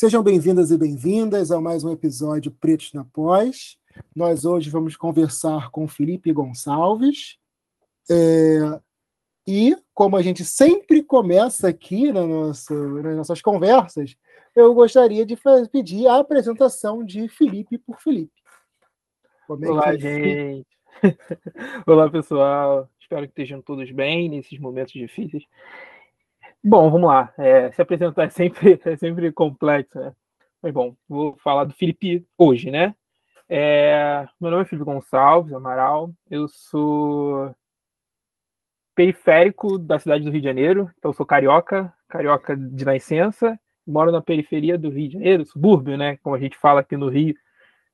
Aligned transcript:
Sejam 0.00 0.22
bem-vindas 0.22 0.70
e 0.70 0.78
bem-vindas 0.78 1.50
a 1.50 1.60
mais 1.60 1.82
um 1.82 1.90
episódio 1.90 2.52
Pretos 2.52 2.92
na 2.92 3.04
Pós. 3.04 3.76
Nós 4.14 4.44
hoje 4.44 4.70
vamos 4.70 4.96
conversar 4.96 5.72
com 5.72 5.88
Felipe 5.88 6.32
Gonçalves. 6.32 7.36
É, 8.08 8.80
e, 9.44 9.76
como 9.92 10.16
a 10.16 10.22
gente 10.22 10.44
sempre 10.44 11.02
começa 11.02 11.66
aqui 11.66 12.12
na 12.12 12.24
nossa, 12.24 12.72
nas 13.02 13.16
nossas 13.16 13.42
conversas, 13.42 14.14
eu 14.54 14.72
gostaria 14.72 15.26
de 15.26 15.34
fazer, 15.34 15.68
pedir 15.68 16.06
a 16.06 16.18
apresentação 16.18 17.04
de 17.04 17.28
Felipe 17.28 17.76
por 17.76 18.00
Felipe. 18.00 18.40
Como 19.48 19.64
é 19.64 19.68
Olá, 19.68 19.96
gente. 19.96 20.64
Olá, 21.84 22.08
pessoal. 22.08 22.88
Espero 23.00 23.22
que 23.22 23.32
estejam 23.32 23.60
todos 23.60 23.90
bem 23.90 24.28
nesses 24.28 24.60
momentos 24.60 24.92
difíceis. 24.92 25.42
Bom, 26.62 26.90
vamos 26.90 27.08
lá. 27.08 27.32
É, 27.38 27.70
se 27.72 27.80
apresentar 27.80 28.24
é 28.24 28.30
sempre, 28.30 28.80
é 28.84 28.96
sempre 28.96 29.32
complexo, 29.32 29.98
né? 29.98 30.12
Mas 30.62 30.72
bom, 30.72 30.96
vou 31.08 31.36
falar 31.38 31.64
do 31.64 31.72
Felipe 31.74 32.26
hoje, 32.36 32.70
né? 32.70 32.94
É, 33.48 34.26
meu 34.40 34.50
nome 34.50 34.62
é 34.64 34.66
Felipe 34.66 34.84
Gonçalves 34.84 35.54
Amaral, 35.54 36.12
eu 36.30 36.46
sou 36.48 37.54
periférico 38.94 39.78
da 39.78 39.98
cidade 39.98 40.24
do 40.24 40.30
Rio 40.30 40.40
de 40.40 40.46
Janeiro, 40.46 40.90
então 40.98 41.12
sou 41.12 41.24
carioca, 41.24 41.94
carioca 42.08 42.56
de 42.56 42.84
nascença, 42.84 43.58
moro 43.86 44.10
na 44.12 44.20
periferia 44.20 44.76
do 44.76 44.90
Rio 44.90 45.08
de 45.08 45.14
Janeiro, 45.14 45.46
subúrbio, 45.46 45.96
né? 45.96 46.18
Como 46.18 46.34
a 46.34 46.38
gente 46.38 46.58
fala 46.58 46.80
aqui 46.80 46.96
no 46.96 47.08
Rio 47.08 47.34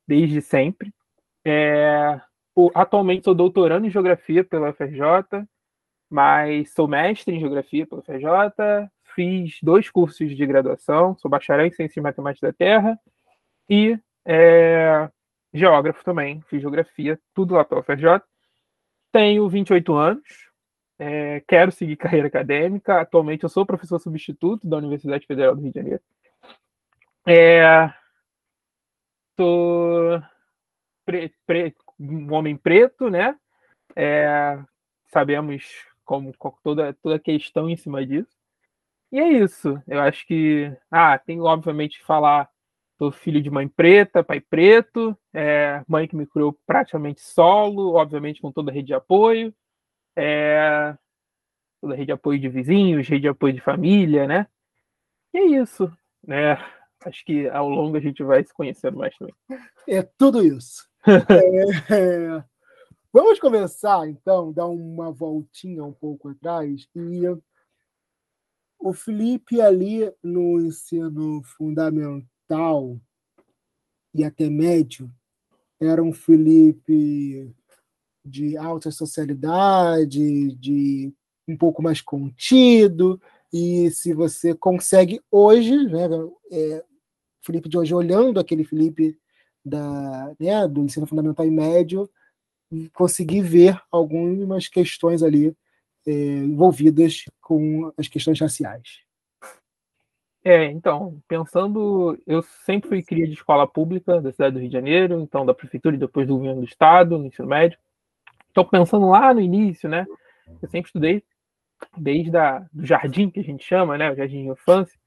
desde 0.08 0.40
sempre. 0.40 0.92
É, 1.44 2.20
atualmente 2.74 3.24
sou 3.24 3.34
doutorando 3.34 3.86
em 3.86 3.90
geografia 3.90 4.42
pela 4.42 4.70
UFRJ, 4.70 5.46
mas 6.14 6.72
sou 6.72 6.86
mestre 6.86 7.34
em 7.34 7.40
Geografia 7.40 7.84
pela 7.84 8.00
FJ, 8.00 8.88
fiz 9.16 9.58
dois 9.60 9.90
cursos 9.90 10.36
de 10.36 10.46
graduação, 10.46 11.18
sou 11.18 11.28
bacharel 11.28 11.66
em 11.66 11.72
Ciências 11.72 12.00
Matemáticas 12.00 12.52
da 12.52 12.56
Terra 12.56 12.96
e 13.68 13.98
é, 14.24 15.10
geógrafo 15.52 16.04
também, 16.04 16.40
fiz 16.42 16.60
Geografia, 16.60 17.18
tudo 17.34 17.54
lá 17.54 17.64
pela 17.64 17.82
FJ. 17.82 18.22
Tenho 19.10 19.48
28 19.48 19.92
anos, 19.92 20.22
é, 21.00 21.42
quero 21.48 21.72
seguir 21.72 21.96
carreira 21.96 22.28
acadêmica, 22.28 23.00
atualmente 23.00 23.42
eu 23.42 23.48
sou 23.48 23.66
professor 23.66 23.98
substituto 23.98 24.68
da 24.68 24.76
Universidade 24.76 25.26
Federal 25.26 25.56
do 25.56 25.62
Rio 25.62 25.72
de 25.72 25.80
Janeiro. 25.80 26.02
É, 27.26 27.92
sou 29.36 30.22
pre, 31.04 31.34
pre, 31.44 31.74
um 31.98 32.32
homem 32.32 32.56
preto, 32.56 33.10
né? 33.10 33.36
É, 33.96 34.60
sabemos 35.08 35.92
como 36.04 36.32
toda, 36.62 36.92
toda 36.94 37.16
a 37.16 37.20
questão 37.20 37.68
em 37.68 37.76
cima 37.76 38.04
disso. 38.06 38.28
E 39.12 39.20
é 39.20 39.28
isso. 39.28 39.80
Eu 39.86 40.00
acho 40.00 40.26
que. 40.26 40.76
Ah, 40.90 41.18
tem 41.18 41.40
obviamente 41.40 42.02
falar. 42.02 42.50
Sou 42.98 43.10
filho 43.10 43.42
de 43.42 43.50
mãe 43.50 43.66
preta, 43.66 44.22
pai 44.22 44.40
preto, 44.40 45.18
é, 45.32 45.82
mãe 45.88 46.06
que 46.06 46.14
me 46.14 46.26
criou 46.26 46.56
praticamente 46.64 47.20
solo, 47.20 47.94
obviamente 47.94 48.40
com 48.40 48.52
toda 48.52 48.70
a 48.70 48.74
rede 48.74 48.88
de 48.88 48.94
apoio. 48.94 49.52
É, 50.16 50.96
toda 51.80 51.94
a 51.94 51.96
rede 51.96 52.06
de 52.06 52.12
apoio 52.12 52.38
de 52.38 52.48
vizinhos, 52.48 53.08
rede 53.08 53.22
de 53.22 53.28
apoio 53.28 53.52
de 53.52 53.60
família, 53.60 54.26
né? 54.28 54.46
E 55.32 55.38
é 55.38 55.44
isso. 55.44 55.92
Né? 56.26 56.52
Acho 57.04 57.24
que 57.24 57.48
ao 57.48 57.68
longo 57.68 57.96
a 57.96 58.00
gente 58.00 58.22
vai 58.22 58.42
se 58.44 58.54
conhecendo 58.54 58.98
mais 58.98 59.16
também. 59.16 59.34
É 59.88 60.02
tudo 60.02 60.44
isso. 60.44 60.88
é, 61.90 62.38
é 62.38 62.44
Vamos 63.14 63.38
começar, 63.38 64.08
então, 64.08 64.52
dar 64.52 64.66
uma 64.66 65.12
voltinha 65.12 65.84
um 65.84 65.92
pouco 65.92 66.30
atrás. 66.30 66.88
E 66.96 67.22
o 68.76 68.92
Felipe, 68.92 69.60
ali 69.60 70.12
no 70.20 70.60
ensino 70.60 71.40
fundamental 71.44 73.00
e 74.12 74.24
até 74.24 74.50
médio, 74.50 75.08
era 75.78 76.02
um 76.02 76.12
Felipe 76.12 77.54
de 78.24 78.56
alta 78.56 78.90
socialidade, 78.90 80.52
de 80.56 81.14
um 81.46 81.56
pouco 81.56 81.80
mais 81.80 82.00
contido. 82.00 83.22
E 83.52 83.92
se 83.92 84.12
você 84.12 84.56
consegue 84.56 85.22
hoje, 85.30 85.76
né, 85.86 86.08
é, 86.50 86.84
Felipe 87.42 87.68
de 87.68 87.78
hoje, 87.78 87.94
olhando 87.94 88.40
aquele 88.40 88.64
Felipe 88.64 89.16
da, 89.64 90.34
né, 90.36 90.66
do 90.66 90.82
ensino 90.82 91.06
fundamental 91.06 91.46
e 91.46 91.50
médio, 91.52 92.10
conseguir 92.92 93.42
ver 93.42 93.80
algumas 93.90 94.68
questões 94.68 95.22
ali 95.22 95.56
é, 96.06 96.12
envolvidas 96.12 97.24
com 97.40 97.92
as 97.96 98.08
questões 98.08 98.40
raciais. 98.40 99.04
É, 100.46 100.66
então, 100.66 101.22
pensando, 101.26 102.18
eu 102.26 102.42
sempre 102.42 102.88
fui 102.88 103.02
cria 103.02 103.26
de 103.26 103.32
escola 103.32 103.66
pública 103.66 104.20
da 104.20 104.30
cidade 104.30 104.54
do 104.54 104.60
Rio 104.60 104.68
de 104.68 104.74
Janeiro, 104.74 105.20
então 105.20 105.46
da 105.46 105.54
prefeitura 105.54 105.96
e 105.96 105.98
depois 105.98 106.26
do 106.26 106.36
governo 106.36 106.60
do 106.60 106.66
estado, 106.66 107.18
no 107.18 107.26
ensino 107.26 107.48
médio. 107.48 107.78
Então, 108.50 108.62
pensando 108.64 109.08
lá 109.08 109.32
no 109.32 109.40
início, 109.40 109.88
né, 109.88 110.06
eu 110.60 110.68
sempre 110.68 110.88
estudei 110.88 111.24
desde 111.96 112.36
a, 112.36 112.64
do 112.70 112.84
jardim, 112.84 113.30
que 113.30 113.40
a 113.40 113.44
gente 113.44 113.64
chama, 113.64 113.96
né, 113.96 114.12
o 114.12 114.16
jardim 114.16 114.42
de 114.42 114.48
infância, 114.50 114.98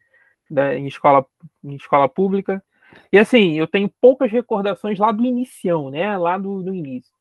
da, 0.49 0.75
em, 0.75 0.87
escola, 0.87 1.25
em 1.63 1.75
escola 1.75 2.09
pública. 2.09 2.63
E 3.11 3.19
assim, 3.19 3.53
eu 3.59 3.67
tenho 3.67 3.91
poucas 4.01 4.31
recordações 4.31 4.97
lá 4.97 5.11
do 5.11 5.23
inicião, 5.23 5.91
né, 5.91 6.17
lá 6.17 6.37
do, 6.37 6.63
do 6.63 6.73
início. 6.73 7.13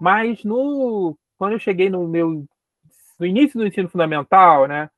Mas 0.00 0.42
no 0.44 1.16
quando 1.36 1.52
eu 1.52 1.58
cheguei 1.58 1.90
no 1.90 2.08
meu 2.08 2.44
no 3.18 3.26
início 3.26 3.58
do 3.58 3.66
ensino 3.66 3.88
fundamental, 3.88 4.66
né, 4.66 4.88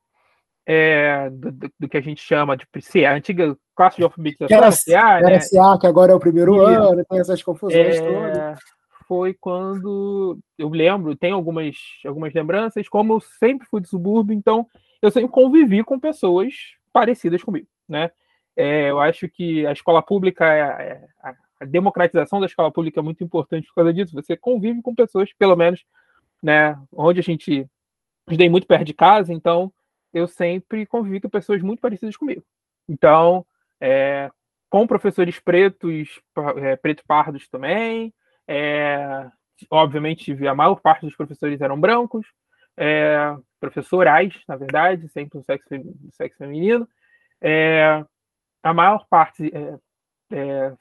é, 0.64 1.28
do, 1.30 1.50
do, 1.78 1.88
que 1.88 1.96
a 1.96 2.00
gente 2.00 2.22
chama 2.22 2.56
de 2.56 2.66
C, 2.80 3.04
a 3.04 3.14
antiga 3.14 3.56
classe 3.74 3.96
de 3.96 4.04
alfabetização, 4.04 4.46
que 4.46 4.54
era, 4.54 4.70
CA, 4.70 5.18
era 5.18 5.30
né? 5.30 5.38
CA, 5.40 5.78
que 5.80 5.86
agora 5.86 6.12
é 6.12 6.14
o 6.14 6.20
primeiro 6.20 6.54
e, 6.54 6.74
ano, 6.74 7.04
tem 7.04 7.18
essas 7.18 7.42
confusões 7.42 7.96
é, 7.96 8.00
todas. 8.00 8.58
Foi 9.08 9.34
quando 9.34 10.38
eu 10.56 10.68
lembro, 10.68 11.16
tem 11.16 11.32
algumas, 11.32 11.76
algumas 12.06 12.32
lembranças, 12.32 12.88
como 12.88 13.14
eu 13.14 13.20
sempre 13.20 13.66
fui 13.66 13.80
de 13.80 13.88
subúrbio, 13.88 14.34
então 14.34 14.66
eu 15.02 15.10
sempre 15.10 15.30
convivi 15.30 15.82
com 15.82 15.98
pessoas 15.98 16.54
parecidas 16.92 17.42
comigo, 17.42 17.66
né? 17.88 18.10
É, 18.56 18.90
eu 18.90 19.00
acho 19.00 19.28
que 19.28 19.66
a 19.66 19.72
escola 19.72 20.02
pública 20.02 20.46
é, 20.46 20.60
é 20.62 21.34
a, 21.62 21.64
democratização 21.64 22.40
da 22.40 22.46
escola 22.46 22.70
pública 22.70 23.00
é 23.00 23.02
muito 23.02 23.22
importante 23.22 23.66
por 23.68 23.74
causa 23.74 23.92
disso. 23.92 24.14
Você 24.14 24.36
convive 24.36 24.82
com 24.82 24.94
pessoas, 24.94 25.32
pelo 25.34 25.56
menos, 25.56 25.84
né, 26.42 26.78
onde 26.92 27.20
a 27.20 27.22
gente 27.22 27.66
estudei 28.26 28.48
muito 28.48 28.66
perto 28.66 28.84
de 28.84 28.94
casa, 28.94 29.32
então 29.32 29.72
eu 30.12 30.26
sempre 30.26 30.86
convivi 30.86 31.20
com 31.20 31.28
pessoas 31.28 31.62
muito 31.62 31.80
parecidas 31.80 32.16
comigo. 32.16 32.44
Então, 32.88 33.46
é, 33.80 34.30
com 34.68 34.86
professores 34.86 35.38
pretos, 35.40 36.20
é, 36.56 36.76
preto 36.76 37.02
pardos 37.06 37.48
também, 37.48 38.12
é, 38.46 39.28
obviamente 39.70 40.32
a 40.46 40.54
maior 40.54 40.80
parte 40.80 41.06
dos 41.06 41.16
professores 41.16 41.60
eram 41.60 41.80
brancos, 41.80 42.26
é, 42.76 43.34
professorais, 43.60 44.34
na 44.48 44.56
verdade, 44.56 45.08
sempre 45.08 45.38
do 45.38 45.44
sexo, 45.44 45.68
sexo 46.12 46.38
feminino. 46.38 46.88
É, 47.40 48.04
a 48.62 48.74
maior 48.74 49.06
parte 49.08 49.50
é, 49.54 49.78
é, 50.36 50.72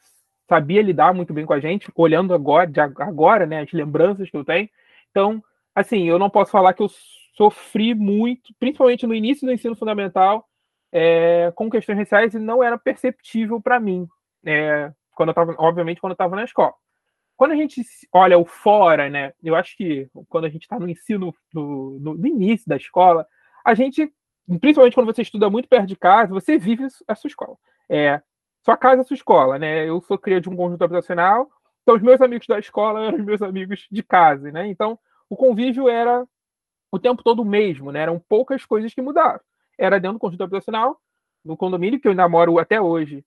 sabia 0.52 0.82
lidar 0.82 1.14
muito 1.14 1.34
bem 1.34 1.46
com 1.46 1.54
a 1.54 1.62
gente, 1.62 1.90
olhando 1.96 2.34
agora, 2.34 2.70
agora, 2.98 3.46
né, 3.46 3.62
as 3.62 3.72
lembranças 3.72 4.30
que 4.30 4.36
eu 4.36 4.44
tenho. 4.44 4.70
Então, 5.10 5.42
assim, 5.74 6.10
eu 6.10 6.20
não 6.20 6.30
posso 6.30 6.52
falar 6.52 6.74
que 6.74 6.84
eu 6.84 6.90
sofri 7.38 7.96
muito, 7.96 8.54
principalmente 8.60 9.08
no 9.08 9.16
início 9.16 9.48
do 9.48 9.54
ensino 9.54 9.78
fundamental, 9.78 10.46
é, 10.92 11.54
com 11.56 11.70
questões 11.70 11.98
raciais 11.98 12.34
e 12.34 12.40
não 12.40 12.62
era 12.62 12.78
perceptível 12.78 13.62
para 13.62 13.80
mim, 13.80 14.06
é, 14.46 14.92
quando 15.16 15.30
eu 15.30 15.34
tava, 15.34 15.56
obviamente, 15.58 16.02
quando 16.02 16.12
eu 16.12 16.16
estava 16.16 16.36
na 16.36 16.44
escola. 16.44 16.74
Quando 17.38 17.54
a 17.54 17.56
gente 17.56 17.82
olha 18.12 18.38
o 18.38 18.46
fora, 18.46 19.10
né, 19.10 19.32
eu 19.42 19.56
acho 19.56 19.78
que 19.78 20.10
quando 20.28 20.46
a 20.46 20.50
gente 20.50 20.64
está 20.64 20.78
no 20.78 20.90
ensino, 20.90 21.34
no, 21.54 21.98
no, 21.98 22.14
no 22.16 22.28
início 22.28 22.68
da 22.68 22.76
escola, 22.76 23.26
a 23.64 23.74
gente, 23.74 24.14
principalmente 24.60 24.96
quando 24.96 25.16
você 25.16 25.22
estuda 25.22 25.50
muito 25.50 25.70
perto 25.70 25.88
de 25.88 25.96
casa, 25.96 26.34
você 26.34 26.58
vive 26.58 26.86
a 27.08 27.16
sua 27.16 27.30
escola. 27.30 27.56
É, 27.90 28.22
sua 28.64 28.78
casa 28.78 29.04
sua 29.04 29.16
escola, 29.16 29.58
né? 29.58 29.88
Eu 29.88 30.02
sou 30.02 30.18
cria 30.18 30.42
de 30.42 30.50
um 30.50 30.56
conjunto 30.56 30.84
habitacional, 30.84 31.50
então 31.82 31.96
os 31.96 32.02
meus 32.02 32.22
amigos 32.22 32.48
da 32.48 32.60
escola 32.60 33.06
eram 33.06 33.18
os 33.18 33.26
meus 33.26 33.42
amigos 33.42 33.88
de 33.92 34.04
casa, 34.04 34.52
né? 34.52 34.68
Então 34.68 34.98
o 35.30 35.36
convívio 35.36 35.90
era 35.90 36.26
o 36.92 37.00
tempo 37.00 37.24
todo 37.24 37.42
o 37.42 37.46
mesmo, 37.46 37.92
né? 37.92 38.02
Eram 38.02 38.20
poucas 38.20 38.66
coisas 38.66 38.94
que 38.94 39.02
mudaram. 39.02 39.40
Era 39.78 40.00
dentro 40.00 40.18
do 40.18 40.20
conjunto 40.20 40.44
habitacional, 40.44 41.00
no 41.44 41.58
condomínio, 41.58 42.00
que 42.00 42.08
eu 42.08 42.12
ainda 42.12 42.28
moro 42.28 42.60
até 42.60 42.80
hoje, 42.80 43.24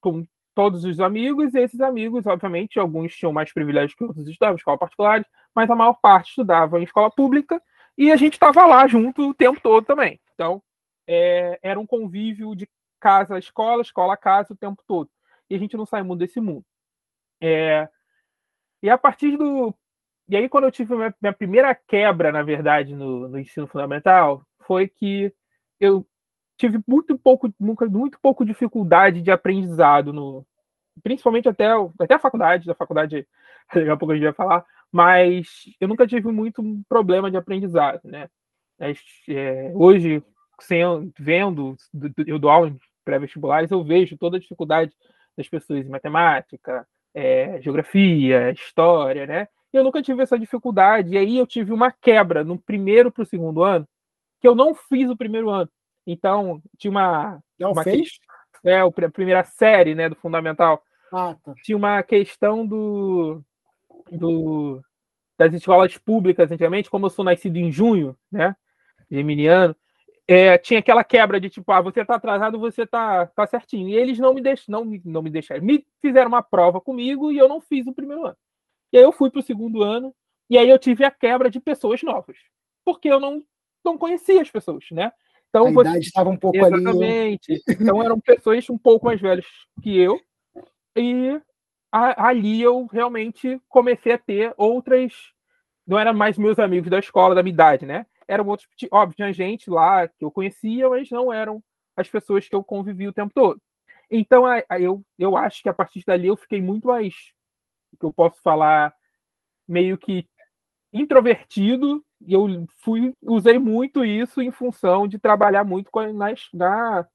com 0.00 0.26
todos 0.54 0.84
os 0.84 1.00
amigos, 1.00 1.54
e 1.54 1.60
esses 1.60 1.80
amigos, 1.80 2.26
obviamente, 2.26 2.78
alguns 2.78 3.14
tinham 3.14 3.32
mais 3.32 3.52
privilégios 3.52 3.94
que 3.94 4.04
outros 4.04 4.26
estudavam 4.26 4.54
em 4.54 4.56
escola 4.56 4.78
particulares, 4.78 5.26
mas 5.54 5.70
a 5.70 5.74
maior 5.74 5.94
parte 5.94 6.30
estudava 6.30 6.80
em 6.80 6.84
escola 6.84 7.10
pública, 7.10 7.62
e 7.96 8.10
a 8.10 8.16
gente 8.16 8.34
estava 8.34 8.66
lá 8.66 8.86
junto 8.86 9.30
o 9.30 9.34
tempo 9.34 9.60
todo 9.60 9.84
também. 9.84 10.20
Então, 10.34 10.62
é, 11.06 11.58
era 11.62 11.78
um 11.78 11.86
convívio 11.86 12.54
de 12.54 12.68
casa, 13.00 13.38
escola, 13.38 13.82
escola, 13.82 14.16
casa 14.16 14.52
o 14.52 14.56
tempo 14.56 14.82
todo. 14.86 15.10
E 15.48 15.54
a 15.54 15.58
gente 15.58 15.76
não 15.76 15.86
sai 15.86 16.02
muito 16.02 16.20
desse 16.20 16.40
mundo. 16.40 16.64
É... 17.40 17.88
E 18.82 18.90
a 18.90 18.98
partir 18.98 19.36
do. 19.36 19.74
E 20.28 20.36
aí, 20.36 20.48
quando 20.48 20.64
eu 20.64 20.72
tive 20.72 20.94
minha, 20.96 21.14
minha 21.20 21.32
primeira 21.32 21.74
quebra, 21.74 22.32
na 22.32 22.42
verdade, 22.42 22.94
no, 22.94 23.28
no, 23.28 23.38
ensino 23.38 23.66
fundamental, 23.66 24.42
foi 24.66 24.88
que 24.88 25.32
eu 25.78 26.06
tive 26.56 26.82
muito 26.86 27.16
pouco, 27.18 27.52
muito 27.60 28.18
pouco 28.20 28.44
dificuldade 28.44 29.22
de 29.22 29.30
aprendizado 29.30 30.12
no, 30.12 30.44
principalmente 31.02 31.48
até, 31.48 31.66
até 32.00 32.14
a 32.14 32.18
faculdade, 32.18 32.66
da 32.66 32.74
faculdade, 32.74 33.26
daqui 33.72 33.88
a 33.88 33.96
pouco 33.96 34.12
a 34.12 34.14
gente 34.16 34.24
vai 34.24 34.32
falar, 34.32 34.64
mas 34.90 35.64
eu 35.80 35.88
nunca 35.88 36.06
tive 36.06 36.30
muito 36.32 36.62
problema 36.88 37.30
de 37.30 37.36
aprendizado, 37.36 38.00
né? 38.04 38.28
É, 38.78 39.72
hoje, 39.74 40.22
vendo, 41.18 41.76
eu 42.26 42.38
dou 42.38 42.50
aula 42.50 42.68
em 42.68 42.78
pré-vestibulares, 43.04 43.70
eu 43.70 43.84
vejo 43.84 44.16
toda 44.16 44.36
a 44.36 44.40
dificuldade 44.40 44.92
das 45.36 45.48
pessoas 45.48 45.86
em 45.86 45.90
matemática, 45.90 46.86
é, 47.14 47.60
geografia, 47.62 48.50
história, 48.50 49.26
né? 49.26 49.48
E 49.72 49.76
eu 49.76 49.84
nunca 49.84 50.02
tive 50.02 50.22
essa 50.22 50.38
dificuldade. 50.38 51.14
E 51.14 51.18
aí 51.18 51.36
eu 51.36 51.46
tive 51.46 51.72
uma 51.72 51.90
quebra 51.90 52.44
no 52.44 52.58
primeiro 52.58 53.10
para 53.10 53.22
o 53.22 53.26
segundo 53.26 53.62
ano, 53.62 53.86
que 54.40 54.48
eu 54.48 54.54
não 54.54 54.74
fiz 54.74 55.10
o 55.10 55.16
primeiro 55.16 55.50
ano. 55.50 55.70
Então, 56.06 56.62
tinha 56.78 56.90
uma. 56.90 57.40
Não 57.58 57.72
uma 57.72 57.82
fez? 57.82 58.18
é, 58.64 58.80
a 58.80 59.10
primeira 59.10 59.44
série 59.44 59.94
né, 59.94 60.08
do 60.08 60.16
Fundamental. 60.16 60.82
Ah, 61.12 61.36
tá. 61.42 61.54
Tinha 61.62 61.76
uma 61.76 62.02
questão 62.02 62.66
do, 62.66 63.42
do 64.10 64.82
das 65.38 65.52
escolas 65.52 65.96
públicas 65.98 66.50
antigamente, 66.50 66.90
como 66.90 67.06
eu 67.06 67.10
sou 67.10 67.24
nascido 67.24 67.56
em 67.56 67.70
junho, 67.70 68.16
né? 68.30 68.56
Geminiano, 69.10 69.76
é, 70.28 70.58
tinha 70.58 70.80
aquela 70.80 71.04
quebra 71.04 71.40
de 71.40 71.48
tipo, 71.48 71.70
ah, 71.70 71.80
você 71.80 72.04
tá 72.04 72.16
atrasado, 72.16 72.58
você 72.58 72.86
tá, 72.86 73.26
tá 73.26 73.46
certinho. 73.46 73.88
E 73.88 73.94
eles 73.94 74.18
não 74.18 74.34
me 74.34 74.40
deixaram, 74.40 74.84
não, 74.84 75.00
não 75.04 75.22
me 75.22 75.30
deixaram, 75.30 75.62
me 75.62 75.86
fizeram 76.00 76.28
uma 76.28 76.42
prova 76.42 76.80
comigo 76.80 77.30
e 77.30 77.38
eu 77.38 77.48
não 77.48 77.60
fiz 77.60 77.86
o 77.86 77.92
primeiro 77.92 78.26
ano. 78.26 78.36
E 78.92 78.98
aí 78.98 79.04
eu 79.04 79.12
fui 79.12 79.30
para 79.30 79.40
o 79.40 79.42
segundo 79.42 79.82
ano, 79.82 80.14
e 80.48 80.58
aí 80.58 80.68
eu 80.68 80.78
tive 80.78 81.04
a 81.04 81.10
quebra 81.10 81.50
de 81.50 81.60
pessoas 81.60 82.02
novas, 82.02 82.36
porque 82.84 83.08
eu 83.08 83.20
não, 83.20 83.42
não 83.84 83.98
conhecia 83.98 84.40
as 84.40 84.50
pessoas, 84.50 84.84
né? 84.90 85.12
Então, 85.48 85.68
a 85.68 85.70
você... 85.70 85.90
idade 85.90 86.06
estava 86.06 86.30
um 86.30 86.36
pouco 86.36 86.56
Exatamente. 86.56 86.88
ali. 86.88 87.04
Exatamente. 87.04 87.62
Então 87.82 88.02
eram 88.02 88.20
pessoas 88.20 88.68
um 88.70 88.78
pouco 88.78 89.06
mais 89.06 89.20
velhas 89.20 89.46
que 89.82 89.96
eu, 89.98 90.20
e 90.96 91.40
a, 91.92 92.28
ali 92.28 92.60
eu 92.60 92.86
realmente 92.86 93.60
comecei 93.68 94.12
a 94.12 94.18
ter 94.18 94.52
outras. 94.56 95.12
Não 95.86 95.98
eram 95.98 96.14
mais 96.14 96.36
meus 96.36 96.58
amigos 96.58 96.90
da 96.90 96.98
escola, 96.98 97.34
da 97.34 97.42
minha 97.42 97.54
idade, 97.54 97.86
né? 97.86 98.06
Eram 98.28 98.46
outros. 98.46 98.68
Óbvio, 98.90 99.16
tinha 99.16 99.32
gente 99.32 99.70
lá 99.70 100.08
que 100.08 100.24
eu 100.24 100.30
conhecia, 100.30 100.88
mas 100.88 101.10
não 101.10 101.32
eram 101.32 101.62
as 101.96 102.08
pessoas 102.08 102.48
que 102.48 102.54
eu 102.54 102.62
convivi 102.62 103.08
o 103.08 103.12
tempo 103.12 103.32
todo. 103.34 103.60
Então, 104.10 104.44
eu, 104.78 105.02
eu 105.18 105.36
acho 105.36 105.62
que 105.62 105.68
a 105.68 105.74
partir 105.74 106.02
dali 106.06 106.28
eu 106.28 106.36
fiquei 106.36 106.60
muito 106.60 106.88
mais. 106.88 107.14
que 107.98 108.04
eu 108.06 108.12
posso 108.12 108.40
falar 108.42 108.94
meio 109.68 109.98
que 109.98 110.26
introvertido 110.92 112.04
e 112.20 112.32
eu 112.32 112.66
fui 112.78 113.12
usei 113.22 113.58
muito 113.58 114.04
isso 114.04 114.40
em 114.40 114.50
função 114.50 115.06
de 115.06 115.18
trabalhar 115.18 115.64
muito 115.64 115.90
na, 116.14 116.34
na, 116.54 117.06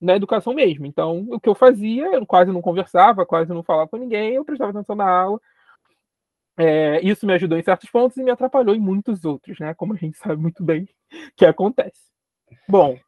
na 0.00 0.16
educação 0.16 0.54
mesmo. 0.54 0.86
Então, 0.86 1.26
o 1.30 1.40
que 1.40 1.48
eu 1.48 1.54
fazia, 1.54 2.06
eu 2.06 2.26
quase 2.26 2.52
não 2.52 2.62
conversava, 2.62 3.26
quase 3.26 3.52
não 3.52 3.62
falava 3.62 3.88
com 3.88 3.96
ninguém, 3.96 4.34
eu 4.34 4.44
prestava 4.44 4.70
atenção 4.70 4.94
na 4.96 5.08
aula. 5.08 5.40
É, 6.56 7.00
isso 7.04 7.26
me 7.26 7.32
ajudou 7.34 7.58
em 7.58 7.62
certos 7.62 7.90
pontos 7.90 8.16
e 8.16 8.22
me 8.22 8.30
atrapalhou 8.30 8.74
em 8.74 8.80
muitos 8.80 9.24
outros, 9.24 9.58
né? 9.58 9.74
Como 9.74 9.92
a 9.92 9.96
gente 9.96 10.16
sabe 10.16 10.36
muito 10.36 10.62
bem 10.62 10.88
que 11.36 11.44
acontece. 11.44 12.00
Bom, 12.68 12.98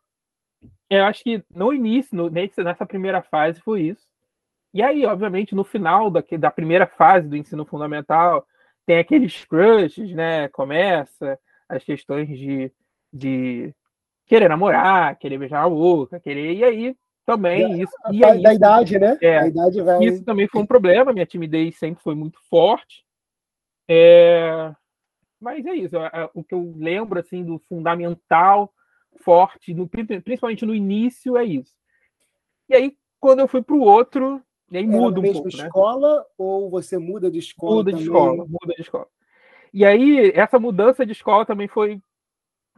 eu 0.91 1.05
acho 1.05 1.23
que 1.23 1.43
no 1.51 1.73
início, 1.73 2.17
no, 2.17 2.31
nessa 2.31 2.87
primeira 2.87 3.23
fase, 3.23 3.61
foi 3.61 3.83
isso. 3.83 4.05
E 4.75 4.83
aí, 4.83 5.07
obviamente, 5.07 5.55
no 5.55 5.65
final 5.65 6.11
da, 6.11 6.23
da 6.39 6.51
primeira 6.51 6.87
fase 6.87 7.29
do 7.29 7.37
ensino 7.37 7.65
fundamental, 7.65 8.47
tem 8.85 8.99
aqueles 8.99 9.45
crushes, 9.45 10.13
né? 10.13 10.49
Começa 10.49 11.39
as 11.69 11.83
questões 11.83 12.29
de, 12.29 12.71
de 13.13 13.75
querer 14.27 14.49
namorar, 14.49 15.17
querer 15.17 15.39
beijar 15.39 15.65
a 15.65 15.69
boca, 15.69 16.21
querer. 16.21 16.55
E 16.55 16.65
aí 16.65 16.97
também 17.25 17.81
isso. 17.81 17.93
E 18.13 18.25
aí, 18.25 18.43
da 18.43 18.55
idade, 18.55 18.99
né? 18.99 19.19
É, 19.21 19.49
idade 19.49 19.81
vai... 19.83 20.05
Isso 20.05 20.25
também 20.25 20.47
foi 20.47 20.63
um 20.63 20.67
problema. 20.67 21.13
Minha 21.13 21.27
timidez 21.27 21.79
sempre 21.79 22.03
foi 22.03 22.15
muito 22.15 22.39
forte. 22.51 23.06
É... 23.89 24.75
Mas 25.41 25.65
é 25.67 25.75
isso. 25.75 25.97
O 26.35 26.43
que 26.43 26.55
eu 26.55 26.73
lembro 26.77 27.21
assim 27.21 27.45
do 27.45 27.59
fundamental 27.69 28.73
forte, 29.23 29.75
no, 29.75 29.89
principalmente 29.89 30.65
no 30.65 30.75
início, 30.75 31.37
é 31.37 31.45
isso. 31.45 31.75
E 32.69 32.75
aí, 32.75 32.97
quando 33.21 33.41
eu 33.41 33.49
fui 33.49 33.63
para 33.63 33.75
o 33.75 33.81
outro, 33.81 34.43
e 34.71 34.79
aí 34.79 34.85
Era 34.85 34.93
muda 34.93 35.21
um 35.21 35.23
pouco. 35.23 35.49
Né? 35.57 35.65
escola 35.65 36.25
ou 36.37 36.71
você 36.71 36.99
muda 36.99 37.31
de 37.31 37.39
escola? 37.39 37.77
Muda 37.77 37.91
também? 37.91 38.05
de 38.05 38.11
escola, 38.11 38.37
muda 38.37 38.75
de 38.75 38.83
escola. 38.83 39.07
E 39.73 39.85
aí, 39.85 40.31
essa 40.35 40.59
mudança 40.59 41.05
de 41.05 41.13
escola 41.13 41.45
também 41.45 41.69
foi, 41.69 42.01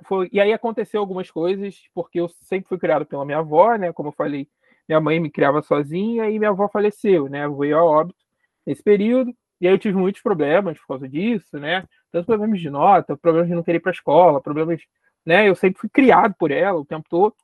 foi. 0.04 0.28
E 0.32 0.40
aí 0.40 0.52
aconteceu 0.52 1.00
algumas 1.00 1.30
coisas, 1.30 1.82
porque 1.94 2.20
eu 2.20 2.28
sempre 2.28 2.68
fui 2.68 2.78
criado 2.78 3.06
pela 3.06 3.24
minha 3.24 3.38
avó, 3.38 3.74
né? 3.76 3.92
Como 3.92 4.08
eu 4.08 4.12
falei, 4.12 4.48
minha 4.88 5.00
mãe 5.00 5.20
me 5.20 5.30
criava 5.30 5.62
sozinha 5.62 6.28
e 6.28 6.38
minha 6.38 6.50
avó 6.50 6.68
faleceu, 6.68 7.28
né? 7.28 7.48
Veio 7.48 7.78
a 7.78 7.84
óbito 7.84 8.18
nesse 8.66 8.82
período. 8.82 9.34
E 9.60 9.66
aí 9.66 9.74
eu 9.74 9.78
tive 9.78 9.96
muitos 9.96 10.22
problemas 10.22 10.78
por 10.78 10.86
causa 10.88 11.08
disso, 11.08 11.58
né? 11.58 11.84
Tanto 12.12 12.26
problemas 12.26 12.60
de 12.60 12.70
nota, 12.70 13.16
problemas 13.16 13.48
de 13.48 13.54
não 13.54 13.62
querer 13.62 13.78
ir 13.78 13.80
para 13.80 13.90
a 13.90 13.92
escola, 13.92 14.40
problemas, 14.40 14.80
né? 15.26 15.48
Eu 15.48 15.54
sempre 15.54 15.80
fui 15.80 15.88
criado 15.88 16.34
por 16.38 16.50
ela 16.50 16.78
o 16.78 16.84
tempo 16.84 17.06
todo. 17.08 17.34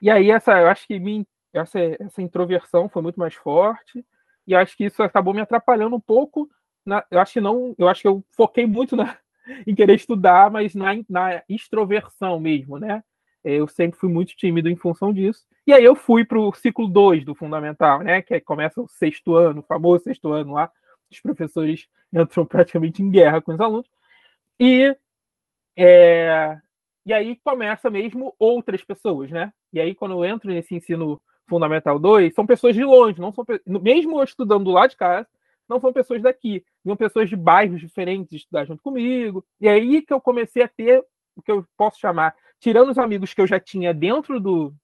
E 0.00 0.10
aí 0.10 0.30
essa, 0.30 0.60
eu 0.60 0.68
acho 0.68 0.86
que 0.86 0.98
me 0.98 1.26
essa, 1.52 1.78
essa 1.80 2.22
introversão 2.22 2.88
foi 2.88 3.02
muito 3.02 3.18
mais 3.18 3.34
forte 3.34 4.04
e 4.46 4.54
acho 4.54 4.76
que 4.76 4.84
isso 4.84 5.02
acabou 5.02 5.34
me 5.34 5.40
atrapalhando 5.40 5.96
um 5.96 6.00
pouco. 6.00 6.48
Na, 6.84 7.04
eu 7.10 7.18
acho 7.18 7.32
que 7.32 7.40
não, 7.40 7.74
eu 7.78 7.88
acho 7.88 8.02
que 8.02 8.08
eu 8.08 8.24
foquei 8.36 8.66
muito 8.66 8.94
na, 8.94 9.16
em 9.66 9.74
querer 9.74 9.94
estudar, 9.94 10.50
mas 10.50 10.74
na, 10.74 10.92
na 11.08 11.42
extroversão 11.48 12.38
mesmo, 12.38 12.78
né? 12.78 13.02
Eu 13.42 13.68
sempre 13.68 13.98
fui 13.98 14.10
muito 14.10 14.36
tímido 14.36 14.68
em 14.68 14.76
função 14.76 15.12
disso. 15.12 15.46
E 15.66 15.72
aí 15.72 15.84
eu 15.84 15.94
fui 15.94 16.24
para 16.24 16.38
o 16.38 16.52
ciclo 16.52 16.88
2 16.88 17.24
do 17.24 17.34
fundamental, 17.34 18.00
né? 18.00 18.20
Que 18.20 18.40
começa 18.40 18.80
o 18.80 18.88
sexto 18.88 19.34
ano, 19.34 19.60
o 19.60 19.62
famoso 19.62 20.04
sexto 20.04 20.32
ano 20.32 20.54
lá. 20.54 20.70
Os 21.10 21.20
professores 21.20 21.88
entram 22.12 22.44
praticamente 22.46 23.02
em 23.02 23.10
guerra 23.10 23.40
com 23.40 23.52
os 23.52 23.60
alunos. 23.60 23.88
E, 24.58 24.96
é, 25.76 26.58
e 27.04 27.12
aí 27.12 27.36
começa 27.36 27.90
mesmo 27.90 28.34
outras 28.38 28.82
pessoas, 28.82 29.30
né? 29.30 29.52
E 29.72 29.80
aí, 29.80 29.94
quando 29.94 30.12
eu 30.12 30.24
entro 30.24 30.50
nesse 30.50 30.74
ensino 30.74 31.20
Fundamental 31.48 31.98
2 31.98 32.34
são 32.34 32.44
pessoas 32.44 32.74
de 32.74 32.84
longe, 32.84 33.20
não 33.20 33.32
são 33.32 33.44
mesmo 33.66 34.18
eu 34.18 34.24
estudando 34.24 34.70
lá 34.70 34.86
de 34.86 34.96
casa, 34.96 35.28
não 35.68 35.80
são 35.80 35.92
pessoas 35.92 36.22
daqui, 36.22 36.64
são 36.84 36.96
pessoas 36.96 37.28
de 37.28 37.36
bairros 37.36 37.80
diferentes 37.80 38.32
estudar 38.32 38.64
junto 38.64 38.82
comigo. 38.82 39.44
E 39.60 39.68
aí 39.68 40.02
que 40.02 40.12
eu 40.12 40.20
comecei 40.20 40.62
a 40.62 40.68
ter 40.68 41.04
o 41.36 41.42
que 41.42 41.52
eu 41.52 41.64
posso 41.76 42.00
chamar, 42.00 42.34
tirando 42.58 42.90
os 42.90 42.98
amigos 42.98 43.32
que 43.32 43.40
eu 43.40 43.46
já 43.46 43.60
tinha 43.60 43.92
dentro 43.92 44.40
do, 44.40 44.74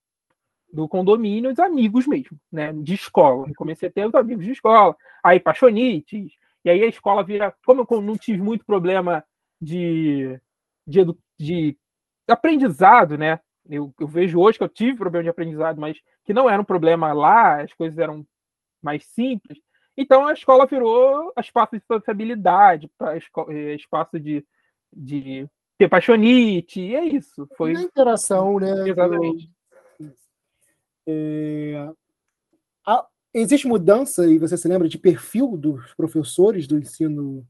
do 0.73 0.87
condomínio, 0.87 1.51
os 1.51 1.59
amigos 1.59 2.07
mesmo, 2.07 2.35
né, 2.51 2.73
de 2.73 2.95
escola. 2.95 3.47
Eu 3.47 3.53
comecei 3.55 3.87
a 3.87 3.91
ter 3.91 4.07
os 4.07 4.15
amigos 4.15 4.43
de 4.43 4.51
escola, 4.51 4.95
aí 5.23 5.39
paixonites, 5.39 6.33
e 6.65 6.69
aí 6.69 6.81
a 6.81 6.87
escola 6.87 7.23
vira, 7.23 7.53
como 7.63 7.85
eu 7.89 8.01
não 8.01 8.17
tive 8.17 8.41
muito 8.41 8.65
problema 8.65 9.23
de, 9.61 10.39
de, 10.87 11.05
de 11.37 11.77
aprendizado, 12.27 13.17
né, 13.17 13.39
eu, 13.69 13.93
eu, 13.99 14.07
vejo 14.07 14.39
hoje 14.39 14.57
que 14.57 14.63
eu 14.63 14.69
tive 14.69 14.97
problema 14.97 15.23
de 15.23 15.29
aprendizado, 15.29 15.79
mas 15.79 15.97
que 16.25 16.33
não 16.33 16.49
era 16.49 16.61
um 16.61 16.65
problema 16.65 17.13
lá, 17.13 17.61
as 17.61 17.71
coisas 17.73 17.99
eram 17.99 18.25
mais 18.81 19.05
simples. 19.05 19.59
Então 19.95 20.25
a 20.25 20.33
escola 20.33 20.65
virou 20.65 21.31
espaço 21.37 21.77
de 21.77 21.85
sociabilidade, 21.85 22.89
eh, 23.49 23.75
espaço 23.75 24.19
de, 24.19 24.43
de 24.91 25.47
ter 25.77 25.87
paixonite, 25.87 26.81
e 26.81 26.95
é 26.95 27.05
isso. 27.05 27.47
Foi 27.55 27.73
Na 27.73 27.83
interação, 27.83 28.59
né? 28.59 28.89
Exatamente. 28.89 29.52
É... 31.07 31.89
Existe 33.35 33.67
mudança, 33.67 34.27
e 34.27 34.37
você 34.37 34.55
se 34.55 34.67
lembra, 34.67 34.87
de 34.87 34.99
perfil 34.99 35.57
dos 35.57 35.91
professores 35.95 36.67
do 36.67 36.77
ensino 36.77 37.43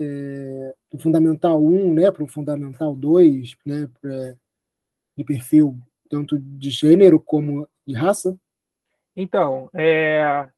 é... 0.00 0.74
do 0.90 0.98
Fundamental 0.98 1.62
1 1.62 1.92
né, 1.92 2.10
para 2.10 2.24
o 2.24 2.28
Fundamental 2.28 2.96
2, 2.96 3.56
né, 3.66 3.88
pra 4.00 4.34
de 5.18 5.24
perfil 5.24 5.76
tanto 6.08 6.38
de 6.38 6.70
gênero 6.70 7.18
como 7.18 7.68
de 7.84 7.94
raça? 7.94 8.38
Então, 9.16 9.68
é, 9.74 10.48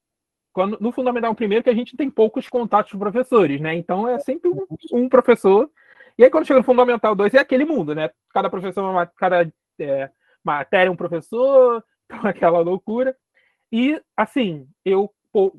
quando, 0.52 0.76
no 0.78 0.92
Fundamental 0.92 1.35
primeiro 1.35 1.64
que 1.64 1.71
a 1.71 1.75
gente 1.75 1.97
tem 1.97 2.11
poucos 2.11 2.47
contatos 2.49 2.92
com 2.92 2.99
professores, 2.99 3.59
né? 3.61 3.75
Então 3.75 4.07
é 4.07 4.19
sempre 4.19 4.50
um, 4.50 4.66
um, 4.92 5.09
professor. 5.09 5.71
E 6.19 6.23
aí 6.23 6.30
quando 6.30 6.47
chega 6.47 6.61
no 6.61 6.64
Fundamental 6.64 7.14
2 7.16 7.35
é 7.35 7.38
aquele 7.38 7.64
mundo, 7.64 7.95
né? 7.95 8.11
Cada 8.35 8.50
professor, 8.50 9.11
cada 9.16 9.50
é, 9.78 10.11
matéria 10.45 10.88
é 10.88 10.92
um 10.92 10.97
professor, 10.97 11.83
aquela 12.25 12.61
loucura. 12.61 13.17
E 13.73 14.00
assim, 14.17 14.69
eu 14.85 15.12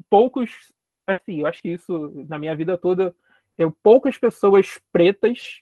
poucos, 0.09 0.51
assim, 1.07 1.39
eu 1.39 1.47
acho 1.47 1.61
que 1.61 1.69
isso 1.69 2.11
na 2.27 2.37
minha 2.37 2.55
vida 2.55 2.77
toda, 2.77 3.15
eu 3.57 3.71
poucas 3.83 4.17
pessoas 4.17 4.79
pretas 4.91 5.61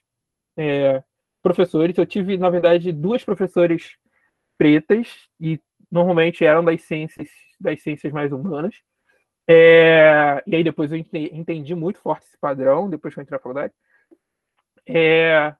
é, 0.56 1.02
professores. 1.42 1.96
Eu 1.96 2.06
tive, 2.06 2.36
na 2.36 2.50
verdade, 2.50 2.92
duas 2.92 3.24
professores 3.24 3.96
pretas 4.58 5.28
e 5.40 5.60
normalmente 5.90 6.44
eram 6.44 6.64
das 6.64 6.82
ciências, 6.82 7.28
das 7.58 7.82
ciências 7.82 8.12
mais 8.12 8.32
humanas. 8.32 8.74
É, 9.48 10.42
e 10.46 10.54
aí 10.54 10.62
depois 10.62 10.92
eu 10.92 10.98
entendi 10.98 11.74
muito 11.74 11.98
forte 11.98 12.26
esse 12.26 12.38
padrão, 12.38 12.88
depois 12.88 13.12
que 13.12 13.20
eu 13.20 13.22
entrei 13.22 13.36
na 13.36 13.42
faculdade. 13.42 13.72
É, 14.86 15.54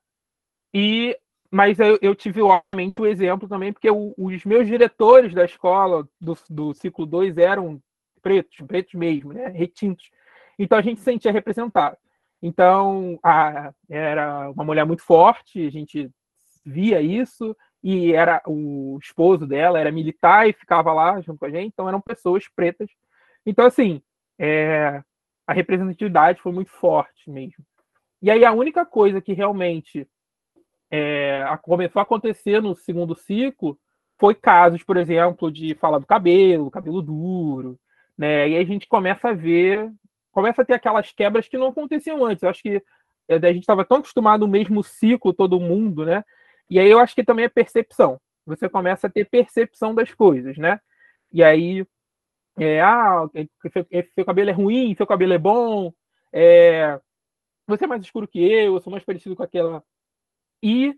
e 0.72 1.16
mas 1.50 1.78
eu, 1.80 1.98
eu, 2.00 2.14
tive, 2.14 2.40
obviamente, 2.42 3.00
o 3.00 3.06
exemplo 3.06 3.48
também, 3.48 3.72
porque 3.72 3.90
o, 3.90 4.14
os 4.16 4.44
meus 4.44 4.66
diretores 4.66 5.34
da 5.34 5.44
escola 5.44 6.08
do, 6.20 6.38
do 6.48 6.74
ciclo 6.74 7.04
2 7.04 7.36
eram 7.38 7.82
pretos, 8.22 8.56
pretos 8.66 8.94
mesmo, 8.94 9.32
né? 9.32 9.48
retintos. 9.48 10.10
Então 10.58 10.78
a 10.78 10.82
gente 10.82 10.98
se 10.98 11.04
sentia 11.04 11.32
representado. 11.32 11.96
Então, 12.42 13.18
a, 13.22 13.72
era 13.88 14.50
uma 14.50 14.64
mulher 14.64 14.84
muito 14.86 15.02
forte, 15.02 15.66
a 15.66 15.70
gente 15.70 16.10
via 16.64 17.00
isso, 17.00 17.56
e 17.82 18.12
era 18.12 18.42
o 18.46 18.98
esposo 19.02 19.46
dela 19.46 19.78
era 19.78 19.90
militar 19.90 20.48
e 20.48 20.52
ficava 20.52 20.92
lá 20.92 21.20
junto 21.20 21.38
com 21.38 21.46
a 21.46 21.50
gente, 21.50 21.72
então 21.72 21.88
eram 21.88 22.00
pessoas 22.00 22.44
pretas. 22.54 22.90
Então, 23.44 23.66
assim, 23.66 24.02
é, 24.38 25.02
a 25.46 25.52
representatividade 25.52 26.40
foi 26.40 26.52
muito 26.52 26.70
forte 26.70 27.30
mesmo. 27.30 27.64
E 28.22 28.30
aí 28.30 28.44
a 28.44 28.52
única 28.52 28.84
coisa 28.84 29.20
que 29.20 29.32
realmente 29.32 30.06
é, 30.90 31.44
começou 31.62 32.00
a 32.00 32.02
acontecer 32.02 32.60
no 32.60 32.74
segundo 32.74 33.14
ciclo 33.14 33.78
foi 34.18 34.34
casos, 34.34 34.82
por 34.82 34.98
exemplo, 34.98 35.50
de 35.50 35.74
falar 35.76 35.98
do 35.98 36.06
cabelo, 36.06 36.70
cabelo 36.70 37.00
duro, 37.00 37.78
né? 38.18 38.50
E 38.50 38.56
aí 38.56 38.62
a 38.62 38.64
gente 38.64 38.86
começa 38.86 39.30
a 39.30 39.32
ver, 39.32 39.90
começa 40.30 40.60
a 40.60 40.64
ter 40.64 40.74
aquelas 40.74 41.10
quebras 41.10 41.48
que 41.48 41.56
não 41.56 41.68
aconteciam 41.68 42.22
antes. 42.26 42.42
Eu 42.42 42.50
acho 42.50 42.62
que 42.62 42.82
é, 43.26 43.36
a 43.36 43.52
gente 43.52 43.62
estava 43.62 43.84
tão 43.84 43.98
acostumado 43.98 44.46
no 44.46 44.52
mesmo 44.52 44.84
ciclo, 44.84 45.32
todo 45.32 45.58
mundo, 45.58 46.04
né? 46.04 46.22
E 46.68 46.78
aí 46.78 46.90
eu 46.90 46.98
acho 46.98 47.14
que 47.14 47.24
também 47.24 47.46
é 47.46 47.48
percepção. 47.48 48.20
Você 48.44 48.68
começa 48.68 49.06
a 49.06 49.10
ter 49.10 49.24
percepção 49.24 49.94
das 49.94 50.12
coisas, 50.12 50.58
né? 50.58 50.78
E 51.32 51.42
aí, 51.42 51.86
é, 52.58 52.80
ah, 52.82 53.26
seu 54.14 54.24
cabelo 54.24 54.50
é 54.50 54.52
ruim, 54.52 54.94
seu 54.96 55.06
cabelo 55.06 55.32
é 55.32 55.38
bom, 55.38 55.92
é, 56.32 57.00
você 57.66 57.84
é 57.84 57.86
mais 57.86 58.02
escuro 58.02 58.28
que 58.28 58.40
eu, 58.40 58.74
eu 58.74 58.80
sou 58.80 58.90
mais 58.90 59.04
parecido 59.04 59.36
com 59.36 59.42
aquela. 59.42 59.82
E 60.62 60.94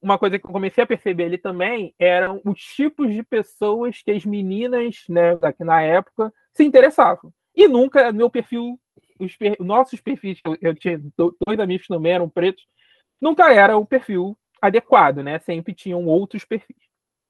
uma 0.00 0.18
coisa 0.18 0.38
que 0.38 0.46
eu 0.46 0.52
comecei 0.52 0.84
a 0.84 0.86
perceber 0.86 1.24
ali 1.24 1.38
também 1.38 1.94
eram 1.98 2.40
os 2.44 2.60
tipos 2.60 3.12
de 3.12 3.22
pessoas 3.22 4.02
que 4.02 4.10
as 4.10 4.24
meninas, 4.24 5.04
né, 5.08 5.36
daqui 5.36 5.64
na 5.64 5.82
época, 5.82 6.32
se 6.52 6.64
interessavam. 6.64 7.32
E 7.54 7.66
nunca 7.66 8.12
meu 8.12 8.30
perfil, 8.30 8.78
os 9.18 9.34
per, 9.36 9.56
nossos 9.60 10.00
perfis, 10.00 10.40
eu, 10.44 10.56
eu 10.60 10.74
tinha 10.74 11.00
dois 11.18 11.58
amigos 11.58 11.86
também 11.86 12.12
eram 12.12 12.28
pretos, 12.28 12.64
nunca 13.20 13.52
era 13.52 13.76
o 13.76 13.86
perfil 13.86 14.36
adequado, 14.60 15.22
né? 15.22 15.38
Sempre 15.38 15.74
tinham 15.74 16.04
outros 16.06 16.44
perfis. 16.44 16.76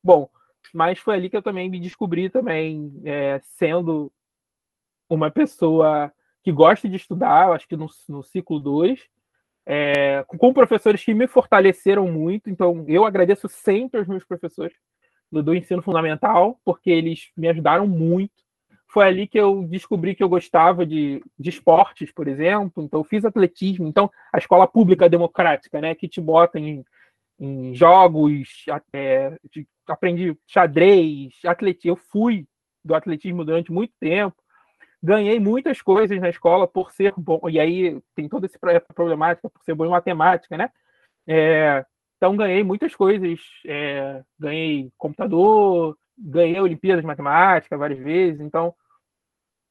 Bom, 0.02 0.28
mas 0.74 0.98
foi 0.98 1.14
ali 1.14 1.30
que 1.30 1.36
eu 1.36 1.42
também 1.42 1.70
me 1.70 1.80
descobri 1.80 2.28
também 2.28 2.92
é, 3.04 3.40
sendo 3.42 4.12
uma 5.08 5.30
pessoa 5.30 6.12
que 6.42 6.52
gosta 6.52 6.88
de 6.88 6.96
estudar, 6.96 7.52
acho 7.52 7.66
que 7.66 7.76
no, 7.76 7.88
no 8.08 8.22
ciclo 8.22 8.60
2, 8.60 9.00
é, 9.66 10.24
com 10.28 10.52
professores 10.52 11.04
que 11.04 11.12
me 11.12 11.26
fortaleceram 11.26 12.06
muito. 12.06 12.48
Então, 12.48 12.84
eu 12.86 13.04
agradeço 13.04 13.48
sempre 13.48 13.98
aos 13.98 14.06
meus 14.06 14.24
professores 14.24 14.74
do, 15.30 15.42
do, 15.42 15.54
ensino 15.54 15.82
fundamental, 15.82 16.60
porque 16.64 16.88
eles 16.88 17.30
me 17.36 17.48
ajudaram 17.48 17.86
muito. 17.86 18.32
Foi 18.86 19.04
ali 19.04 19.26
que 19.26 19.38
eu 19.38 19.64
descobri 19.64 20.14
que 20.14 20.22
eu 20.22 20.28
gostava 20.28 20.86
de, 20.86 21.20
de 21.36 21.50
esportes, 21.50 22.12
por 22.12 22.28
exemplo. 22.28 22.82
Então, 22.82 23.02
fiz 23.02 23.24
atletismo. 23.24 23.88
Então, 23.88 24.08
a 24.32 24.38
escola 24.38 24.68
pública 24.68 25.08
democrática, 25.08 25.80
né, 25.80 25.94
que 25.96 26.06
te 26.06 26.20
bota 26.20 26.60
em, 26.60 26.84
em 27.40 27.74
jogos, 27.74 28.64
é, 28.92 29.36
de, 29.50 29.66
aprendi 29.88 30.38
xadrez, 30.46 31.34
atletismo. 31.44 31.90
Eu 31.90 31.96
fui 31.96 32.46
do 32.84 32.94
atletismo 32.94 33.44
durante 33.44 33.72
muito 33.72 33.92
tempo 33.98 34.36
ganhei 35.06 35.38
muitas 35.38 35.80
coisas 35.80 36.20
na 36.20 36.28
escola 36.28 36.66
por 36.66 36.90
ser 36.90 37.14
bom. 37.16 37.40
E 37.48 37.60
aí 37.60 38.02
tem 38.14 38.28
toda 38.28 38.46
essa 38.46 38.58
problemática 38.92 39.48
por 39.48 39.62
ser 39.62 39.72
bom 39.72 39.86
em 39.86 39.90
matemática, 39.90 40.56
né? 40.56 40.68
É, 41.28 41.86
então 42.16 42.36
ganhei 42.36 42.64
muitas 42.64 42.92
coisas. 42.94 43.38
É, 43.64 44.24
ganhei 44.36 44.90
computador, 44.98 45.96
ganhei 46.18 46.60
Olimpíadas 46.60 47.02
de 47.02 47.06
Matemática 47.06 47.78
várias 47.78 48.00
vezes. 48.00 48.40
Então, 48.40 48.74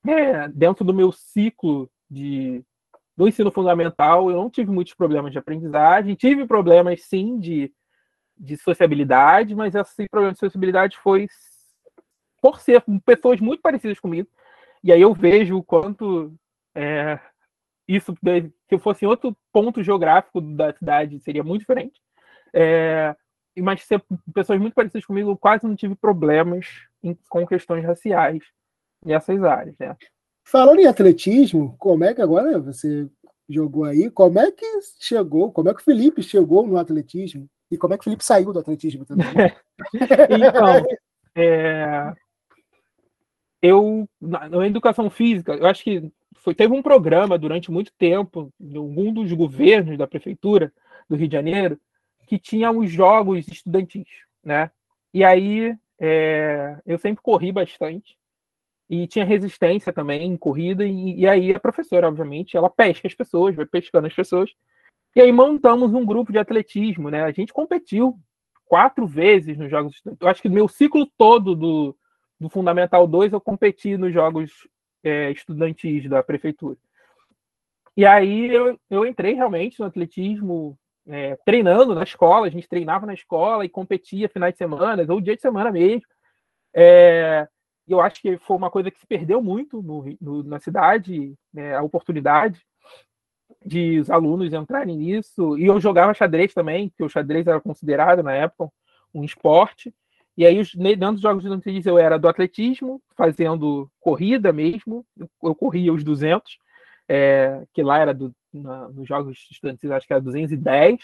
é, 0.08 0.48
dentro 0.48 0.86
do 0.86 0.94
meu 0.94 1.12
ciclo 1.12 1.90
de 2.10 2.64
do 3.18 3.30
ensino 3.30 3.50
fundamental, 3.50 4.30
eu 4.30 4.36
não 4.36 4.50
tive 4.50 4.70
muitos 4.72 4.94
problemas 4.94 5.32
de 5.32 5.38
aprendizagem. 5.38 6.16
Tive 6.16 6.46
problemas, 6.46 7.02
sim, 7.04 7.40
de, 7.40 7.74
de 8.38 8.58
sociabilidade, 8.58 9.56
mas 9.56 9.74
esse 9.74 10.08
problema 10.10 10.34
de 10.34 10.40
sociabilidade 10.40 10.98
foi 10.98 11.28
por 12.42 12.60
ser 12.60 12.84
pessoas 13.06 13.40
muito 13.40 13.62
parecidas 13.62 14.00
comigo. 14.00 14.28
E 14.86 14.92
aí 14.92 15.02
eu 15.02 15.16
vejo 15.16 15.58
o 15.58 15.64
quanto 15.64 16.32
é, 16.76 17.20
isso, 17.88 18.16
se 18.70 18.78
fosse 18.78 19.04
em 19.04 19.08
outro 19.08 19.36
ponto 19.52 19.82
geográfico 19.82 20.40
da 20.40 20.72
cidade, 20.74 21.20
seria 21.22 21.44
muito 21.44 21.62
diferente. 21.62 22.00
É, 22.54 23.16
mas 23.58 23.84
ser 23.84 24.04
pessoas 24.32 24.60
muito 24.60 24.76
parecidas 24.76 25.04
comigo, 25.04 25.32
eu 25.32 25.38
quase 25.38 25.66
não 25.66 25.76
tive 25.76 25.96
problemas 25.96 26.68
em, 27.02 27.18
com 27.28 27.48
questões 27.48 27.84
raciais 27.84 28.44
nessas 29.04 29.44
áreas, 29.44 29.76
né? 29.80 29.98
Falando 30.44 30.80
em 30.80 30.86
atletismo, 30.86 31.76
como 31.80 32.04
é 32.04 32.14
que 32.14 32.22
agora 32.22 32.60
você 32.60 33.10
jogou 33.50 33.86
aí? 33.86 34.12
Como 34.12 34.38
é 34.38 34.52
que 34.52 34.66
chegou? 35.00 35.52
Como 35.52 35.68
é 35.68 35.74
que 35.74 35.82
o 35.82 35.84
Felipe 35.84 36.22
chegou 36.22 36.68
no 36.68 36.78
atletismo? 36.78 37.50
E 37.72 37.78
como 37.78 37.96
é 37.96 37.98
que 37.98 38.02
o 38.02 38.04
Felipe 38.04 38.24
saiu 38.24 38.54
do 38.54 38.60
atletismo 38.60 39.04
também? 39.04 39.26
então, 40.30 40.86
é, 41.36 42.14
eu, 43.66 44.08
na, 44.22 44.50
na, 44.50 44.68
educação 44.68 45.10
física, 45.10 45.54
eu 45.54 45.66
acho 45.66 45.84
que 45.84 46.12
foi, 46.38 46.54
teve 46.54 46.74
um 46.74 46.82
programa 46.82 47.38
durante 47.38 47.72
muito 47.72 47.92
tempo, 47.98 48.52
em 48.60 48.78
algum 48.78 49.12
dos 49.12 49.32
governos 49.34 49.98
da 49.98 50.08
prefeitura 50.08 50.72
do 51.10 51.16
Rio 51.16 51.28
de 51.28 51.34
Janeiro, 51.34 51.80
que 52.28 52.38
tinha 52.38 52.72
os 52.72 52.92
jogos 52.92 53.48
estudantis, 53.48 54.08
né? 54.44 54.72
E 55.14 55.24
aí 55.24 55.76
é, 56.00 56.78
eu 56.86 56.98
sempre 56.98 57.24
corri 57.24 57.52
bastante 57.52 58.18
e 58.90 59.08
tinha 59.08 59.26
resistência 59.26 59.92
também 59.92 60.24
em 60.24 60.38
corrida 60.38 60.86
e, 60.86 61.22
e, 61.22 61.28
aí 61.28 61.52
a 61.52 61.60
professora, 61.60 62.08
obviamente, 62.08 62.56
ela 62.56 62.70
pesca 62.70 63.08
as 63.08 63.14
pessoas, 63.14 63.56
vai 63.56 63.66
pescando 63.66 64.08
as 64.08 64.14
pessoas. 64.14 64.52
E 65.16 65.22
aí 65.22 65.32
montamos 65.32 65.94
um 65.94 66.06
grupo 66.06 66.32
de 66.32 66.38
atletismo, 66.38 67.10
né? 67.10 67.24
A 67.24 67.32
gente 67.32 67.54
competiu 67.54 68.20
quatro 68.66 69.08
vezes 69.08 69.58
nos 69.58 69.70
jogos. 69.70 70.02
Eu 70.20 70.28
acho 70.28 70.42
que 70.42 70.50
meu 70.50 70.68
ciclo 70.68 71.08
todo 71.18 71.56
do 71.56 71.96
do 72.40 72.50
Fundamental 72.50 73.08
2 73.08 73.34
eu 73.34 73.42
competi 73.42 73.98
nos 73.98 74.14
jogos 74.14 74.68
é, 75.04 75.32
estudantis 75.32 76.10
da 76.10 76.24
prefeitura. 76.24 76.78
E 77.96 78.06
aí 78.06 78.54
eu, 78.54 78.78
eu 78.90 79.06
entrei 79.06 79.34
realmente 79.34 79.80
no 79.80 79.86
atletismo, 79.86 80.78
é, 81.08 81.38
treinando 81.46 81.96
na 81.96 82.04
escola, 82.04 82.48
a 82.48 82.50
gente 82.50 82.68
treinava 82.68 83.06
na 83.06 83.14
escola 83.14 83.64
e 83.64 83.70
competia 83.70 84.28
finais 84.28 84.54
de 84.54 84.58
semana, 84.58 85.06
ou 85.08 85.22
dia 85.22 85.36
de 85.36 85.42
semana 85.42 85.72
mesmo. 85.72 86.08
É, 86.74 87.48
eu 87.88 88.02
acho 88.02 88.22
que 88.22 88.38
foi 88.40 88.58
uma 88.58 88.72
coisa 88.72 88.92
que 88.92 89.00
se 89.00 89.08
perdeu 89.08 89.42
muito 89.42 89.82
no, 89.82 90.04
no, 90.20 90.44
na 90.44 90.60
cidade, 90.60 91.34
né, 91.54 91.76
a 91.76 91.84
oportunidade 91.84 92.62
de 93.66 94.00
os 94.00 94.10
alunos 94.10 94.52
entrarem 94.54 94.98
nisso. 94.98 95.58
E 95.58 95.66
eu 95.66 95.80
jogava 95.80 96.14
xadrez 96.14 96.54
também, 96.54 96.90
porque 96.90 97.04
o 97.04 97.10
xadrez 97.10 97.48
era 97.48 97.62
considerado 97.62 98.22
na 98.24 98.34
época 98.34 98.72
um 99.14 99.24
esporte. 99.24 99.94
E 100.38 100.46
aí, 100.46 100.62
dentro 100.76 101.14
dos 101.14 101.22
jogos 101.22 101.44
estudantis, 101.44 101.86
eu 101.86 101.98
era 101.98 102.18
do 102.18 102.28
atletismo, 102.28 103.02
fazendo 103.16 103.90
corrida 104.00 104.52
mesmo. 104.52 105.06
Eu 105.42 105.56
corria 105.56 105.94
os 105.94 106.04
200, 106.04 106.58
é, 107.08 107.64
que 107.74 107.82
lá 107.82 108.00
era 108.00 108.14
do, 108.14 108.36
na, 108.54 108.90
nos 108.90 109.08
jogos 109.08 109.48
estudantis, 109.50 109.90
acho 109.90 110.06
que 110.06 110.14
era 110.14 110.22
210. 110.22 111.00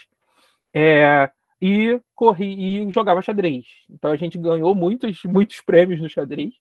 É, 0.74 1.30
e 1.62 2.00
corri 2.14 2.82
e 2.88 2.92
jogava 2.92 3.22
xadrez. 3.22 3.64
Então 3.88 4.10
a 4.10 4.16
gente 4.16 4.36
ganhou 4.36 4.74
muitos, 4.74 5.22
muitos 5.22 5.60
prêmios 5.60 6.00
no 6.00 6.08
xadrez 6.08 6.54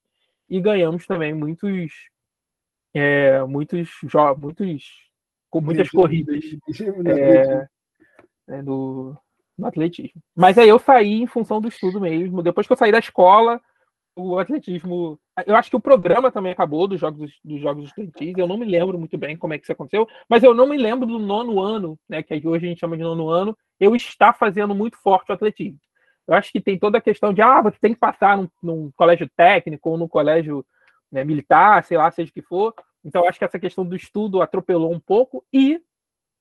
e 0.48 0.62
ganhamos 0.62 1.08
também 1.08 1.34
muitos, 1.34 1.92
é, 2.94 3.44
muitos 3.46 3.90
jogos, 4.04 4.54
muitas 5.56 5.90
corridas 5.90 6.44
é, 7.08 7.68
é, 8.48 8.62
no, 8.62 9.18
no 9.58 9.67
atletismo. 9.67 10.22
Mas 10.36 10.58
aí 10.58 10.70
eu 10.70 10.79
saí 10.79 11.22
em 11.22 11.27
função 11.27 11.62
do 11.62 11.67
estudo 11.67 12.00
mesmo. 12.00 12.41
Depois 12.41 12.67
que 12.67 12.74
eu 12.74 12.77
saí 12.77 12.91
da 12.91 13.00
escola, 13.00 13.62
o 14.15 14.38
atletismo. 14.38 15.20
Eu 15.46 15.55
acho 15.55 15.70
que 15.70 15.75
o 15.75 15.81
programa 15.81 16.31
também 16.31 16.51
acabou 16.51 16.88
dos 16.88 17.00
jogos 17.00 17.31
dos 17.43 17.62
jogos 17.62 17.86
estudantis. 17.86 18.34
Eu 18.38 18.48
não 18.48 18.58
me 18.58 18.65
lembro 18.65 18.98
muito 18.98 19.17
bem 19.17 19.38
como 19.38 19.53
é 19.53 19.58
que 19.58 19.63
isso 19.63 19.72
aconteceu, 19.72 20.08
mas 20.29 20.43
eu 20.43 20.53
não 20.53 20.67
me 20.67 20.77
lembro 20.77 21.08
do 21.08 21.20
nono 21.20 21.60
ano, 21.60 21.98
né? 22.10 22.22
Que 22.22 22.36
hoje 22.46 22.65
a 22.65 22.70
gente 22.70 22.79
chama 22.79 22.98
de 22.98 23.03
nono 23.03 23.29
ano, 23.29 23.58
eu 23.79 23.96
estar 23.96 24.34
fazendo 24.34 24.75
muito 24.75 24.98
forte 24.98 25.31
o 25.31 25.34
atletismo. 25.34 25.79
Eu 26.27 26.36
acho 26.36 26.51
que 26.51 26.62
tem 26.62 26.77
toda 26.77 26.98
a 26.98 27.01
questão 27.01 27.34
de 27.34 27.41
ah, 27.41 27.62
você 27.62 27.77
tem 27.79 27.93
que 27.93 28.00
passar 28.00 28.38
num, 28.38 28.48
num 28.62 28.91
colégio 28.96 29.29
técnico 29.36 29.89
ou 29.89 29.98
num 29.98 30.08
colégio 30.08 30.65
né, 31.12 31.24
militar, 31.24 31.84
sei 31.84 31.98
lá, 31.98 32.10
seja 32.12 32.29
o 32.29 32.34
que 32.34 32.41
for. 32.41 32.74
Então, 33.03 33.24
eu 33.24 33.29
acho 33.29 33.39
que 33.39 33.46
essa 33.46 33.60
questão 33.60 33.86
do 33.86 33.96
estudo 33.96 34.41
atropelou 34.41 34.93
um 34.93 35.00
pouco 35.00 35.43
e 35.51 35.81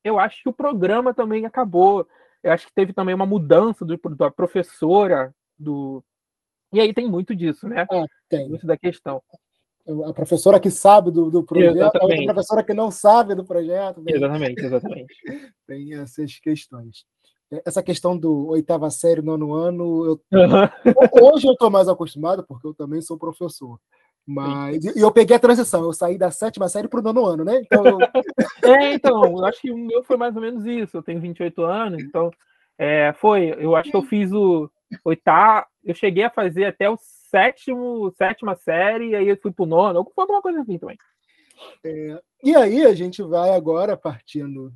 eu 0.05 0.19
acho 0.19 0.43
que 0.43 0.49
o 0.49 0.53
programa 0.53 1.15
também 1.15 1.47
acabou. 1.47 2.07
Eu 2.43 2.53
acho 2.53 2.67
que 2.67 2.75
teve 2.75 2.93
também 2.93 3.15
uma 3.15 3.27
mudança 3.27 3.85
do, 3.85 3.99
da 4.17 4.31
professora 4.31 5.35
do. 5.59 6.03
E 6.73 6.81
aí 6.81 6.95
tem 6.95 7.09
muito 7.09 7.35
disso, 7.35 7.69
né? 7.69 7.87
É, 7.91 8.05
tem. 8.29 8.49
Muito 8.49 8.67
da 8.67 8.77
questão. 8.77 9.23
A 10.07 10.13
professora 10.13 10.61
que 10.61 10.71
sabe 10.71 11.11
do, 11.11 11.31
do 11.31 11.43
projeto, 11.43 11.77
exatamente. 11.77 12.23
a 12.31 12.35
professora 12.35 12.65
que 12.65 12.75
não 12.75 12.91
sabe 12.91 13.35
do 13.35 13.45
projeto. 13.45 14.01
Né? 14.01 14.13
Exatamente, 14.13 14.65
exatamente. 14.65 15.15
tem 15.67 15.95
essas 15.95 16.39
questões. 16.39 17.05
essa 17.65 17.83
questão 17.83 18.17
do 18.17 18.49
oitava 18.49 18.89
série, 18.91 19.21
nono 19.21 19.53
ano, 19.53 20.05
eu, 20.07 20.21
hoje 21.35 21.49
eu 21.49 21.53
estou 21.53 21.71
mais 21.71 21.89
acostumado, 21.89 22.45
porque 22.47 22.67
eu 22.67 22.75
também 22.75 23.01
sou 23.01 23.19
professor. 23.19 23.81
Mas 24.33 24.85
e 24.85 25.01
eu 25.01 25.11
peguei 25.11 25.35
a 25.35 25.41
transição, 25.41 25.83
eu 25.83 25.93
saí 25.93 26.17
da 26.17 26.31
sétima 26.31 26.69
série 26.69 26.87
para 26.87 27.01
o 27.01 27.03
nono 27.03 27.27
ano, 27.27 27.45
né? 27.45 27.61
Então, 27.61 27.85
eu... 27.85 27.99
é, 28.63 28.95
então, 28.95 29.25
eu 29.25 29.45
acho 29.45 29.61
que 29.61 29.73
o 29.73 29.77
meu 29.77 30.05
foi 30.05 30.17
mais 30.17 30.37
ou 30.37 30.43
menos 30.43 30.65
isso. 30.65 30.97
Eu 30.97 31.03
tenho 31.03 31.21
28 31.21 31.63
anos, 31.63 32.01
então 32.01 32.31
é, 32.79 33.13
foi. 33.15 33.57
Eu 33.59 33.75
acho 33.75 33.91
que 33.91 33.97
eu 33.97 34.03
fiz 34.03 34.31
o 34.33 34.71
oitavo, 35.05 35.67
eu 35.85 35.95
cheguei 35.95 36.23
a 36.23 36.31
fazer 36.31 36.67
até 36.67 36.89
o 36.89 36.97
sétimo, 36.97 38.13
sétima 38.17 38.55
série, 38.55 39.09
e 39.09 39.17
aí 39.17 39.29
eu 39.29 39.37
fui 39.37 39.51
pro 39.51 39.67
nono, 39.67 40.09
foi 40.15 40.23
alguma 40.23 40.41
coisa 40.41 40.61
assim 40.61 40.79
também. 40.79 40.97
É, 41.85 42.23
e 42.45 42.55
aí 42.55 42.87
a 42.87 42.95
gente 42.95 43.23
vai 43.23 43.51
agora 43.51 43.97
partindo. 43.97 44.73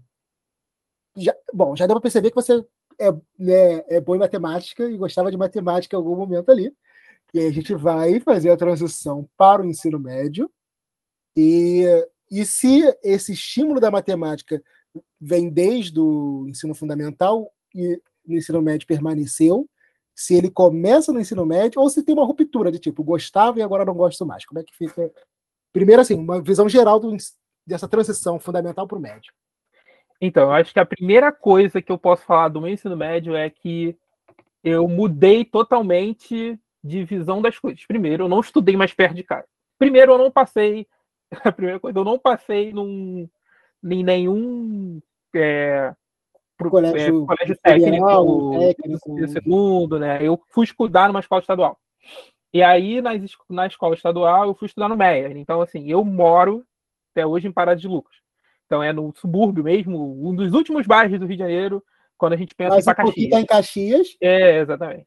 Já, 1.16 1.32
bom, 1.52 1.76
já 1.76 1.86
deu 1.86 1.94
para 1.94 2.02
perceber 2.02 2.30
que 2.30 2.34
você 2.34 2.54
é, 2.98 3.12
né, 3.38 3.84
é 3.88 4.00
bom 4.00 4.16
em 4.16 4.18
matemática 4.18 4.84
e 4.90 4.96
gostava 4.96 5.30
de 5.30 5.36
matemática 5.36 5.94
em 5.94 5.98
algum 5.98 6.16
momento 6.16 6.50
ali. 6.50 6.74
E 7.34 7.40
aí 7.40 7.46
a 7.48 7.52
gente 7.52 7.74
vai 7.74 8.20
fazer 8.20 8.50
a 8.50 8.56
transição 8.56 9.28
para 9.36 9.60
o 9.60 9.66
ensino 9.66 9.98
médio. 9.98 10.48
E, 11.36 11.84
e 12.30 12.46
se 12.46 12.82
esse 13.02 13.32
estímulo 13.32 13.80
da 13.80 13.90
matemática 13.90 14.62
vem 15.20 15.50
desde 15.50 15.98
o 15.98 16.46
ensino 16.48 16.76
fundamental 16.76 17.52
e 17.74 18.00
no 18.24 18.36
ensino 18.36 18.62
médio 18.62 18.86
permaneceu, 18.86 19.68
se 20.14 20.34
ele 20.36 20.48
começa 20.48 21.12
no 21.12 21.20
ensino 21.20 21.44
médio 21.44 21.80
ou 21.80 21.90
se 21.90 22.04
tem 22.04 22.14
uma 22.14 22.24
ruptura 22.24 22.70
de 22.70 22.78
tipo, 22.78 23.02
gostava 23.02 23.58
e 23.58 23.62
agora 23.62 23.84
não 23.84 23.94
gosto 23.94 24.24
mais. 24.24 24.44
Como 24.44 24.60
é 24.60 24.62
que 24.62 24.76
fica? 24.76 25.10
Primeiro, 25.72 26.02
assim, 26.02 26.14
uma 26.14 26.40
visão 26.40 26.68
geral 26.68 27.00
do, 27.00 27.16
dessa 27.66 27.88
transição 27.88 28.38
fundamental 28.38 28.86
para 28.86 28.96
o 28.96 29.00
médio. 29.00 29.32
Então, 30.20 30.44
eu 30.44 30.52
acho 30.52 30.72
que 30.72 30.78
a 30.78 30.86
primeira 30.86 31.32
coisa 31.32 31.82
que 31.82 31.90
eu 31.90 31.98
posso 31.98 32.24
falar 32.24 32.46
do 32.46 32.60
meu 32.60 32.70
ensino 32.70 32.96
médio 32.96 33.34
é 33.34 33.50
que 33.50 33.98
eu 34.62 34.86
mudei 34.86 35.44
totalmente 35.44 36.58
de 36.84 37.02
visão 37.04 37.40
das 37.40 37.58
coisas. 37.58 37.84
Primeiro, 37.86 38.24
eu 38.24 38.28
não 38.28 38.40
estudei 38.40 38.76
mais 38.76 38.92
perto 38.92 39.14
de 39.14 39.22
casa. 39.22 39.46
Primeiro, 39.78 40.12
eu 40.12 40.18
não 40.18 40.30
passei. 40.30 40.86
A 41.42 41.50
primeira 41.50 41.80
coisa, 41.80 41.98
eu 41.98 42.04
não 42.04 42.18
passei 42.18 42.72
num, 42.72 43.28
em 43.82 44.04
nenhum 44.04 45.00
é, 45.34 45.92
pro 46.56 46.70
colégio, 46.70 47.24
é, 47.24 47.26
colégio 47.26 47.58
técnico, 47.62 48.58
técnico, 48.58 49.28
segundo, 49.28 49.98
né? 49.98 50.18
Eu 50.22 50.40
fui 50.50 50.64
estudar 50.64 51.08
numa 51.08 51.20
escola 51.20 51.40
estadual. 51.40 51.78
E 52.52 52.62
aí, 52.62 53.00
na, 53.00 53.10
na 53.50 53.66
escola 53.66 53.94
estadual, 53.94 54.46
eu 54.46 54.54
fui 54.54 54.66
estudar 54.66 54.88
no 54.88 54.96
Meia. 54.96 55.32
Então, 55.36 55.60
assim, 55.60 55.90
eu 55.90 56.04
moro 56.04 56.64
até 57.10 57.26
hoje 57.26 57.48
em 57.48 57.52
Parada 57.52 57.80
de 57.80 57.88
Lucas. 57.88 58.14
Então, 58.66 58.82
é 58.82 58.92
no 58.92 59.12
subúrbio 59.16 59.64
mesmo, 59.64 60.28
um 60.28 60.34
dos 60.34 60.52
últimos 60.52 60.86
bairros 60.86 61.18
do 61.18 61.26
Rio 61.26 61.36
de 61.36 61.42
Janeiro, 61.42 61.82
quando 62.16 62.34
a 62.34 62.36
gente 62.36 62.54
pensa 62.54 62.76
Mas 62.76 62.86
em 62.86 62.94
Caxias. 62.94 63.30
Tá 63.30 63.40
em 63.40 63.46
Caxias. 63.46 64.16
É, 64.20 64.58
exatamente. 64.58 65.06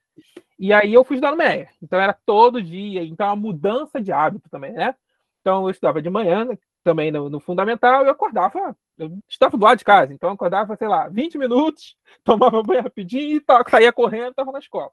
E 0.59 0.73
aí 0.73 0.93
eu 0.93 1.03
fui 1.03 1.15
estudar 1.15 1.31
no 1.31 1.37
Meia. 1.37 1.69
Então, 1.81 1.99
era 1.99 2.13
todo 2.25 2.61
dia. 2.61 3.03
Então, 3.03 3.27
é 3.27 3.29
uma 3.29 3.35
mudança 3.35 4.01
de 4.01 4.11
hábito 4.11 4.49
também, 4.49 4.73
né? 4.73 4.95
Então, 5.41 5.63
eu 5.63 5.69
estudava 5.69 6.01
de 6.01 6.09
manhã, 6.09 6.47
também 6.87 7.11
no, 7.11 7.29
no 7.29 7.41
fundamental, 7.41 8.05
eu 8.05 8.11
acordava, 8.11 8.73
eu 8.97 9.19
estava 9.27 9.57
do 9.57 9.63
lado 9.63 9.77
de 9.77 9.83
casa, 9.83 10.13
então 10.13 10.29
eu 10.29 10.33
acordava, 10.35 10.73
sei 10.77 10.87
lá, 10.87 11.09
20 11.09 11.37
minutos, 11.37 11.97
tomava 12.23 12.63
banho 12.63 12.81
rapidinho 12.81 13.35
e 13.35 13.41
tal, 13.41 13.61
saía 13.69 13.91
correndo, 13.91 14.29
estava 14.29 14.53
na 14.53 14.59
escola. 14.59 14.89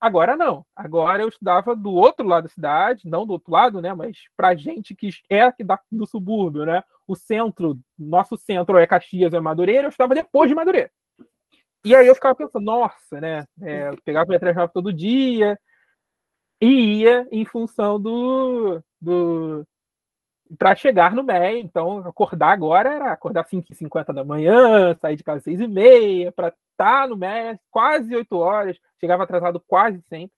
Agora 0.00 0.36
não. 0.36 0.64
Agora 0.74 1.22
eu 1.22 1.28
estudava 1.28 1.74
do 1.74 1.92
outro 1.92 2.24
lado 2.26 2.44
da 2.44 2.48
cidade, 2.48 3.08
não 3.08 3.26
do 3.26 3.32
outro 3.32 3.50
lado, 3.50 3.80
né? 3.80 3.92
Mas 3.94 4.18
para 4.36 4.54
gente 4.54 4.94
que 4.94 5.10
é 5.28 5.50
da, 5.64 5.80
do 5.90 6.06
subúrbio, 6.06 6.64
né? 6.64 6.84
O 7.08 7.16
centro, 7.16 7.78
nosso 7.98 8.36
centro 8.36 8.76
é 8.78 8.86
Caxias, 8.86 9.32
é 9.32 9.40
Madureira, 9.40 9.84
eu 9.84 9.88
estava 9.88 10.14
depois 10.14 10.48
de 10.48 10.54
Madureira. 10.54 10.90
E 11.84 11.94
aí 11.94 12.06
eu 12.06 12.14
ficava 12.14 12.34
pensando, 12.34 12.64
nossa, 12.64 13.20
né? 13.20 13.44
É, 13.62 13.88
eu 13.88 14.02
pegava 14.02 14.26
o 14.26 14.30
metrô 14.30 14.68
todo 14.68 14.92
dia 14.92 15.58
e 16.60 17.02
ia 17.02 17.28
em 17.30 17.44
função 17.44 18.00
do, 18.00 18.82
do, 19.00 19.66
para 20.58 20.74
chegar 20.74 21.14
no 21.14 21.22
MEI. 21.22 21.60
Então, 21.60 21.98
acordar 21.98 22.50
agora 22.50 22.92
era 22.92 23.12
acordar 23.12 23.44
5h50 23.44 24.12
da 24.12 24.24
manhã, 24.24 24.96
sair 24.96 25.16
de 25.16 25.24
casa 25.24 25.38
às 25.38 25.44
6h30, 25.44 26.32
para 26.32 26.54
estar 26.70 27.08
no 27.08 27.16
MEI 27.16 27.58
quase 27.70 28.14
8 28.14 28.36
horas, 28.36 28.78
chegava 29.00 29.24
atrasado 29.24 29.60
quase 29.60 30.00
sempre. 30.08 30.34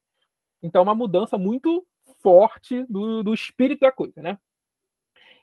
Então, 0.62 0.82
uma 0.82 0.94
mudança 0.94 1.38
muito 1.38 1.86
forte 2.20 2.84
do, 2.88 3.22
do 3.22 3.32
espírito 3.32 3.80
da 3.80 3.92
coisa, 3.92 4.20
né? 4.20 4.38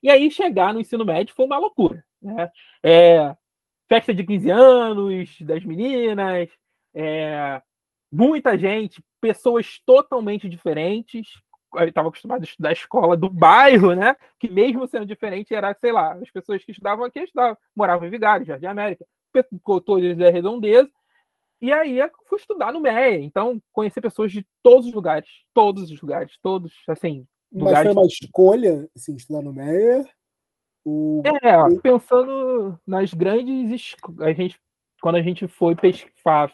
E 0.04 0.10
aí, 0.10 0.30
chegar 0.30 0.74
no 0.74 0.80
ensino 0.80 1.06
médio 1.06 1.34
foi 1.34 1.46
uma 1.46 1.58
loucura, 1.58 2.04
né? 2.22 2.52
É, 2.84 3.36
festa 3.88 4.14
de 4.14 4.24
15 4.24 4.50
anos 4.50 5.38
das 5.42 5.64
meninas, 5.64 6.50
é, 6.94 7.62
muita 8.12 8.58
gente, 8.58 9.04
pessoas 9.22 9.80
totalmente 9.86 10.50
diferentes, 10.50 11.28
estava 11.84 12.08
acostumado 12.08 12.42
a 12.42 12.46
estudar 12.46 12.70
a 12.70 12.74
escola 12.74 13.18
do 13.18 13.30
bairro, 13.30 13.94
né? 13.94 14.16
Que 14.40 14.50
mesmo 14.50 14.88
sendo 14.88 15.06
diferente, 15.06 15.54
era, 15.54 15.76
sei 15.80 15.92
lá, 15.92 16.14
as 16.14 16.32
pessoas 16.32 16.64
que 16.64 16.72
estudavam 16.72 17.06
aqui 17.06 17.20
estudavam, 17.20 17.58
moravam 17.76 18.08
em 18.08 18.12
Vigário, 18.12 18.46
Jardim 18.46 18.68
América, 18.68 19.06
todos 19.86 20.18
da 20.18 20.30
redondeza. 20.30 20.90
E 21.62 21.72
aí 21.72 22.00
eu 22.00 22.10
fui 22.28 22.38
estudar 22.38 22.72
no 22.72 22.80
MEA, 22.80 23.20
então 23.20 23.62
conhecer 23.74 24.02
pessoas 24.02 24.32
de 24.32 24.46
todos 24.62 24.88
os 24.88 24.94
lugares, 24.94 25.30
todos 25.54 25.90
os 25.90 26.02
lugares, 26.02 26.38
todos, 26.42 26.74
assim. 26.88 27.26
Mas 27.52 27.84
foi 27.84 27.92
uma 27.92 28.06
escolha, 28.06 28.90
assim, 28.96 29.16
estudar 29.16 29.42
no 29.42 29.54
MEA? 29.54 30.06
O... 30.86 31.24
É, 31.42 31.80
pensando 31.82 32.80
nas 32.86 33.14
grandes. 33.14 33.96
A 34.20 34.32
gente, 34.32 34.60
quando 35.02 35.16
a 35.16 35.22
gente 35.22 35.48
foi 35.48 35.76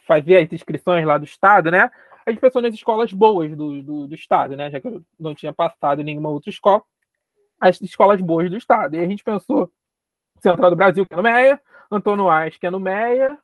fazer 0.08 0.38
as 0.38 0.54
inscrições 0.54 1.06
lá 1.06 1.17
do 1.17 1.26
Estado, 1.26 1.70
né? 1.70 1.91
a 2.26 2.32
gente 2.32 2.39
pensou 2.39 2.62
nas 2.62 2.74
escolas 2.74 3.12
boas 3.12 3.56
do, 3.56 3.82
do, 3.82 4.08
do, 4.08 4.15
estado, 4.15 4.56
né? 4.56 4.70
Já 4.70 4.80
que 4.80 4.88
eu 4.88 5.04
não 5.20 5.34
tinha 5.34 5.54
passado 5.54 6.02
em 6.02 6.04
nenhuma 6.04 6.30
outra 6.30 6.50
escola, 6.50 6.84
as 7.60 7.82
escolas 7.82 8.22
boas 8.22 8.50
do 8.50 8.58
estado. 8.58 8.96
E 8.96 9.00
a 9.00 9.08
gente 9.08 9.24
pensou 9.24 9.72
Central 10.39 10.70
do 10.70 10.76
Brasil, 10.76 11.06
que 11.06 11.13
é 11.13 11.17
no 11.17 11.24
Meia, 11.24 11.62
Antônio 11.91 12.30
Ais, 12.30 12.58
que 12.58 12.65
é 12.65 12.70
no 12.70 12.80
Meia, 12.80 13.38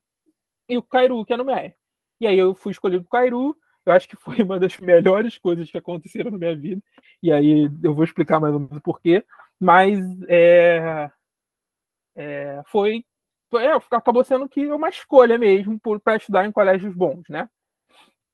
e 0.70 0.78
o 0.78 0.84
Cairu, 0.84 1.26
que 1.26 1.34
é 1.34 1.38
no 1.38 1.46
Meia. 1.46 1.76
E 2.20 2.28
aí 2.28 2.38
eu 2.38 2.56
fui 2.56 2.72
escolhido 2.72 3.04
o 3.04 3.10
Cairu, 3.10 3.56
eu 3.88 3.94
acho 3.94 4.08
que 4.08 4.18
foi 4.18 4.42
uma 4.44 4.60
das 4.60 4.78
melhores 4.80 5.38
coisas 5.38 5.72
que 5.72 5.78
aconteceram 5.78 6.32
na 6.32 6.38
minha 6.38 6.56
vida. 6.56 6.82
E 7.24 7.32
aí 7.32 7.70
eu 7.82 7.94
vou 7.96 8.04
explicar 8.04 8.40
mais 8.40 8.54
ou 8.54 8.60
menos 8.60 8.78
o 8.78 8.82
porquê. 8.82 9.26
Mas 9.60 9.98
é, 10.28 11.10
é, 12.16 12.62
foi, 12.68 13.06
é, 13.56 13.72
acabou 13.92 14.24
sendo 14.24 14.48
que 14.50 14.68
uma 14.68 14.90
escolha 14.90 15.38
mesmo 15.38 15.80
para 16.04 16.18
estudar 16.18 16.46
em 16.46 16.52
colégios 16.52 16.94
bons, 16.94 17.24
né? 17.30 17.50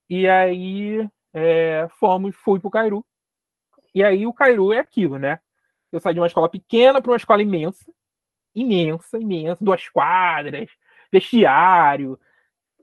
E 0.10 0.28
aí 0.28 1.08
é, 1.34 1.88
fomos, 2.00 2.36
fui 2.36 2.60
pro 2.60 2.72
Cairu. 2.72 3.06
E 3.94 4.04
aí 4.04 4.26
o 4.26 4.34
Cairu 4.34 4.74
é 4.74 4.80
aquilo, 4.80 5.20
né? 5.20 5.40
Eu 5.92 6.00
saí 6.00 6.16
de 6.16 6.20
uma 6.20 6.28
escola 6.28 6.50
pequena 6.50 7.00
para 7.00 7.12
uma 7.12 7.18
escola 7.18 7.44
imensa, 7.44 7.86
imensa, 8.56 9.20
imensa, 9.20 9.64
duas 9.64 9.88
quadras, 9.88 10.70
vestiário, 11.12 12.20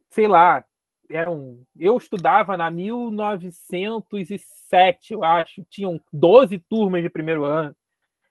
sei 0.08 0.28
lá, 0.28 0.64
eram. 1.10 1.60
Eu 1.78 1.96
estudava 1.96 2.56
na 2.56 2.70
1907, 2.70 5.12
eu 5.12 5.24
acho, 5.24 5.64
tinham 5.68 6.00
12 6.12 6.58
turmas 6.60 7.02
de 7.02 7.10
primeiro 7.10 7.44
ano, 7.44 7.74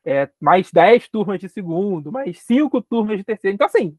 é, 0.05 0.29
mais 0.39 0.71
10 0.71 1.09
turmas 1.09 1.39
de 1.39 1.49
segundo, 1.49 2.11
mais 2.11 2.39
5 2.39 2.81
turmas 2.81 3.17
de 3.17 3.23
terceiro. 3.23 3.55
Então, 3.55 3.67
assim, 3.67 3.97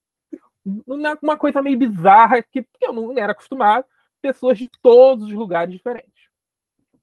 uma 1.23 1.37
coisa 1.37 1.63
meio 1.63 1.79
bizarra 1.79 2.43
que 2.43 2.67
eu 2.81 2.93
não 2.93 3.17
era 3.17 3.33
acostumado 3.33 3.85
pessoas 4.21 4.59
de 4.59 4.69
todos 4.83 5.27
os 5.27 5.33
lugares 5.33 5.73
diferentes. 5.73 6.29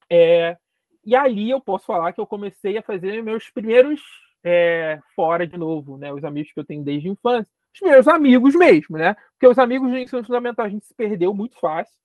É, 0.10 0.58
e 1.04 1.16
ali 1.16 1.50
eu 1.50 1.60
posso 1.60 1.86
falar 1.86 2.13
que 2.13 2.20
eu 2.20 2.28
comecei 2.28 2.78
a 2.78 2.84
fazer 2.84 3.24
meus 3.24 3.50
primeiros 3.50 4.02
é, 4.44 5.00
fora 5.16 5.48
de 5.48 5.58
novo, 5.58 5.98
né? 5.98 6.13
Os 6.13 6.24
amigos 6.24 6.52
que 6.52 6.60
eu 6.60 6.66
tenho 6.66 6.84
desde 6.84 7.10
a 7.10 7.12
infância. 7.12 7.52
Os 7.82 7.90
meus 7.90 8.08
amigos 8.08 8.56
mesmo, 8.56 8.98
né? 8.98 9.16
Porque 9.32 9.48
os 9.48 9.60
amigos 9.60 9.90
do 9.90 9.98
ensino 9.98 10.24
fundamental 10.24 10.66
a 10.66 10.70
gente 10.70 10.86
se 10.86 10.94
perdeu 10.94 11.34
muito 11.34 11.60
fácil. 11.60 11.96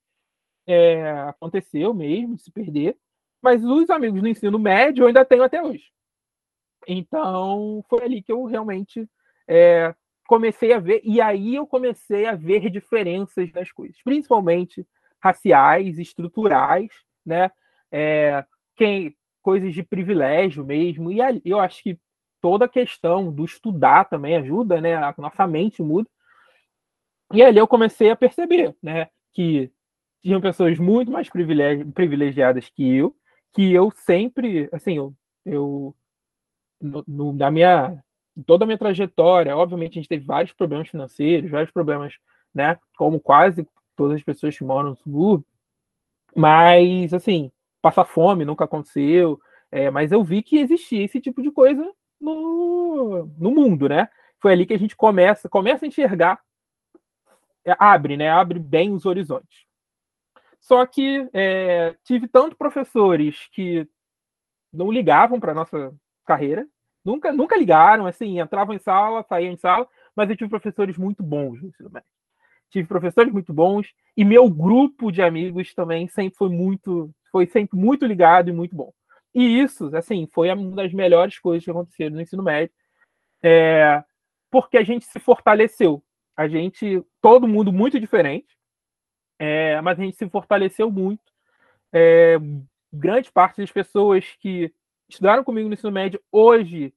É, 0.67 1.11
aconteceu 1.29 1.93
mesmo 1.95 2.39
se 2.39 2.51
perder. 2.51 2.97
Mas 3.41 3.65
os 3.65 3.91
amigos 3.91 4.21
do 4.21 4.29
ensino 4.29 4.59
médio 4.59 5.03
eu 5.03 5.09
ainda 5.09 5.25
tenho 5.25 5.43
até 5.43 5.63
hoje. 5.63 5.91
Então, 6.87 7.85
foi 7.89 8.05
ali 8.05 8.23
que 8.23 8.33
eu 8.33 8.45
realmente 8.45 9.09
é, 9.49 9.95
comecei 10.27 10.73
a 10.73 10.79
ver, 10.79 11.01
e 11.05 11.21
aí 11.21 11.55
eu 11.55 11.67
comecei 11.67 12.27
a 12.27 12.35
ver 12.35 12.71
diferenças 12.71 13.53
nas 13.53 13.71
coisas, 13.71 13.97
principalmente 14.03 14.87
raciais, 15.21 15.99
estruturais, 15.99 16.91
né? 17.25 17.51
É, 17.91 18.45
quem, 18.77 19.17
coisas 19.43 19.75
de 19.75 19.83
privilégio 19.83 20.65
mesmo. 20.65 21.11
E 21.13 21.19
eu 21.45 21.61
acho 21.61 21.83
que 21.83 21.99
toda 22.43 22.67
a 22.67 22.69
questão 22.69 23.33
do 23.33 23.45
estudar 23.45 24.05
também 24.05 24.37
ajuda, 24.37 24.81
né? 24.81 24.95
A 24.95 25.15
nossa 25.17 25.47
mente 25.47 25.83
muda. 25.83 26.09
E 27.33 27.43
ali 27.43 27.59
eu 27.59 27.67
comecei 27.67 28.11
a 28.11 28.17
perceber, 28.17 28.77
né? 28.83 29.09
Que 29.33 29.73
tinham 30.23 30.41
pessoas 30.41 30.79
muito 30.79 31.11
mais 31.11 31.31
privilegiadas 31.31 32.69
que 32.69 32.97
eu, 32.97 33.17
que 33.55 33.73
eu 33.73 33.91
sempre, 33.91 34.69
assim, 34.73 34.97
eu, 34.97 35.15
eu 35.47 35.97
no, 36.81 37.05
no, 37.09 37.33
na 37.33 37.51
minha 37.51 38.03
toda 38.47 38.65
a 38.65 38.67
minha 38.67 38.79
trajetória, 38.79 39.57
obviamente 39.57 39.93
a 39.93 39.95
gente 39.95 40.09
teve 40.09 40.25
vários 40.25 40.53
problemas 40.53 40.89
financeiros, 40.89 41.51
vários 41.51 41.71
problemas 41.71 42.15
né? 42.55 42.79
Como 42.97 43.21
quase 43.21 43.67
todas 43.97 44.17
as 44.17 44.23
pessoas 44.23 44.57
que 44.57 44.65
moram 44.65 44.91
no 44.91 44.97
subúrbio. 44.97 45.47
Mas, 46.35 47.13
assim, 47.15 47.51
passar 47.81 48.05
fome 48.05 48.45
nunca 48.45 48.65
aconteceu. 48.65 49.41
É, 49.71 49.91
mas 49.91 50.13
eu 50.13 50.23
vi 50.23 50.43
que 50.43 50.59
existia 50.59 51.05
esse 51.05 51.21
tipo 51.21 51.43
de 51.43 51.51
coisa 51.51 51.91
no, 52.23 53.27
no 53.37 53.51
mundo, 53.51 53.89
né? 53.89 54.09
Foi 54.41 54.53
ali 54.53 54.65
que 54.65 54.75
a 54.75 54.79
gente 54.79 54.97
começa, 54.97 55.49
começa 55.49 55.85
a 55.85 55.89
enxergar, 55.89 56.41
é, 57.65 57.75
abre, 57.79 58.17
né? 58.17 58.31
Abre 58.31 58.59
bem 58.59 58.93
os 58.93 59.05
horizontes. 59.05 59.67
Só 60.61 60.87
que 60.87 61.29
é, 61.33 61.97
tive 62.05 62.29
tanto 62.29 62.57
professores 62.57 63.49
que 63.53 63.87
não 64.73 64.91
ligavam 64.91 65.41
para 65.41 65.53
nossa 65.53 65.93
carreira, 66.25 66.67
nunca, 67.05 67.33
nunca 67.33 67.59
ligaram, 67.59 68.07
assim, 68.07 68.41
entravam 68.41 68.75
em 68.75 68.79
sala, 68.79 69.25
saíam 69.29 69.53
em 69.53 69.57
sala, 69.57 69.87
mas 70.15 70.31
eu 70.31 70.37
tive 70.37 70.49
professores 70.49 70.97
muito 70.97 71.23
bons 71.23 71.61
no 71.61 71.69
ensino 71.69 71.91
médio. 71.91 72.09
Tive 72.71 72.89
professores 72.89 73.33
muito 73.33 73.53
bons 73.53 73.93
e 74.17 74.25
meu 74.25 74.49
grupo 74.49 75.11
de 75.11 75.21
amigos 75.21 75.75
também 75.75 76.09
sempre 76.09 76.39
foi 76.39 76.49
muito, 76.49 77.11
foi 77.31 77.47
sempre 77.47 77.79
muito 77.79 78.07
ligado 78.07 78.49
e 78.49 78.53
muito 78.53 78.75
bom. 78.75 78.93
E 79.35 79.61
isso, 79.61 79.95
assim, 79.97 80.27
foi 80.27 80.51
uma 80.51 80.77
das 80.77 80.93
melhores 80.93 81.39
coisas 81.39 81.65
que 81.65 81.71
aconteceram 81.71 82.17
no 82.17 82.21
ensino 82.21 82.43
médio, 82.43 82.75
é, 83.43 84.03
porque 84.51 84.77
a 84.77 84.85
gente 84.85 85.07
se 85.07 85.19
fortaleceu. 85.19 86.03
A 86.37 86.49
gente, 86.49 87.05
todo 87.21 87.49
mundo 87.49 87.73
muito 87.73 87.99
diferente, 87.99 88.57
é, 89.39 89.81
mas 89.81 89.99
a 89.99 90.03
gente 90.03 90.17
se 90.17 90.29
fortaleceu 90.29 90.91
muito. 90.91 91.23
É, 91.93 92.37
grande 92.93 93.31
parte 93.33 93.61
das 93.61 93.71
pessoas 93.71 94.25
que 94.41 94.73
estudaram 95.09 95.45
comigo 95.45 95.69
no 95.69 95.75
ensino 95.75 95.93
médio 95.93 96.21
hoje 96.31 96.95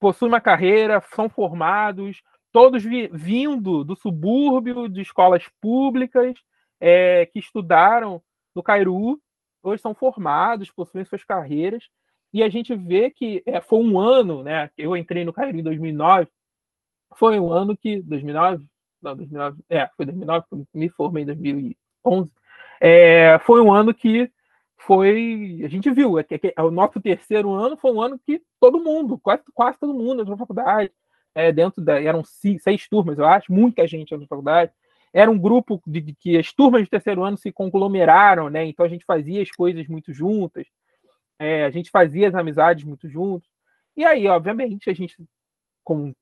possuem 0.00 0.30
uma 0.30 0.40
carreira, 0.40 1.00
são 1.14 1.28
formados, 1.28 2.22
todos 2.52 2.84
vi, 2.84 3.08
vindo 3.12 3.84
do 3.84 3.96
subúrbio, 3.96 4.88
de 4.88 5.00
escolas 5.00 5.48
públicas, 5.60 6.36
é, 6.80 7.26
que 7.26 7.38
estudaram 7.38 8.22
no 8.54 8.62
Cairu, 8.62 9.20
hoje 9.68 9.82
são 9.82 9.94
formados, 9.94 10.70
possuem 10.70 11.04
suas 11.04 11.24
carreiras, 11.24 11.84
e 12.32 12.42
a 12.42 12.48
gente 12.48 12.74
vê 12.74 13.10
que 13.10 13.42
é, 13.46 13.60
foi 13.60 13.78
um 13.78 13.98
ano, 13.98 14.42
né? 14.42 14.70
Eu 14.76 14.96
entrei 14.96 15.24
no 15.24 15.32
Cairu 15.32 15.58
em 15.58 15.62
2009, 15.62 16.28
foi 17.14 17.40
um 17.40 17.52
ano 17.52 17.76
que 17.76 18.02
2009, 18.02 18.64
não, 19.00 19.16
2009, 19.16 19.58
é, 19.70 19.88
foi 19.96 20.06
2009, 20.06 20.46
me 20.74 20.88
formei 20.88 21.22
em 21.22 21.26
2011. 21.26 22.32
É, 22.80 23.38
foi 23.40 23.60
um 23.62 23.72
ano 23.72 23.94
que 23.94 24.30
foi, 24.76 25.60
a 25.64 25.68
gente 25.68 25.90
viu, 25.90 26.18
é, 26.18 26.22
que, 26.22 26.54
é, 26.56 26.62
o 26.62 26.70
nosso 26.70 27.00
terceiro 27.00 27.52
ano 27.52 27.76
foi 27.76 27.92
um 27.92 28.00
ano 28.00 28.18
que 28.24 28.40
todo 28.60 28.82
mundo, 28.82 29.18
quase, 29.18 29.42
quase 29.52 29.78
todo 29.78 29.92
mundo 29.92 30.20
entrou 30.20 30.36
na 30.36 30.36
faculdade, 30.36 30.92
é, 31.34 31.52
dentro 31.52 31.82
da, 31.82 32.00
eram 32.00 32.22
seis, 32.24 32.62
seis 32.62 32.88
turmas, 32.88 33.18
eu 33.18 33.26
acho, 33.26 33.52
muita 33.52 33.86
gente 33.86 34.14
entrou 34.14 34.20
na 34.20 34.26
faculdade, 34.26 34.72
era 35.12 35.30
um 35.30 35.38
grupo 35.38 35.80
de, 35.86 36.00
de, 36.00 36.14
que 36.14 36.36
as 36.36 36.52
turmas 36.52 36.82
de 36.82 36.90
terceiro 36.90 37.24
ano 37.24 37.36
se 37.36 37.50
conglomeraram, 37.52 38.48
né? 38.48 38.64
Então 38.64 38.84
a 38.84 38.88
gente 38.88 39.04
fazia 39.04 39.42
as 39.42 39.50
coisas 39.50 39.86
muito 39.88 40.12
juntas, 40.12 40.66
é, 41.38 41.64
a 41.64 41.70
gente 41.70 41.90
fazia 41.90 42.28
as 42.28 42.34
amizades 42.34 42.84
muito 42.84 43.08
juntos. 43.08 43.48
E 43.96 44.04
aí, 44.04 44.26
obviamente, 44.26 44.90
a 44.90 44.94
gente, 44.94 45.16
com 45.84 46.14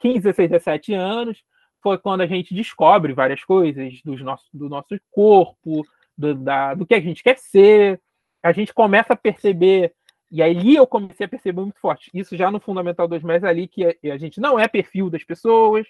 15, 0.00 0.20
16, 0.20 0.50
17 0.50 0.94
anos, 0.94 1.42
foi 1.82 1.98
quando 1.98 2.22
a 2.22 2.26
gente 2.26 2.54
descobre 2.54 3.12
várias 3.12 3.44
coisas 3.44 4.00
dos 4.02 4.20
nosso, 4.20 4.46
do 4.52 4.68
nosso 4.68 4.98
corpo, 5.10 5.86
do, 6.16 6.34
da, 6.34 6.74
do 6.74 6.86
que 6.86 6.94
a 6.94 7.00
gente 7.00 7.22
quer 7.22 7.38
ser. 7.38 8.00
A 8.42 8.52
gente 8.52 8.74
começa 8.74 9.12
a 9.12 9.16
perceber, 9.16 9.92
e 10.30 10.42
aí 10.42 10.76
eu 10.76 10.86
comecei 10.86 11.26
a 11.26 11.28
perceber 11.28 11.60
muito 11.60 11.80
forte, 11.80 12.10
isso 12.14 12.36
já 12.36 12.50
no 12.50 12.60
Fundamental 12.60 13.08
2 13.08 13.22
mais 13.22 13.44
ali, 13.44 13.66
que 13.66 13.84
a, 13.84 14.14
a 14.14 14.16
gente 14.16 14.40
não 14.40 14.58
é 14.58 14.68
perfil 14.68 15.10
das 15.10 15.24
pessoas, 15.24 15.86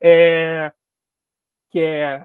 é, 0.00 0.72
que 1.70 1.80
é 1.80 2.24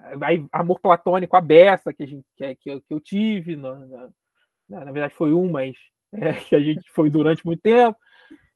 amor 0.51 0.79
platônico 0.79 1.35
a 1.35 1.41
beça 1.41 1.93
que, 1.93 2.03
a 2.03 2.07
gente, 2.07 2.25
que, 2.35 2.43
é, 2.43 2.55
que, 2.55 2.69
eu, 2.69 2.81
que 2.81 2.93
eu 2.93 2.99
tive, 2.99 3.55
na, 3.55 3.75
na, 3.75 4.85
na, 4.85 4.91
verdade 4.91 5.13
foi 5.13 5.33
um, 5.33 5.51
mas 5.51 5.75
é, 6.13 6.33
que 6.33 6.55
a 6.55 6.59
gente 6.59 6.89
foi 6.91 7.09
durante 7.09 7.45
muito 7.45 7.61
tempo. 7.61 7.97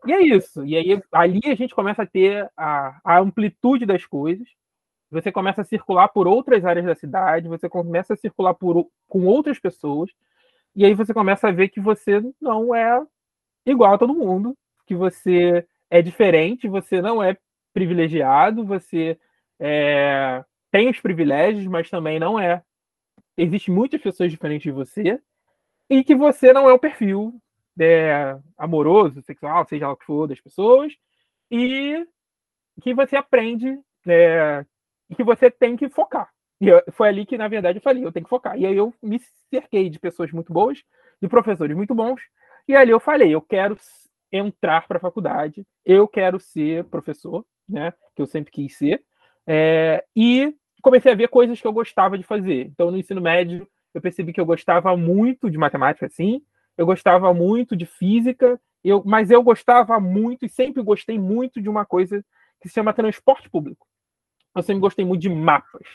E 0.05 0.13
é 0.13 0.21
isso. 0.21 0.65
E 0.65 0.77
aí 0.77 1.01
ali 1.11 1.41
a 1.45 1.55
gente 1.55 1.75
começa 1.75 2.03
a 2.03 2.05
ter 2.05 2.49
a, 2.55 2.99
a 3.03 3.19
amplitude 3.19 3.85
das 3.85 4.05
coisas. 4.05 4.47
Você 5.09 5.31
começa 5.31 5.61
a 5.61 5.65
circular 5.65 6.07
por 6.09 6.27
outras 6.27 6.63
áreas 6.65 6.85
da 6.85 6.95
cidade, 6.95 7.47
você 7.47 7.69
começa 7.69 8.13
a 8.13 8.17
circular 8.17 8.53
por, 8.53 8.89
com 9.07 9.25
outras 9.25 9.57
pessoas, 9.57 10.11
e 10.75 10.85
aí 10.85 10.93
você 10.93 11.13
começa 11.13 11.47
a 11.47 11.51
ver 11.51 11.69
que 11.69 11.79
você 11.79 12.21
não 12.41 12.75
é 12.75 13.01
igual 13.65 13.93
a 13.93 13.97
todo 13.97 14.13
mundo, 14.13 14.55
que 14.85 14.93
você 14.93 15.65
é 15.89 16.01
diferente, 16.01 16.67
você 16.67 17.01
não 17.01 17.23
é 17.23 17.37
privilegiado, 17.73 18.65
você 18.65 19.17
é, 19.59 20.43
tem 20.71 20.89
os 20.89 20.99
privilégios, 20.99 21.65
mas 21.67 21.89
também 21.89 22.19
não 22.19 22.39
é. 22.39 22.61
Existem 23.37 23.73
muitas 23.73 24.01
pessoas 24.01 24.31
diferentes 24.31 24.63
de 24.63 24.71
você 24.71 25.21
e 25.89 26.03
que 26.03 26.15
você 26.15 26.51
não 26.51 26.69
é 26.69 26.73
o 26.73 26.79
perfil 26.79 27.39
é, 27.79 28.37
amoroso, 28.57 29.21
sexual, 29.21 29.65
seja 29.67 29.87
lá 29.87 29.93
o 29.93 29.97
que 29.97 30.05
for, 30.05 30.27
das 30.27 30.41
pessoas, 30.41 30.93
e 31.49 32.05
que 32.81 32.93
você 32.93 33.15
aprende 33.15 33.79
é, 34.07 34.65
e 35.09 35.15
que 35.15 35.23
você 35.23 35.49
tem 35.49 35.75
que 35.75 35.89
focar. 35.89 36.29
E 36.59 36.67
eu, 36.67 36.81
foi 36.91 37.09
ali 37.09 37.25
que, 37.25 37.37
na 37.37 37.47
verdade, 37.47 37.77
eu 37.77 37.81
falei, 37.81 38.03
eu 38.03 38.11
tenho 38.11 38.25
que 38.25 38.29
focar. 38.29 38.57
E 38.57 38.65
aí 38.65 38.75
eu 38.75 38.93
me 39.01 39.19
cerquei 39.49 39.89
de 39.89 39.99
pessoas 39.99 40.31
muito 40.31 40.51
boas, 40.51 40.83
de 41.21 41.27
professores 41.27 41.75
muito 41.75 41.93
bons, 41.93 42.21
e 42.67 42.75
ali 42.75 42.91
eu 42.91 42.99
falei, 42.99 43.33
eu 43.33 43.41
quero 43.41 43.77
entrar 44.31 44.87
para 44.87 44.97
a 44.97 45.01
faculdade, 45.01 45.65
eu 45.85 46.07
quero 46.07 46.39
ser 46.39 46.83
professor, 46.85 47.45
né, 47.67 47.93
que 48.15 48.21
eu 48.21 48.27
sempre 48.27 48.51
quis 48.51 48.75
ser, 48.77 49.03
é, 49.47 50.03
e 50.15 50.53
comecei 50.81 51.11
a 51.11 51.15
ver 51.15 51.29
coisas 51.29 51.59
que 51.59 51.65
eu 51.65 51.73
gostava 51.73 52.17
de 52.17 52.23
fazer. 52.23 52.65
Então, 52.65 52.91
no 52.91 52.97
ensino 52.97 53.21
médio, 53.21 53.67
eu 53.93 54.01
percebi 54.01 54.33
que 54.33 54.41
eu 54.41 54.45
gostava 54.45 54.95
muito 54.95 55.49
de 55.49 55.57
matemática, 55.57 56.09
sim, 56.09 56.41
eu 56.77 56.85
gostava 56.85 57.33
muito 57.33 57.75
de 57.75 57.85
física, 57.85 58.59
eu, 58.83 59.01
mas 59.05 59.31
eu 59.31 59.41
gostava 59.41 59.99
muito 59.99 60.45
e 60.45 60.49
sempre 60.49 60.83
gostei 60.83 61.17
muito 61.17 61.61
de 61.61 61.69
uma 61.69 61.85
coisa 61.85 62.23
que 62.61 62.67
se 62.67 62.75
chama 62.75 62.93
transporte 62.93 63.49
público. 63.49 63.87
Eu 64.55 64.61
sempre 64.61 64.81
gostei 64.81 65.05
muito 65.05 65.21
de 65.21 65.29
mapas, 65.29 65.87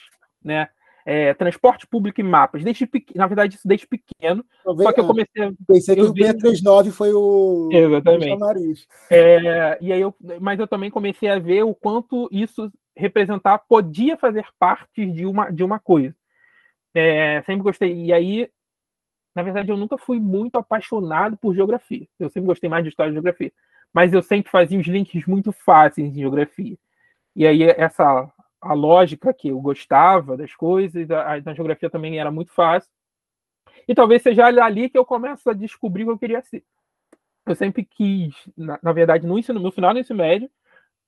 né? 0.42 0.68
É, 1.04 1.34
transporte 1.34 1.84
público 1.84 2.20
e 2.20 2.24
mapas. 2.24 2.62
Desde 2.62 2.88
na 3.16 3.26
verdade, 3.26 3.56
isso 3.56 3.66
desde 3.66 3.88
pequeno. 3.88 4.44
Só 4.62 4.92
que 4.92 5.00
eu 5.00 5.06
comecei 5.06 5.42
a. 5.42 5.52
Pensei 5.66 5.96
que 5.96 6.02
o 6.02 6.14
B39 6.14 6.92
foi 6.92 7.12
o. 7.12 7.68
Exatamente. 7.72 8.86
É, 9.10 9.78
e 9.80 9.92
aí 9.92 10.00
eu, 10.00 10.14
mas 10.40 10.60
eu 10.60 10.68
também 10.68 10.92
comecei 10.92 11.28
a 11.28 11.40
ver 11.40 11.64
o 11.64 11.74
quanto 11.74 12.28
isso 12.30 12.70
representar 12.96 13.58
podia 13.58 14.16
fazer 14.16 14.46
parte 14.58 15.06
de 15.06 15.26
uma, 15.26 15.50
de 15.50 15.64
uma 15.64 15.78
coisa. 15.78 16.14
É, 16.94 17.42
sempre 17.42 17.62
gostei. 17.62 18.06
E 18.06 18.12
aí, 18.12 18.50
na 19.34 19.42
verdade, 19.42 19.70
eu 19.70 19.76
nunca 19.76 19.96
fui 19.96 20.20
muito 20.20 20.56
apaixonado 20.56 21.36
por 21.36 21.54
geografia. 21.54 22.06
Eu 22.18 22.28
sempre 22.28 22.46
gostei 22.46 22.68
mais 22.68 22.84
de 22.84 22.90
história 22.90 23.10
e 23.10 23.14
geografia. 23.14 23.52
Mas 23.92 24.12
eu 24.12 24.22
sempre 24.22 24.50
fazia 24.50 24.78
os 24.78 24.86
links 24.86 25.26
muito 25.26 25.52
fáceis 25.52 26.06
em 26.06 26.14
geografia. 26.14 26.76
E 27.34 27.46
aí, 27.46 27.62
essa 27.62 28.30
a 28.62 28.74
lógica 28.74 29.34
que 29.34 29.48
eu 29.48 29.60
gostava 29.60 30.36
das 30.36 30.54
coisas, 30.54 31.10
a, 31.10 31.32
a, 31.32 31.54
geografia 31.54 31.90
também 31.90 32.20
era 32.20 32.30
muito 32.30 32.52
fácil. 32.52 32.88
E 33.88 33.94
talvez 33.94 34.22
seja 34.22 34.46
ali 34.46 34.88
que 34.88 34.96
eu 34.96 35.04
começo 35.04 35.50
a 35.50 35.52
descobrir 35.52 36.04
o 36.04 36.06
que 36.06 36.12
eu 36.12 36.18
queria 36.18 36.42
ser. 36.42 36.64
Eu 37.44 37.56
sempre 37.56 37.84
quis, 37.84 38.34
na, 38.56 38.78
na 38.80 38.92
verdade, 38.92 39.26
no 39.26 39.36
ensino, 39.36 39.58
no 39.58 39.72
final 39.72 39.92
do 39.92 39.98
ensino 39.98 40.18
médio, 40.18 40.48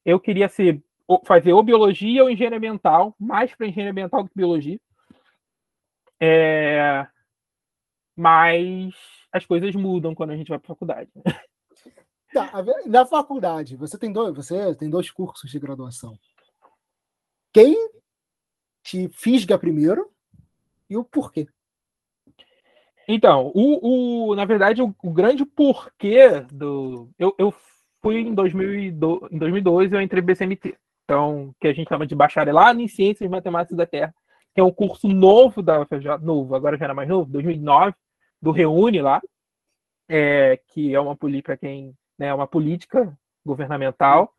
eu 0.05 0.19
queria 0.19 0.49
ser 0.49 0.83
fazer 1.25 1.53
ou 1.53 1.63
biologia 1.63 2.23
ou 2.23 2.31
engenharia 2.31 2.59
ambiental, 2.59 3.15
mais 3.19 3.55
para 3.55 3.67
engenharia 3.67 3.93
ambiental 3.93 4.23
do 4.23 4.29
que 4.29 4.37
biologia. 4.37 4.81
É... 6.21 7.07
Mas 8.17 8.95
as 9.33 9.45
coisas 9.45 9.75
mudam 9.75 10.15
quando 10.15 10.31
a 10.31 10.37
gente 10.37 10.49
vai 10.49 10.59
para 10.59 10.67
a 10.67 10.75
faculdade. 10.75 11.11
Tá, 12.33 12.51
na 12.87 13.07
faculdade, 13.07 13.77
você 13.77 13.97
tem 13.97 14.13
dois, 14.13 14.35
você 14.35 14.75
tem 14.75 14.91
dois 14.91 15.09
cursos 15.09 15.49
de 15.49 15.59
graduação. 15.59 16.19
Quem 17.53 17.77
te 18.83 19.09
fisga 19.11 19.57
primeiro 19.57 20.11
e 20.91 20.97
o 20.97 21.05
porquê? 21.05 21.47
Então, 23.07 23.53
o, 23.55 24.31
o, 24.31 24.35
na 24.35 24.45
verdade, 24.45 24.83
o, 24.83 24.95
o 25.03 25.13
grande 25.13 25.45
porquê 25.45 26.41
do. 26.51 27.09
Eu, 27.19 27.35
eu 27.39 27.55
fui 28.03 28.17
em, 28.17 28.35
2002, 28.35 29.33
em 29.33 29.39
2012, 29.39 29.95
eu 29.95 30.01
entrei 30.01 30.21
no 30.21 30.27
BCMT 30.27 30.77
então, 31.05 31.55
que 31.61 31.69
a 31.69 31.73
gente 31.73 31.89
chama 31.89 32.07
de 32.07 32.15
bacharelado 32.15 32.81
em 32.81 32.89
Ciências 32.89 33.29
Matemáticas 33.31 33.77
da 33.77 33.87
Terra, 33.87 34.15
que 34.55 34.61
é 34.61 34.65
um 34.65 34.73
curso 34.73 35.09
novo 35.09 35.63
da 35.63 35.81
UFRJ, 35.81 36.19
novo, 36.23 36.55
agora 36.55 36.77
já 36.77 36.87
era 36.87 36.95
mais 36.95 37.09
novo, 37.09 37.31
2009, 37.31 37.95
do 38.41 38.51
Reúne 38.51 39.03
lá, 39.03 39.21
é, 40.09 40.61
que 40.69 40.95
é 40.95 41.01
uma 41.01 41.17
política 41.17 41.57
quem 41.57 41.95
né, 42.19 42.29
é 42.29 42.35
uma 42.35 42.47
política 42.47 43.17
governamental 43.45 44.33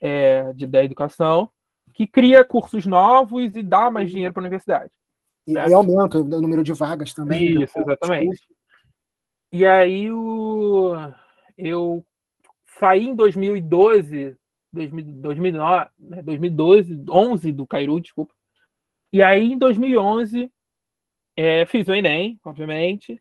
é, 0.00 0.52
de, 0.52 0.66
da 0.66 0.82
educação 0.82 1.50
que 1.92 2.06
cria 2.06 2.44
cursos 2.44 2.86
novos 2.86 3.54
e 3.54 3.62
dá 3.62 3.90
mais 3.90 4.10
dinheiro 4.10 4.32
para 4.32 4.42
a 4.42 4.44
universidade. 4.44 4.90
E, 5.46 5.52
né? 5.52 5.72
aumenta 5.72 6.18
o 6.18 6.24
número 6.24 6.62
de 6.62 6.72
vagas 6.72 7.12
também. 7.12 7.62
Isso, 7.62 7.78
exatamente. 7.78 8.40
E 9.52 9.66
aí 9.66 10.10
o, 10.10 10.94
eu 11.58 12.04
saí 12.78 13.08
em 13.08 13.14
2012 13.14 14.36
2009, 14.72 15.90
2012, 16.24 17.04
11 17.08 17.52
do 17.52 17.66
Cairu, 17.66 18.00
desculpa. 18.00 18.34
E 19.12 19.22
aí, 19.22 19.52
em 19.52 19.58
2011, 19.58 20.50
é, 21.36 21.66
fiz 21.66 21.88
o 21.88 21.94
Enem, 21.94 22.38
obviamente. 22.44 23.20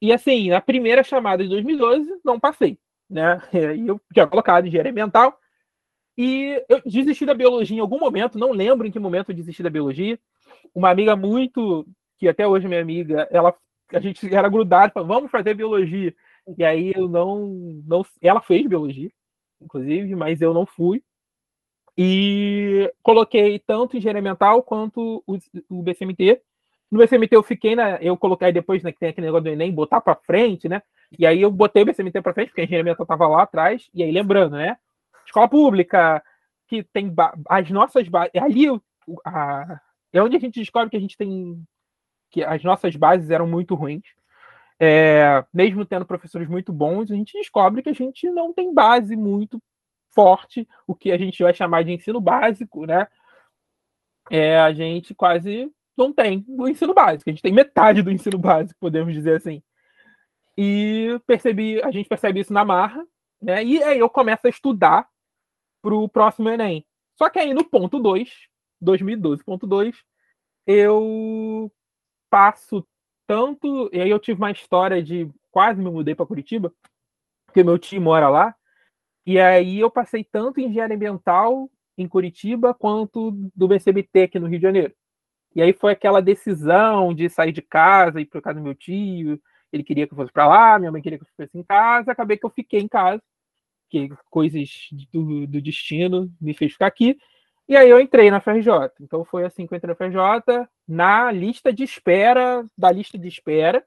E 0.00 0.12
assim, 0.12 0.48
na 0.50 0.60
primeira 0.60 1.04
chamada 1.04 1.42
de 1.42 1.48
2012, 1.50 2.20
não 2.24 2.40
passei, 2.40 2.78
né? 3.08 3.40
E 3.76 3.86
eu 3.86 4.00
tinha 4.12 4.26
colocado 4.26 4.66
engenharia 4.66 4.90
ambiental. 4.90 5.38
E 6.16 6.62
eu 6.68 6.82
desisti 6.84 7.24
da 7.24 7.34
biologia 7.34 7.76
em 7.76 7.80
algum 7.80 7.98
momento, 7.98 8.38
não 8.38 8.52
lembro 8.52 8.86
em 8.86 8.90
que 8.90 8.98
momento 8.98 9.30
eu 9.30 9.34
desisti 9.36 9.62
da 9.62 9.70
biologia. 9.70 10.18
Uma 10.74 10.90
amiga 10.90 11.16
muito, 11.16 11.86
que 12.18 12.28
até 12.28 12.46
hoje 12.46 12.66
é 12.66 12.68
minha 12.68 12.80
amiga, 12.80 13.28
ela, 13.30 13.54
a 13.90 14.00
gente 14.00 14.32
era 14.34 14.48
grudado, 14.48 14.92
falou, 14.92 15.08
vamos 15.08 15.30
fazer 15.30 15.54
biologia. 15.54 16.14
E 16.58 16.64
aí 16.64 16.92
eu 16.94 17.08
não, 17.08 17.82
não. 17.86 18.04
Ela 18.20 18.40
fez 18.40 18.66
biologia, 18.66 19.10
inclusive, 19.60 20.14
mas 20.14 20.40
eu 20.40 20.54
não 20.54 20.66
fui. 20.66 21.02
E 21.96 22.92
coloquei 23.02 23.58
tanto 23.58 23.96
engenharia 23.96 24.20
ambiental 24.20 24.62
quanto 24.62 25.22
o, 25.26 25.38
o 25.68 25.82
BCMT. 25.82 26.40
No 26.90 26.98
BCMT 26.98 27.36
eu 27.36 27.42
fiquei 27.42 27.76
na. 27.76 27.96
Eu 27.96 28.16
coloquei 28.16 28.52
depois, 28.52 28.82
né, 28.82 28.90
que 28.90 28.98
tem 28.98 29.10
aquele 29.10 29.26
negócio 29.26 29.44
do 29.44 29.50
Enem, 29.50 29.72
botar 29.72 30.00
para 30.00 30.14
frente, 30.14 30.68
né? 30.68 30.82
E 31.18 31.26
aí 31.26 31.42
eu 31.42 31.50
botei 31.50 31.82
o 31.82 31.86
BCMT 31.86 32.22
para 32.22 32.34
frente, 32.34 32.48
porque 32.48 32.62
a 32.62 32.64
engenharia 32.64 32.82
ambiental 32.82 33.04
estava 33.04 33.28
lá 33.28 33.42
atrás. 33.42 33.88
E 33.92 34.02
aí, 34.02 34.10
lembrando, 34.10 34.56
né? 34.56 34.76
Escola 35.26 35.48
pública, 35.48 36.22
que 36.68 36.82
tem 36.82 37.12
as 37.48 37.70
nossas 37.70 38.08
bases. 38.08 38.30
Ali 38.34 38.66
a, 39.24 39.80
é 40.12 40.22
onde 40.22 40.36
a 40.36 40.40
gente 40.40 40.60
descobre 40.60 40.90
que 40.90 40.96
a 40.96 41.00
gente 41.00 41.16
tem. 41.16 41.62
que 42.30 42.42
as 42.42 42.62
nossas 42.62 42.94
bases 42.96 43.30
eram 43.30 43.46
muito 43.46 43.74
ruins. 43.74 44.04
É, 44.82 45.44
mesmo 45.52 45.84
tendo 45.84 46.06
professores 46.06 46.48
muito 46.48 46.72
bons, 46.72 47.10
a 47.10 47.14
gente 47.14 47.36
descobre 47.36 47.82
que 47.82 47.90
a 47.90 47.94
gente 47.94 48.30
não 48.30 48.50
tem 48.50 48.72
base 48.72 49.14
muito 49.14 49.62
forte, 50.10 50.66
o 50.86 50.94
que 50.94 51.12
a 51.12 51.18
gente 51.18 51.42
vai 51.42 51.52
chamar 51.52 51.84
de 51.84 51.92
ensino 51.92 52.18
básico, 52.18 52.86
né? 52.86 53.06
É, 54.30 54.58
a 54.58 54.72
gente 54.72 55.14
quase 55.14 55.70
não 55.96 56.12
tem 56.12 56.44
o 56.48 56.66
ensino 56.66 56.94
básico, 56.94 57.28
a 57.28 57.32
gente 57.32 57.42
tem 57.42 57.52
metade 57.52 58.00
do 58.00 58.10
ensino 58.10 58.38
básico, 58.38 58.80
podemos 58.80 59.12
dizer 59.12 59.36
assim. 59.36 59.62
E 60.56 61.20
percebi, 61.26 61.82
a 61.82 61.90
gente 61.90 62.08
percebe 62.08 62.40
isso 62.40 62.52
na 62.52 62.64
marra, 62.64 63.06
né? 63.40 63.62
E 63.62 63.82
aí 63.82 63.98
eu 63.98 64.08
começo 64.08 64.46
a 64.46 64.50
estudar 64.50 65.06
para 65.82 65.94
o 65.94 66.08
próximo 66.08 66.48
Enem. 66.48 66.86
Só 67.16 67.28
que 67.28 67.38
aí 67.38 67.52
no 67.52 67.64
ponto 67.64 67.98
2, 67.98 68.30
2012.2, 68.82 69.94
eu 70.66 71.70
passo 72.30 72.86
tanto. 73.30 73.88
E 73.92 74.00
aí 74.00 74.10
eu 74.10 74.18
tive 74.18 74.40
uma 74.40 74.50
história 74.50 75.00
de 75.00 75.30
quase 75.52 75.80
me 75.80 75.88
mudei 75.88 76.16
para 76.16 76.26
Curitiba, 76.26 76.74
porque 77.46 77.62
meu 77.62 77.78
tio 77.78 78.02
mora 78.02 78.28
lá. 78.28 78.56
E 79.24 79.38
aí 79.38 79.78
eu 79.78 79.88
passei 79.88 80.24
tanto 80.24 80.58
em 80.58 80.66
engenharia 80.66 80.96
ambiental 80.96 81.70
em 81.96 82.08
Curitiba 82.08 82.74
quanto 82.74 83.30
do 83.54 83.68
BCBT 83.68 84.22
aqui 84.22 84.40
no 84.40 84.48
Rio 84.48 84.58
de 84.58 84.64
Janeiro. 84.64 84.92
E 85.54 85.62
aí 85.62 85.72
foi 85.72 85.92
aquela 85.92 86.20
decisão 86.20 87.14
de 87.14 87.28
sair 87.28 87.52
de 87.52 87.62
casa 87.62 88.18
e 88.18 88.24
ir 88.24 88.26
para 88.26 88.42
casa 88.42 88.58
do 88.58 88.64
meu 88.64 88.74
tio. 88.74 89.40
Ele 89.72 89.84
queria 89.84 90.08
que 90.08 90.12
eu 90.12 90.16
fosse 90.16 90.32
para 90.32 90.48
lá, 90.48 90.78
minha 90.80 90.90
mãe 90.90 91.00
queria 91.00 91.16
que 91.18 91.24
eu 91.24 91.28
fosse 91.36 91.56
em 91.56 91.62
casa. 91.62 92.10
Acabei 92.10 92.36
que 92.36 92.44
eu 92.44 92.50
fiquei 92.50 92.80
em 92.80 92.88
casa, 92.88 93.22
que 93.88 94.08
coisas 94.28 94.88
do, 95.12 95.46
do 95.46 95.62
destino 95.62 96.28
me 96.40 96.52
fez 96.52 96.72
ficar 96.72 96.88
aqui. 96.88 97.16
E 97.70 97.76
aí 97.76 97.88
eu 97.88 98.00
entrei 98.00 98.30
na 98.30 98.40
FRJ. 98.40 98.90
Então 99.00 99.24
foi 99.24 99.44
assim 99.44 99.66
que 99.66 99.72
eu 99.72 99.76
entrei 99.76 99.94
na 99.94 99.94
FRJ, 99.94 100.68
na 100.88 101.30
lista 101.30 101.72
de 101.72 101.84
espera, 101.84 102.66
da 102.76 102.90
lista 102.90 103.16
de 103.16 103.28
espera, 103.28 103.84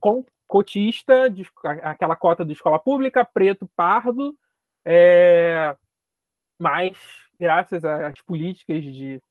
com 0.00 0.24
cotista, 0.48 1.30
de, 1.30 1.46
aquela 1.82 2.16
cota 2.16 2.44
de 2.44 2.54
escola 2.54 2.78
pública, 2.78 3.24
preto, 3.24 3.70
pardo, 3.76 4.36
é, 4.84 5.76
mas 6.58 6.98
graças 7.38 7.84
às 7.84 8.20
políticas 8.22 8.82
de 8.82 9.22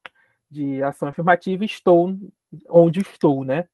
de 0.50 0.82
ação 0.82 1.10
afirmativa, 1.10 1.66
estou 1.66 2.18
onde 2.70 3.02
estou, 3.02 3.44
né? 3.44 3.68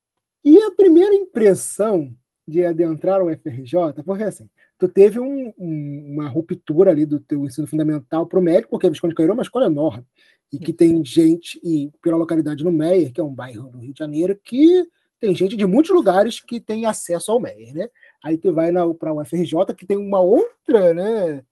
E 0.43 0.57
a 0.57 0.71
primeira 0.71 1.13
impressão 1.13 2.13
de 2.47 2.65
adentrar 2.65 3.21
o 3.21 3.29
FRJ, 3.29 4.03
porque 4.03 4.23
assim, 4.23 4.49
tu 4.83 4.89
teve 4.89 5.17
um, 5.17 5.53
um, 5.57 6.13
uma 6.13 6.27
ruptura 6.27 6.91
ali 6.91 7.05
do 7.05 7.17
teu 7.17 7.45
ensino 7.45 7.65
fundamental 7.65 8.27
para 8.27 8.37
o 8.37 8.41
médico, 8.41 8.71
porque 8.71 8.85
a 8.85 8.89
Visconde 8.89 9.15
Cairo 9.15 9.31
é 9.31 9.33
uma 9.33 9.41
escola 9.41 9.67
enorme, 9.67 10.05
e 10.51 10.59
que 10.59 10.73
tem 10.73 11.03
gente, 11.05 11.57
e 11.63 11.89
pela 12.01 12.17
localidade 12.17 12.65
no 12.65 12.71
Meier, 12.71 13.13
que 13.13 13.21
é 13.21 13.23
um 13.23 13.33
bairro 13.33 13.69
do 13.69 13.77
Rio 13.77 13.93
de 13.93 13.99
Janeiro, 13.99 14.37
que 14.43 14.85
tem 15.21 15.33
gente 15.33 15.55
de 15.55 15.65
muitos 15.65 15.95
lugares 15.95 16.41
que 16.41 16.59
tem 16.59 16.85
acesso 16.85 17.31
ao 17.31 17.39
Meier, 17.39 17.73
né? 17.73 17.87
Aí 18.21 18.37
tu 18.37 18.53
vai 18.53 18.73
para 18.99 19.13
o 19.13 19.23
FRJ, 19.23 19.73
que 19.77 19.85
tem 19.85 19.95
uma 19.95 20.19
outra, 20.19 20.93
né? 20.93 21.45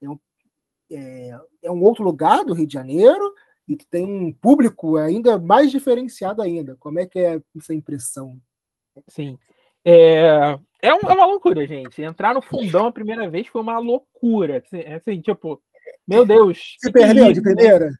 É 0.00 0.08
um, 0.08 0.18
é, 0.90 1.40
é 1.64 1.70
um 1.70 1.82
outro 1.82 2.02
lugar 2.02 2.42
do 2.46 2.54
Rio 2.54 2.66
de 2.66 2.72
Janeiro, 2.72 3.34
e 3.68 3.76
que 3.76 3.86
tem 3.86 4.06
um 4.06 4.32
público 4.32 4.96
ainda 4.96 5.38
mais 5.38 5.70
diferenciado 5.70 6.40
ainda. 6.40 6.74
Como 6.80 6.98
é 6.98 7.04
que 7.04 7.18
é 7.18 7.38
essa 7.54 7.74
impressão? 7.74 8.40
Sim. 9.08 9.38
É, 9.84 10.58
é, 10.80 10.94
um, 10.94 11.00
é 11.00 11.12
uma 11.12 11.26
loucura, 11.26 11.66
gente. 11.66 12.02
Entrar 12.02 12.34
no 12.34 12.42
fundão 12.42 12.86
a 12.86 12.92
primeira 12.92 13.28
vez 13.28 13.46
foi 13.46 13.60
uma 13.60 13.78
loucura. 13.78 14.58
Assim, 14.58 14.78
é 14.78 14.94
assim 14.94 15.20
tipo, 15.20 15.60
meu 16.06 16.24
Deus. 16.24 16.76
Se 16.78 16.92
perdeu 16.92 17.32
de 17.32 17.42
primeira? 17.42 17.90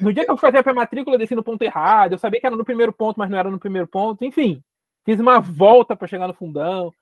No 0.00 0.12
dia 0.12 0.24
que 0.24 0.30
eu 0.30 0.36
fui 0.36 0.48
fazer 0.48 0.58
a 0.58 0.62
pré-matrícula, 0.62 1.16
eu 1.16 1.18
desci 1.18 1.34
no 1.34 1.44
ponto 1.44 1.62
errado. 1.62 2.12
Eu 2.12 2.18
sabia 2.18 2.40
que 2.40 2.46
era 2.46 2.56
no 2.56 2.64
primeiro 2.64 2.92
ponto, 2.92 3.18
mas 3.18 3.28
não 3.28 3.38
era 3.38 3.50
no 3.50 3.58
primeiro 3.58 3.86
ponto. 3.86 4.24
Enfim, 4.24 4.62
fiz 5.04 5.20
uma 5.20 5.38
volta 5.40 5.94
para 5.94 6.08
chegar 6.08 6.26
no 6.26 6.34
fundão. 6.34 6.92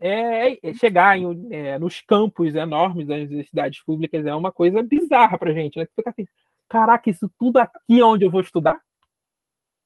É, 0.00 0.58
é 0.68 0.74
chegar 0.74 1.16
em, 1.16 1.48
é, 1.50 1.78
nos 1.78 2.00
campos 2.00 2.54
enormes 2.54 3.06
das 3.06 3.18
universidades 3.18 3.84
públicas 3.84 4.26
é 4.26 4.34
uma 4.34 4.50
coisa 4.50 4.82
bizarra 4.82 5.38
para 5.38 5.52
gente. 5.52 5.78
Né? 5.78 5.86
Fica 5.94 6.10
assim, 6.10 6.26
caraca, 6.68 7.08
isso 7.08 7.30
tudo 7.38 7.58
aqui 7.58 8.00
é 8.00 8.04
onde 8.04 8.24
eu 8.24 8.30
vou 8.30 8.40
estudar? 8.40 8.80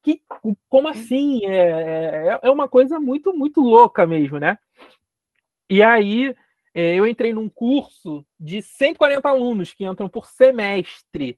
Que, 0.07 0.21
como 0.69 0.87
assim? 0.87 1.45
É, 1.45 2.29
é, 2.29 2.39
é 2.41 2.49
uma 2.49 2.69
coisa 2.69 2.97
muito, 2.97 3.35
muito 3.35 3.59
louca 3.59 4.07
mesmo, 4.07 4.39
né? 4.39 4.57
E 5.69 5.83
aí 5.83 6.33
é, 6.73 6.95
eu 6.95 7.05
entrei 7.05 7.33
num 7.33 7.49
curso 7.49 8.25
de 8.39 8.61
140 8.61 9.27
alunos 9.27 9.73
que 9.73 9.83
entram 9.83 10.07
por 10.07 10.25
semestre. 10.25 11.37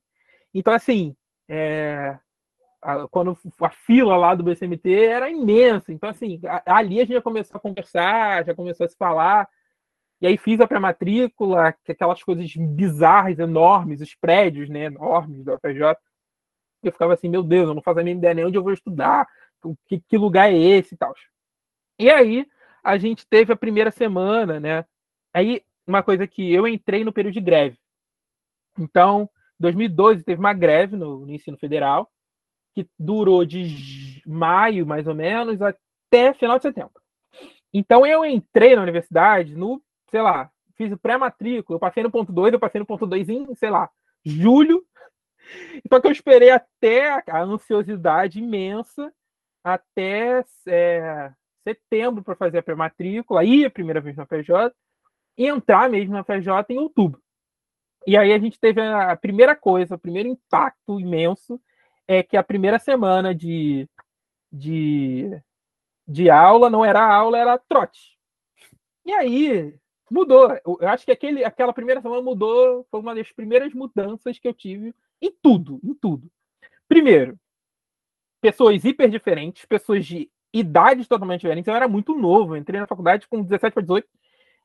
Então, 0.54 0.72
assim, 0.72 1.16
é, 1.48 2.20
a, 2.80 3.08
quando 3.08 3.36
a 3.60 3.70
fila 3.72 4.16
lá 4.16 4.36
do 4.36 4.44
BCMT 4.44 4.94
era 4.94 5.32
imensa. 5.32 5.92
Então, 5.92 6.08
assim, 6.08 6.40
a, 6.46 6.76
ali 6.76 7.00
a 7.00 7.06
gente 7.06 7.14
já 7.14 7.22
começou 7.24 7.58
a 7.58 7.60
conversar, 7.60 8.46
já 8.46 8.54
começou 8.54 8.86
a 8.86 8.90
se 8.90 8.96
falar. 8.96 9.50
E 10.22 10.28
aí 10.28 10.38
fiz 10.38 10.62
a 10.62 10.68
pré-matrícula, 10.68 11.74
aquelas 11.88 12.22
coisas 12.22 12.56
bizarras, 12.56 13.40
enormes, 13.40 14.00
os 14.00 14.14
prédios, 14.14 14.70
né, 14.70 14.84
enormes 14.84 15.44
da 15.44 15.56
UFRJ. 15.56 15.98
Eu 16.84 16.92
ficava 16.92 17.14
assim, 17.14 17.30
meu 17.30 17.44
Deus, 17.44 17.68
eu 17.68 17.74
não 17.74 17.82
faço 17.82 18.00
a 18.00 18.04
mínima 18.04 18.20
ideia 18.20 18.34
nem 18.34 18.46
onde 18.46 18.58
eu 18.58 18.64
vou 18.64 18.74
estudar, 18.74 19.28
que, 19.88 20.00
que 20.00 20.18
lugar 20.18 20.52
é 20.52 20.58
esse 20.58 20.96
e 20.96 20.98
tal. 20.98 21.14
E 21.98 22.10
aí 22.10 22.48
a 22.84 22.98
gente 22.98 23.28
teve 23.28 23.52
a 23.52 23.58
primeira 23.58 23.92
semana, 23.92 24.60
né? 24.60 24.86
Aí 25.34 25.64
uma 25.86 26.02
coisa 26.02 26.26
que 26.26 26.54
eu 26.54 26.68
entrei 26.68 27.04
no 27.04 27.12
período 27.12 27.34
de 27.34 27.42
greve. 27.42 27.78
Então, 28.78 29.30
2012 29.60 30.24
teve 30.24 30.40
uma 30.40 30.54
greve 30.54 30.96
no, 30.96 31.26
no 31.26 31.34
ensino 31.34 31.58
federal 31.58 32.10
que 32.74 32.88
durou 32.98 33.44
de 33.44 34.22
maio, 34.26 34.86
mais 34.86 35.08
ou 35.08 35.16
menos, 35.16 35.60
até 35.62 36.34
final 36.34 36.58
de 36.58 36.64
setembro. 36.64 37.02
Então 37.74 38.06
eu 38.06 38.24
entrei 38.24 38.76
na 38.76 38.82
universidade 38.84 39.56
no 39.56 39.82
sei 40.10 40.22
lá, 40.22 40.50
fiz 40.76 40.92
o 40.92 40.98
pré-matrícula, 40.98 41.76
eu 41.76 41.80
passei 41.80 42.04
no 42.04 42.12
ponto 42.12 42.32
2, 42.32 42.54
eu 42.54 42.60
passei 42.60 42.80
no 42.80 42.86
ponto 42.86 43.06
2 43.06 43.30
em, 43.30 43.56
sei 43.56 43.70
lá, 43.70 43.90
julho. 44.26 44.84
Então 45.86 46.00
que 46.00 46.08
eu 46.08 46.12
esperei 46.12 46.50
até 46.50 47.24
a 47.28 47.42
ansiosidade 47.42 48.40
imensa 48.40 49.12
até 49.64 50.44
é, 50.68 51.32
setembro 51.64 52.24
para 52.24 52.36
fazer 52.36 52.60
a 52.60 52.64
pré-matrícula, 52.64 53.42
aí 53.42 53.66
a 53.66 53.70
primeira 53.70 54.02
vez 54.02 54.16
na 54.16 54.26
PJ, 54.26 54.74
e 55.38 55.48
entrar 55.48 55.90
mesmo 55.90 56.14
na 56.14 56.24
PJ 56.24 56.74
em 56.74 56.78
outubro. 56.78 57.22
E 58.08 58.18
aí 58.18 58.34
a 58.34 58.40
gente 58.40 58.60
teve 58.60 58.82
a 58.82 59.16
primeira 59.16 59.56
coisa, 59.56 59.96
o 59.96 60.00
primeiro 60.00 60.30
impacto 60.30 61.00
imenso 61.00 61.60
é 62.08 62.24
que 62.24 62.38
a 62.38 62.44
primeira 62.44 62.80
semana 62.80 63.36
de, 63.36 63.88
de, 64.52 65.30
de 66.08 66.30
aula 66.30 66.70
não 66.70 66.84
era 66.84 67.02
aula, 67.02 67.38
era 67.38 67.58
trote. 67.58 68.18
E 69.06 69.12
aí 69.12 69.76
mudou. 70.10 70.50
Eu 70.66 70.90
acho 70.90 71.06
que 71.06 71.12
aquele, 71.12 71.44
aquela 71.44 71.74
primeira 71.74 72.02
semana 72.02 72.22
mudou, 72.22 72.86
foi 72.90 73.00
uma 73.00 73.14
das 73.14 73.32
primeiras 73.32 73.74
mudanças 73.74 74.40
que 74.40 74.48
eu 74.48 74.54
tive 74.54 74.96
em 75.22 75.32
tudo, 75.42 75.80
em 75.84 75.94
tudo. 75.94 76.30
Primeiro, 76.88 77.38
pessoas 78.42 78.84
hiper 78.84 79.10
diferentes, 79.10 79.66
pessoas 79.66 80.06
de 80.06 80.30
idades 80.54 81.08
totalmente 81.08 81.42
diferentes. 81.42 81.68
Eu 81.68 81.76
era 81.76 81.88
muito 81.88 82.16
novo, 82.18 82.56
entrei 82.56 82.80
na 82.80 82.88
faculdade 82.88 83.28
com 83.28 83.44
17 83.44 83.74
para 83.74 83.84
18. 83.84 84.08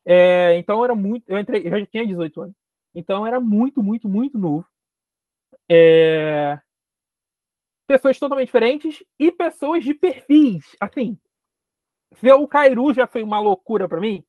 É, 0.07 0.57
então 0.59 0.85
era 0.85 0.95
muito, 0.95 1.25
eu 1.29 1.39
entrei, 1.39 1.67
eu 1.67 1.81
já 1.81 1.87
tinha 1.87 2.07
18 2.07 2.41
anos. 2.43 2.57
Então 2.95 3.27
era 3.27 3.41
muito, 3.41 3.83
muito, 3.83 4.09
muito 4.09 4.39
novo. 4.39 4.67
É, 5.69 6.59
pessoas 7.87 8.19
totalmente 8.19 8.47
diferentes 8.47 9.03
e 9.19 9.33
pessoas 9.33 9.85
de 9.85 9.95
perfis. 9.95 10.77
Assim, 10.81 11.19
ver 12.21 12.35
o 12.35 12.49
Cairu 12.49 12.93
já 12.93 13.07
foi 13.07 13.23
uma 13.23 13.41
loucura 13.41 13.89
para 13.89 14.01
mim. 14.01 14.25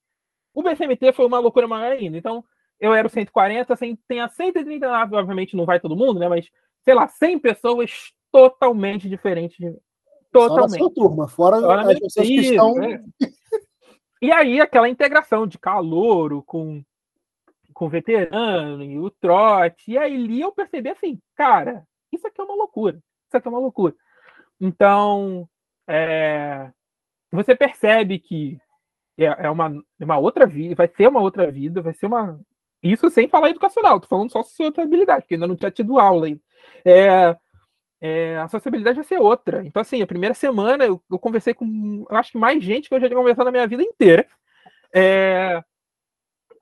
O 0.53 0.63
BCMT 0.63 1.13
foi 1.13 1.25
uma 1.25 1.39
loucura 1.39 1.67
maior 1.67 1.91
ainda. 1.91 2.17
Então, 2.17 2.43
eu 2.79 2.93
era 2.93 3.07
o 3.07 3.09
140, 3.09 3.75
tem 4.07 4.21
a 4.21 4.27
139, 4.27 5.15
obviamente 5.15 5.55
não 5.55 5.65
vai 5.65 5.79
todo 5.79 5.95
mundo, 5.95 6.19
né? 6.19 6.27
Mas, 6.27 6.49
sei 6.83 6.93
lá, 6.93 7.07
100 7.07 7.39
pessoas 7.39 8.13
totalmente 8.31 9.09
diferentes 9.09 9.57
de 9.57 9.67
mim. 9.67 9.77
Totalmente. 10.31 10.77
Só 10.77 10.89
turma, 10.89 11.27
fora 11.27 11.61
Fora 11.61 11.91
as 11.91 11.99
pessoas 11.99 12.27
que 12.27 12.35
estão. 12.35 12.83
É. 12.83 13.01
E 14.21 14.31
aí, 14.31 14.59
aquela 14.59 14.89
integração 14.89 15.45
de 15.47 15.57
calouro 15.57 16.43
com, 16.43 16.83
com 17.73 17.87
veterano 17.87 18.83
e 18.83 18.99
o 18.99 19.09
trote. 19.09 19.91
E 19.91 19.97
aí, 19.97 20.15
ali 20.15 20.41
eu 20.41 20.51
percebi 20.51 20.89
assim, 20.89 21.19
cara, 21.35 21.85
isso 22.11 22.27
aqui 22.27 22.41
é 22.41 22.43
uma 22.43 22.55
loucura. 22.55 22.97
Isso 23.27 23.37
aqui 23.37 23.47
é 23.47 23.51
uma 23.51 23.59
loucura. 23.59 23.93
Então, 24.59 25.47
é, 25.87 26.71
você 27.31 27.55
percebe 27.55 28.19
que 28.19 28.59
é, 29.17 29.25
é 29.25 29.49
uma, 29.49 29.71
uma 29.99 30.17
outra 30.17 30.45
vida, 30.45 30.75
vai 30.75 30.87
ser 30.87 31.07
uma 31.07 31.21
outra 31.21 31.49
vida, 31.51 31.81
vai 31.81 31.93
ser 31.93 32.05
uma. 32.05 32.39
Isso 32.85 33.09
sem 33.09 33.27
falar 33.27 33.49
educacional, 33.49 33.99
tô 33.99 34.07
falando 34.07 34.31
só 34.31 34.43
sociabilidade, 34.43 35.21
porque 35.23 35.33
ainda 35.33 35.47
não 35.47 35.55
tinha 35.55 35.71
tido 35.71 35.99
aula 35.99 36.27
ainda. 36.27 36.41
É, 36.85 37.35
é, 37.99 38.37
a 38.37 38.47
sociabilidade 38.47 38.97
vai 38.97 39.03
ser 39.03 39.19
outra. 39.19 39.65
Então, 39.65 39.81
assim, 39.81 40.03
a 40.03 40.07
primeira 40.07 40.35
semana 40.35 40.85
eu, 40.85 41.01
eu, 41.09 41.17
conversei 41.17 41.55
com, 41.55 42.05
eu 42.07 42.15
acho 42.15 42.31
que 42.33 42.37
mais 42.37 42.63
gente 42.63 42.87
que 42.87 42.93
eu 42.93 42.99
já 42.99 43.07
tinha 43.07 43.17
conversado 43.17 43.45
na 43.45 43.51
minha 43.51 43.67
vida 43.67 43.81
inteira. 43.81 44.27
É, 44.93 45.63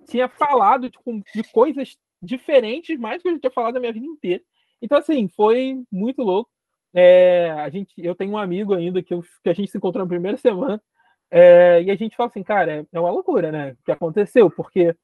tinha 0.07 0.29
falado 0.29 0.89
de, 0.89 0.97
de, 1.35 1.43
coisas 1.51 1.97
diferentes, 2.21 2.97
mais 2.97 3.21
que 3.21 3.27
eu 3.27 3.33
já 3.33 3.39
tinha 3.39 3.51
falado 3.51 3.73
na 3.73 3.81
minha 3.81 3.93
vida 3.93 4.05
inteira. 4.05 4.41
Então, 4.81 4.97
assim, 4.97 5.27
foi 5.27 5.83
muito 5.91 6.23
louco. 6.23 6.49
É, 6.93 7.51
a 7.51 7.69
gente, 7.69 7.93
eu 7.97 8.15
tenho 8.15 8.31
um 8.31 8.37
amigo 8.37 8.73
ainda 8.73 9.03
que, 9.03 9.13
eu, 9.13 9.21
que 9.43 9.49
a 9.49 9.53
gente 9.53 9.69
se 9.69 9.77
encontrou 9.77 10.05
na 10.05 10.09
primeira 10.09 10.37
semana. 10.37 10.81
É, 11.29 11.83
e 11.83 11.91
a 11.91 11.95
gente 11.95 12.15
fala 12.15 12.29
assim, 12.29 12.43
cara, 12.43 12.71
é, 12.71 12.85
é 12.93 12.99
uma 12.99 13.11
loucura, 13.11 13.51
né? 13.51 13.71
O 13.73 13.83
que 13.83 13.91
aconteceu, 13.91 14.49
porque 14.49 14.95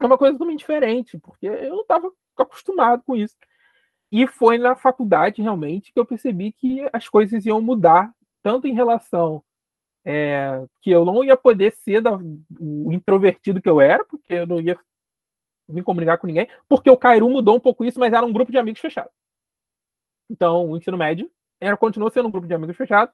é 0.00 0.06
uma 0.06 0.18
coisa 0.18 0.34
totalmente 0.34 0.60
diferente, 0.60 1.18
porque 1.18 1.46
eu 1.46 1.70
não 1.70 1.82
estava 1.82 2.12
acostumado 2.36 3.02
com 3.04 3.16
isso. 3.16 3.36
E 4.10 4.26
foi 4.26 4.58
na 4.58 4.76
faculdade, 4.76 5.42
realmente, 5.42 5.92
que 5.92 5.98
eu 5.98 6.06
percebi 6.06 6.52
que 6.52 6.88
as 6.92 7.08
coisas 7.08 7.44
iam 7.46 7.60
mudar, 7.60 8.12
tanto 8.42 8.66
em 8.66 8.74
relação 8.74 9.42
é, 10.04 10.64
que 10.82 10.90
eu 10.90 11.04
não 11.04 11.24
ia 11.24 11.36
poder 11.36 11.72
ser 11.72 12.00
da, 12.00 12.16
o 12.60 12.92
introvertido 12.92 13.60
que 13.60 13.68
eu 13.68 13.80
era, 13.80 14.04
porque 14.04 14.34
eu 14.34 14.46
não 14.46 14.60
ia 14.60 14.78
me 15.68 15.82
comunicar 15.82 16.18
com 16.18 16.26
ninguém, 16.26 16.48
porque 16.68 16.90
o 16.90 16.96
Cairu 16.96 17.28
mudou 17.30 17.56
um 17.56 17.60
pouco 17.60 17.84
isso, 17.84 17.98
mas 17.98 18.12
era 18.12 18.24
um 18.24 18.32
grupo 18.32 18.52
de 18.52 18.58
amigos 18.58 18.80
fechado. 18.80 19.10
Então, 20.30 20.70
o 20.70 20.76
ensino 20.76 20.98
médio 20.98 21.30
era, 21.60 21.76
continuou 21.76 22.10
sendo 22.10 22.28
um 22.28 22.30
grupo 22.30 22.46
de 22.46 22.54
amigos 22.54 22.76
fechado. 22.76 23.10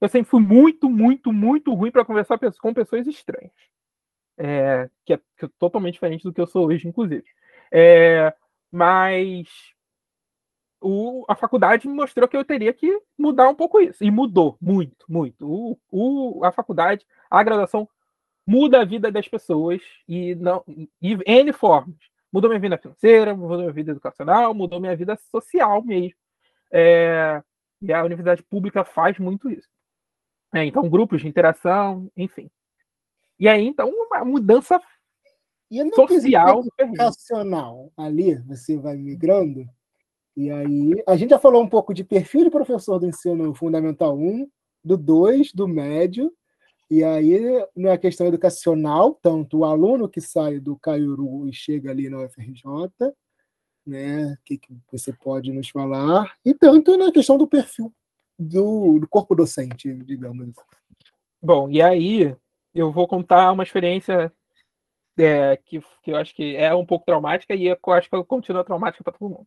Eu 0.00 0.08
sempre 0.08 0.30
fui 0.30 0.40
muito, 0.40 0.90
muito, 0.90 1.32
muito 1.32 1.72
ruim 1.72 1.90
para 1.90 2.04
conversar 2.04 2.38
com 2.60 2.74
pessoas 2.74 3.06
estranhas. 3.06 3.52
É, 4.36 4.90
que, 5.04 5.12
é, 5.14 5.20
que, 5.38 5.44
é, 5.44 5.48
totalmente 5.58 5.94
diferente 5.94 6.24
do 6.24 6.32
que 6.32 6.40
eu 6.40 6.46
sou 6.46 6.66
hoje, 6.66 6.88
inclusive. 6.88 7.24
É, 7.72 8.34
mas 8.70 9.48
o, 10.80 11.24
a 11.28 11.34
faculdade 11.34 11.88
me 11.88 11.94
mostrou 11.94 12.28
que 12.28 12.36
eu 12.36 12.44
teria 12.44 12.72
que 12.72 13.00
mudar 13.18 13.48
um 13.48 13.54
pouco 13.54 13.80
isso. 13.80 14.02
E 14.04 14.10
mudou 14.10 14.56
muito, 14.60 15.06
muito. 15.08 15.46
O, 15.48 15.78
o, 15.90 16.44
a 16.44 16.52
faculdade, 16.52 17.06
a 17.30 17.42
graduação, 17.42 17.88
muda 18.46 18.80
a 18.80 18.84
vida 18.84 19.10
das 19.10 19.26
pessoas 19.26 19.80
e 20.06 20.34
não 20.34 20.62
e 21.00 21.16
N 21.26 21.52
formas. 21.52 21.96
Mudou 22.32 22.50
minha 22.50 22.60
vida 22.60 22.76
financeira, 22.76 23.34
mudou 23.34 23.58
minha 23.58 23.72
vida 23.72 23.92
educacional, 23.92 24.52
mudou 24.52 24.80
minha 24.80 24.96
vida 24.96 25.16
social 25.30 25.82
mesmo. 25.82 26.18
É, 26.72 27.42
e 27.80 27.92
a 27.92 28.04
universidade 28.04 28.42
pública 28.42 28.84
faz 28.84 29.18
muito 29.18 29.48
isso. 29.48 29.68
É, 30.52 30.64
então, 30.64 30.88
grupos 30.88 31.20
de 31.20 31.28
interação, 31.28 32.10
enfim. 32.16 32.50
E 33.38 33.48
aí, 33.48 33.66
então, 33.66 33.88
uma 33.88 34.24
mudança 34.24 34.80
e 35.70 35.82
social. 35.94 36.62
Educacional, 36.78 37.92
ali, 37.96 38.36
você 38.46 38.76
vai 38.76 38.96
migrando, 38.96 39.66
e 40.36 40.50
aí, 40.50 41.02
a 41.06 41.16
gente 41.16 41.30
já 41.30 41.38
falou 41.38 41.62
um 41.62 41.68
pouco 41.68 41.94
de 41.94 42.02
perfil 42.02 42.44
de 42.44 42.50
professor 42.50 42.98
do 42.98 43.06
ensino 43.06 43.54
fundamental 43.54 44.18
1, 44.18 44.48
do 44.84 44.96
2, 44.96 45.52
do 45.52 45.68
médio, 45.68 46.32
e 46.90 47.04
aí 47.04 47.40
na 47.74 47.96
questão 47.96 48.26
educacional, 48.26 49.18
tanto 49.22 49.58
o 49.58 49.64
aluno 49.64 50.08
que 50.08 50.20
sai 50.20 50.58
do 50.58 50.76
Caiuru 50.76 51.48
e 51.48 51.52
chega 51.52 51.90
ali 51.90 52.10
na 52.10 52.20
UFRJ, 52.20 52.64
né, 53.86 54.32
o 54.32 54.38
que, 54.44 54.58
que 54.58 54.76
você 54.90 55.12
pode 55.12 55.52
nos 55.52 55.68
falar, 55.68 56.34
e 56.44 56.52
tanto 56.52 56.96
na 56.96 57.12
questão 57.12 57.38
do 57.38 57.46
perfil 57.46 57.94
do, 58.36 58.98
do 58.98 59.08
corpo 59.08 59.36
docente, 59.36 59.94
digamos. 60.02 60.52
Bom, 61.40 61.70
e 61.70 61.80
aí 61.80 62.34
eu 62.74 62.90
vou 62.90 63.06
contar 63.06 63.52
uma 63.52 63.62
experiência 63.62 64.32
é, 65.16 65.56
que, 65.56 65.80
que 66.02 66.10
eu 66.10 66.16
acho 66.16 66.34
que 66.34 66.56
é 66.56 66.74
um 66.74 66.84
pouco 66.84 67.06
traumática 67.06 67.54
e 67.54 67.66
eu 67.66 67.78
acho 67.92 68.10
que 68.10 68.24
continua 68.24 68.64
traumática 68.64 69.04
para 69.04 69.12
todo 69.12 69.30
mundo. 69.30 69.46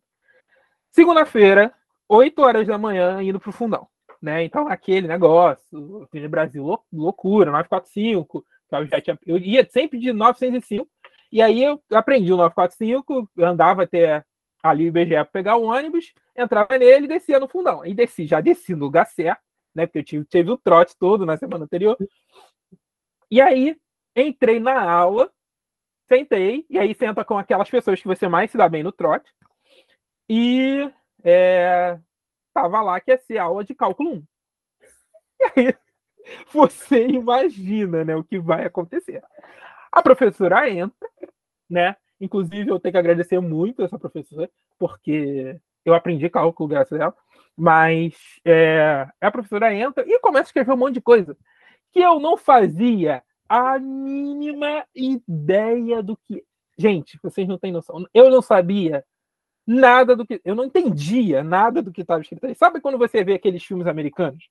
Segunda-feira, 0.90 1.72
8 2.08 2.40
horas 2.40 2.66
da 2.66 2.78
manhã, 2.78 3.22
indo 3.22 3.38
para 3.38 3.50
o 3.50 3.52
fundão. 3.52 3.86
Né? 4.20 4.44
Então, 4.44 4.66
aquele 4.68 5.06
negócio, 5.06 6.08
no 6.12 6.28
Brasil, 6.28 6.78
loucura, 6.92 7.52
945. 7.52 8.44
Eu, 8.70 8.86
já 8.86 9.00
tinha, 9.00 9.18
eu 9.26 9.38
ia 9.38 9.68
sempre 9.70 9.98
de 9.98 10.12
905, 10.12 10.88
e 11.30 11.40
aí 11.40 11.62
eu 11.62 11.80
aprendi 11.92 12.32
o 12.32 12.36
945, 12.36 13.28
andava 13.38 13.84
até 13.84 14.24
ali 14.62 14.84
o 14.84 14.88
IBGE 14.88 15.14
para 15.14 15.24
pegar 15.26 15.56
o 15.56 15.64
ônibus, 15.64 16.12
entrava 16.36 16.76
nele 16.78 17.04
e 17.04 17.08
descia 17.08 17.38
no 17.38 17.48
fundão. 17.48 17.84
E 17.84 17.94
desci, 17.94 18.26
já 18.26 18.40
desci 18.40 18.74
no 18.74 18.86
lugar 18.86 19.06
certo, 19.06 19.40
né? 19.74 19.86
Porque 19.86 19.98
eu 19.98 20.04
tive, 20.04 20.24
teve 20.24 20.50
o 20.50 20.58
trote 20.58 20.96
todo 20.98 21.24
na 21.24 21.36
semana 21.36 21.64
anterior. 21.64 21.96
E 23.30 23.40
aí 23.40 23.76
entrei 24.16 24.58
na 24.58 24.80
aula, 24.90 25.30
sentei, 26.08 26.66
e 26.68 26.78
aí 26.78 26.94
senta 26.94 27.24
com 27.24 27.38
aquelas 27.38 27.68
pessoas 27.68 28.00
que 28.00 28.08
você 28.08 28.26
mais 28.26 28.50
se 28.50 28.56
dá 28.56 28.68
bem 28.68 28.82
no 28.82 28.92
trote. 28.92 29.30
E 30.28 30.90
é, 31.22 31.98
tava 32.52 32.80
lá 32.80 33.00
que 33.00 33.10
ia 33.10 33.18
ser 33.18 33.38
aula 33.38 33.64
de 33.64 33.74
cálculo 33.74 34.12
1. 34.12 34.24
E 35.40 35.60
aí 35.60 35.74
você 36.52 37.06
imagina 37.06 38.04
né, 38.04 38.16
o 38.16 38.24
que 38.24 38.38
vai 38.38 38.66
acontecer. 38.66 39.22
A 39.92 40.02
professora 40.02 40.68
entra, 40.68 41.08
né? 41.70 41.96
Inclusive, 42.20 42.68
eu 42.68 42.80
tenho 42.80 42.92
que 42.92 42.98
agradecer 42.98 43.38
muito 43.38 43.82
essa 43.82 43.98
professora, 43.98 44.50
porque 44.78 45.58
eu 45.84 45.94
aprendi 45.94 46.28
cálculo 46.28 46.68
graças 46.68 47.00
a 47.00 47.04
ela. 47.04 47.16
Mas 47.56 48.14
é, 48.44 49.08
a 49.20 49.30
professora 49.30 49.72
entra 49.72 50.04
e 50.06 50.18
começa 50.18 50.46
a 50.46 50.48
escrever 50.48 50.72
um 50.72 50.76
monte 50.76 50.94
de 50.94 51.00
coisa 51.00 51.36
que 51.92 52.00
eu 52.00 52.20
não 52.20 52.36
fazia 52.36 53.22
a 53.48 53.78
mínima 53.78 54.84
ideia 54.94 56.02
do 56.02 56.16
que. 56.16 56.44
Gente, 56.76 57.18
vocês 57.22 57.48
não 57.48 57.58
têm 57.58 57.72
noção. 57.72 58.06
Eu 58.12 58.30
não 58.30 58.42
sabia 58.42 59.04
nada 59.66 60.14
do 60.14 60.26
que. 60.26 60.40
Eu 60.44 60.54
não 60.54 60.64
entendia 60.64 61.42
nada 61.42 61.82
do 61.82 61.92
que 61.92 62.02
estava 62.02 62.20
escrito 62.20 62.46
aí. 62.46 62.54
Sabe 62.54 62.80
quando 62.80 62.98
você 62.98 63.24
vê 63.24 63.34
aqueles 63.34 63.64
filmes 63.64 63.86
americanos? 63.86 64.48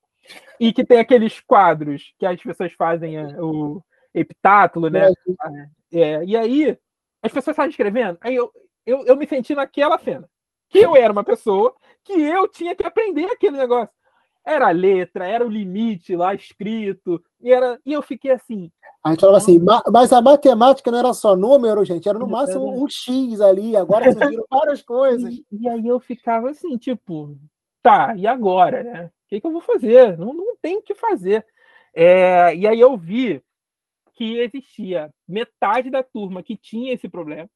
E 0.60 0.74
que 0.74 0.84
tem 0.84 1.00
aqueles 1.00 1.40
quadros 1.40 2.14
que 2.20 2.26
as 2.26 2.42
pessoas 2.42 2.74
fazem 2.74 3.18
é, 3.18 3.42
o 3.42 3.82
epitátulo, 4.14 4.90
né? 4.90 5.10
É, 5.92 6.24
e 6.26 6.36
aí, 6.36 6.78
as 7.22 7.32
pessoas 7.32 7.54
estavam 7.54 7.70
escrevendo, 7.70 8.18
aí 8.22 8.36
eu, 8.36 8.52
eu, 8.86 9.06
eu 9.06 9.16
me 9.16 9.28
senti 9.28 9.56
naquela 9.56 9.98
cena. 9.98 10.30
Que 10.70 10.80
eu 10.80 10.96
era 10.96 11.14
uma 11.14 11.24
pessoa 11.24 11.74
que 12.04 12.14
eu 12.14 12.48
tinha 12.48 12.76
que 12.76 12.84
aprender 12.86 13.26
aquele 13.26 13.58
negócio. 13.58 13.90
Era 14.48 14.70
a 14.70 14.72
letra, 14.72 15.28
era 15.28 15.46
o 15.46 15.50
limite 15.50 16.16
lá 16.16 16.34
escrito, 16.34 17.22
e, 17.42 17.52
era, 17.52 17.78
e 17.86 17.92
eu 17.92 18.02
fiquei 18.02 18.32
assim, 18.32 18.72
a 19.08 19.12
gente 19.12 19.22
falava 19.22 19.38
assim, 19.38 19.60
mas 19.92 20.12
a 20.12 20.22
matemática 20.22 20.92
não 20.92 21.00
era 21.00 21.14
só 21.14 21.36
número, 21.36 21.86
gente, 21.86 22.10
era 22.10 22.20
no 22.20 22.28
máximo 22.28 22.84
um 22.84 22.90
X 22.90 23.40
ali, 23.40 23.76
agora 23.76 24.12
surgiram 24.12 24.46
várias 24.52 24.82
coisas. 24.82 25.34
E, 25.34 25.46
e, 25.50 25.70
aí 25.70 25.88
eu 25.88 25.98
ficava 26.00 26.50
assim, 26.50 26.78
tipo, 26.78 27.38
tá, 27.82 28.14
e 28.18 28.28
agora, 28.28 28.84
né? 28.84 29.06
O 29.06 29.30
que, 29.30 29.40
que 29.40 29.48
eu 29.48 29.52
vou 29.52 29.62
fazer? 29.62 30.18
Não, 30.18 30.34
não 30.34 30.58
tem 30.62 30.78
o 30.78 30.82
que 30.82 30.94
fazer. 30.94 31.46
É, 31.94 32.54
e 32.56 32.68
aí 32.68 32.80
eu 32.80 32.98
vi 32.98 33.42
que 34.14 34.40
existia 34.40 35.10
metade 35.28 35.90
da 35.90 36.04
turma 36.04 36.44
que 36.44 36.58
tinha 36.58 36.94
esse 36.94 37.08
problema 37.08 37.50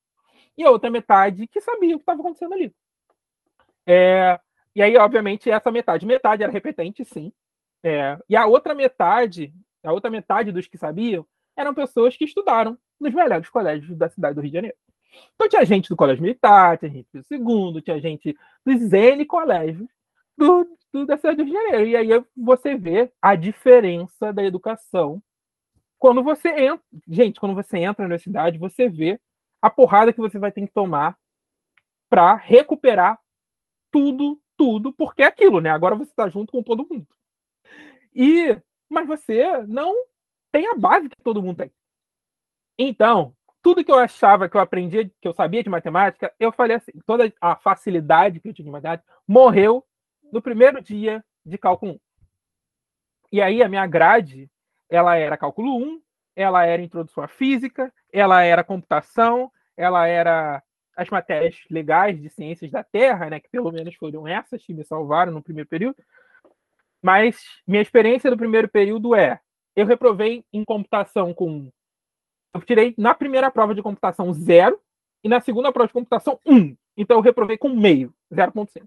e 0.58 0.64
a 0.64 0.72
outra 0.72 0.90
metade 0.90 1.48
que 1.48 1.60
sabia 1.60 1.96
o 1.96 2.00
que 2.00 2.04
estava 2.04 2.22
acontecendo 2.22 2.54
ali. 2.54 2.74
É, 3.86 4.40
e 4.76 4.82
aí, 4.82 4.98
obviamente, 4.98 5.50
essa 5.50 5.72
metade, 5.72 6.06
metade 6.06 6.44
era 6.44 6.52
repetente, 6.52 7.04
sim. 7.06 7.32
É, 7.84 8.18
e 8.30 8.36
a 8.36 8.46
outra 8.46 8.76
metade 8.76 9.54
a 9.84 9.92
outra 9.92 10.12
metade 10.12 10.52
dos 10.52 10.68
que 10.68 10.78
sabiam 10.78 11.26
eram 11.56 11.74
pessoas 11.74 12.16
que 12.16 12.26
estudaram 12.26 12.78
nos 13.00 13.14
melhores 13.14 13.50
colégios 13.50 13.98
da 13.98 14.10
cidade 14.10 14.36
do 14.36 14.42
Rio 14.42 14.52
de 14.52 14.56
Janeiro. 14.56 14.78
Então 15.36 15.50
tinha 15.50 15.66
gente 15.66 15.90
do 15.90 15.96
Colégio 15.96 16.22
Militar, 16.22 16.78
tinha 16.78 16.92
gente 16.92 17.08
do 17.14 17.24
segundo, 17.24 17.82
tinha 17.82 18.00
gente 18.00 18.38
dos 18.66 18.94
N 18.94 19.26
colégios 19.26 19.90
do, 20.38 20.66
do, 20.94 21.06
da 21.06 21.18
cidade 21.18 21.38
do 21.38 21.44
Rio 21.44 21.54
de 21.54 21.60
Janeiro. 21.60 21.88
E 21.88 21.96
aí 21.96 22.26
você 22.38 22.76
vê 22.76 23.12
a 23.22 23.36
diferença 23.36 24.32
da 24.32 24.44
educação. 24.44 25.22
Quando 26.00 26.24
você 26.24 26.50
entra, 26.50 26.86
gente, 27.08 27.40
quando 27.40 27.56
você 27.56 27.80
entra 27.80 28.04
na 28.04 28.06
universidade, 28.06 28.58
você 28.58 28.88
vê 28.88 29.20
a 29.62 29.70
porrada 29.70 30.14
que 30.14 30.20
você 30.20 30.40
vai 30.40 30.52
ter 30.52 30.62
que 30.62 30.74
tomar 30.74 31.18
para 32.10 32.36
recuperar 32.36 33.20
tudo, 33.92 34.40
tudo, 34.62 34.94
porque 34.94 35.24
é 35.24 35.26
aquilo, 35.26 35.60
né? 35.60 35.72
Agora 35.72 35.96
você 35.96 36.12
está 36.12 36.30
junto 36.30 36.52
com 36.52 36.62
todo 36.62 36.88
mundo. 36.88 37.08
E 38.14 38.56
mas 38.88 39.08
você 39.08 39.58
não 39.66 39.96
tem 40.52 40.68
a 40.68 40.76
base 40.76 41.10
que 41.10 41.16
todo 41.24 41.42
mundo 41.42 41.58
tem. 41.58 41.72
Então, 42.78 43.36
tudo 43.60 43.84
que 43.84 43.92
eu 43.92 43.98
achava 43.98 44.48
que 44.48 44.56
eu 44.56 44.62
aprendia, 44.62 45.10
que 45.20 45.28
eu 45.28 45.34
sabia 45.34 45.64
de 45.64 45.70
matemática, 45.70 46.32
eu 46.40 46.52
falei 46.52 46.76
assim, 46.76 46.92
toda 47.08 47.34
a 47.42 47.56
facilidade 47.56 48.40
que 48.40 48.50
eu 48.50 48.54
tinha 48.54 48.66
de 48.66 48.72
matemática 48.72 49.12
morreu 49.28 49.84
no 50.32 50.44
primeiro 50.44 50.80
dia 50.80 51.26
de 51.44 51.58
cálculo 51.58 51.94
1. 51.94 52.00
E 53.32 53.42
aí 53.42 53.64
a 53.64 53.70
minha 53.70 53.88
grade, 53.88 54.48
ela 54.88 55.16
era 55.16 55.38
cálculo 55.38 55.76
1, 55.76 56.00
ela 56.36 56.64
era 56.68 56.84
introdução 56.84 57.24
à 57.24 57.28
física, 57.28 57.92
ela 58.14 58.44
era 58.44 58.64
computação, 58.64 59.52
ela 59.76 60.06
era 60.06 60.62
as 60.96 61.10
matérias 61.10 61.56
legais 61.70 62.20
de 62.20 62.30
ciências 62.30 62.72
da 62.72 62.84
Terra, 62.84 63.30
né, 63.30 63.40
que 63.40 63.50
pelo 63.50 63.72
menos 63.72 63.96
foram 63.96 64.28
essas 64.28 64.64
que 64.64 64.74
me 64.74 64.84
salvaram 64.84 65.32
no 65.32 65.42
primeiro 65.42 65.70
período. 65.70 65.98
Mas 67.02 67.44
minha 67.66 67.82
experiência 67.82 68.30
do 68.30 68.38
primeiro 68.38 68.70
período 68.70 69.16
é: 69.16 69.40
eu 69.76 69.86
reprovei 69.86 70.44
em 70.54 70.64
computação 70.64 71.34
com. 71.34 71.72
Eu 72.54 72.62
tirei 72.62 72.94
na 72.98 73.14
primeira 73.14 73.50
prova 73.50 73.74
de 73.74 73.82
computação 73.82 74.32
zero 74.34 74.80
e 75.24 75.30
na 75.30 75.40
segunda 75.40 75.72
prova 75.72 75.88
de 75.88 75.94
computação 75.94 76.40
um. 76.46 76.76
Então 76.96 77.18
eu 77.18 77.22
reprovei 77.22 77.58
com 77.58 77.70
meio, 77.70 78.14
0,5. 78.32 78.84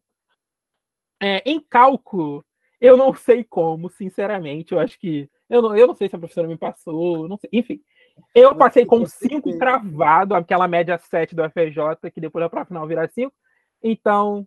É, 1.21 1.43
em 1.47 1.59
cálculo, 1.59 2.45
eu 2.81 2.97
não 2.97 3.15
sei 3.15 3.43
como, 3.43 3.89
sinceramente. 3.91 4.73
Eu 4.73 4.79
acho 4.79 4.99
que. 4.99 5.29
Eu 5.49 5.63
não, 5.63 5.77
eu 5.77 5.87
não 5.87 5.95
sei 5.95 6.09
se 6.09 6.17
a 6.17 6.19
professora 6.19 6.47
me 6.47 6.57
passou, 6.57 7.29
não 7.29 7.37
sei. 7.37 7.49
Enfim, 7.53 7.83
eu 8.35 8.55
passei 8.55 8.85
com 8.85 9.07
5 9.07 9.59
cravado, 9.59 10.35
aquela 10.35 10.67
média 10.67 10.99
7 10.99 11.35
do 11.35 11.43
FJ, 11.45 12.11
que 12.13 12.21
depois 12.21 12.45
da 12.45 12.51
prova 12.51 12.67
final 12.67 12.87
virar 12.87 13.09
5. 13.09 13.33
Então, 13.83 14.47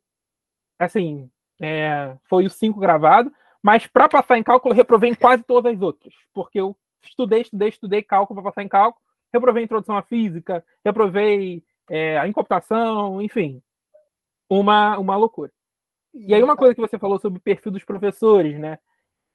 assim, 0.78 1.30
é, 1.62 2.16
foi 2.30 2.46
o 2.46 2.50
5 2.50 2.80
gravado. 2.80 3.32
Mas 3.62 3.88
para 3.88 4.08
passar 4.08 4.38
em 4.38 4.44
cálculo, 4.44 4.74
eu 4.74 4.78
reprovei 4.78 5.10
em 5.10 5.16
quase 5.16 5.44
todas 5.44 5.74
as 5.74 5.82
outras. 5.82 6.14
Porque 6.34 6.60
eu 6.60 6.76
estudei, 7.02 7.42
estudei, 7.42 7.70
estudei 7.70 8.04
cálculo 8.04 8.42
para 8.42 8.52
passar 8.52 8.64
em 8.64 8.68
cálculo. 8.68 9.04
Reprovei 9.34 9.64
introdução 9.64 9.98
à 9.98 10.02
física, 10.02 10.64
reprovei 10.86 11.64
é, 11.90 12.26
em 12.26 12.32
computação, 12.32 13.22
enfim. 13.22 13.62
Uma, 14.50 14.98
uma 14.98 15.18
loucura. 15.18 15.52
E 16.14 16.34
aí, 16.34 16.42
uma 16.42 16.56
coisa 16.56 16.74
que 16.74 16.82
você 16.82 16.98
falou 16.98 17.20
sobre 17.20 17.40
o 17.40 17.42
perfil 17.42 17.72
dos 17.72 17.84
professores, 17.84 18.58
né? 18.58 18.80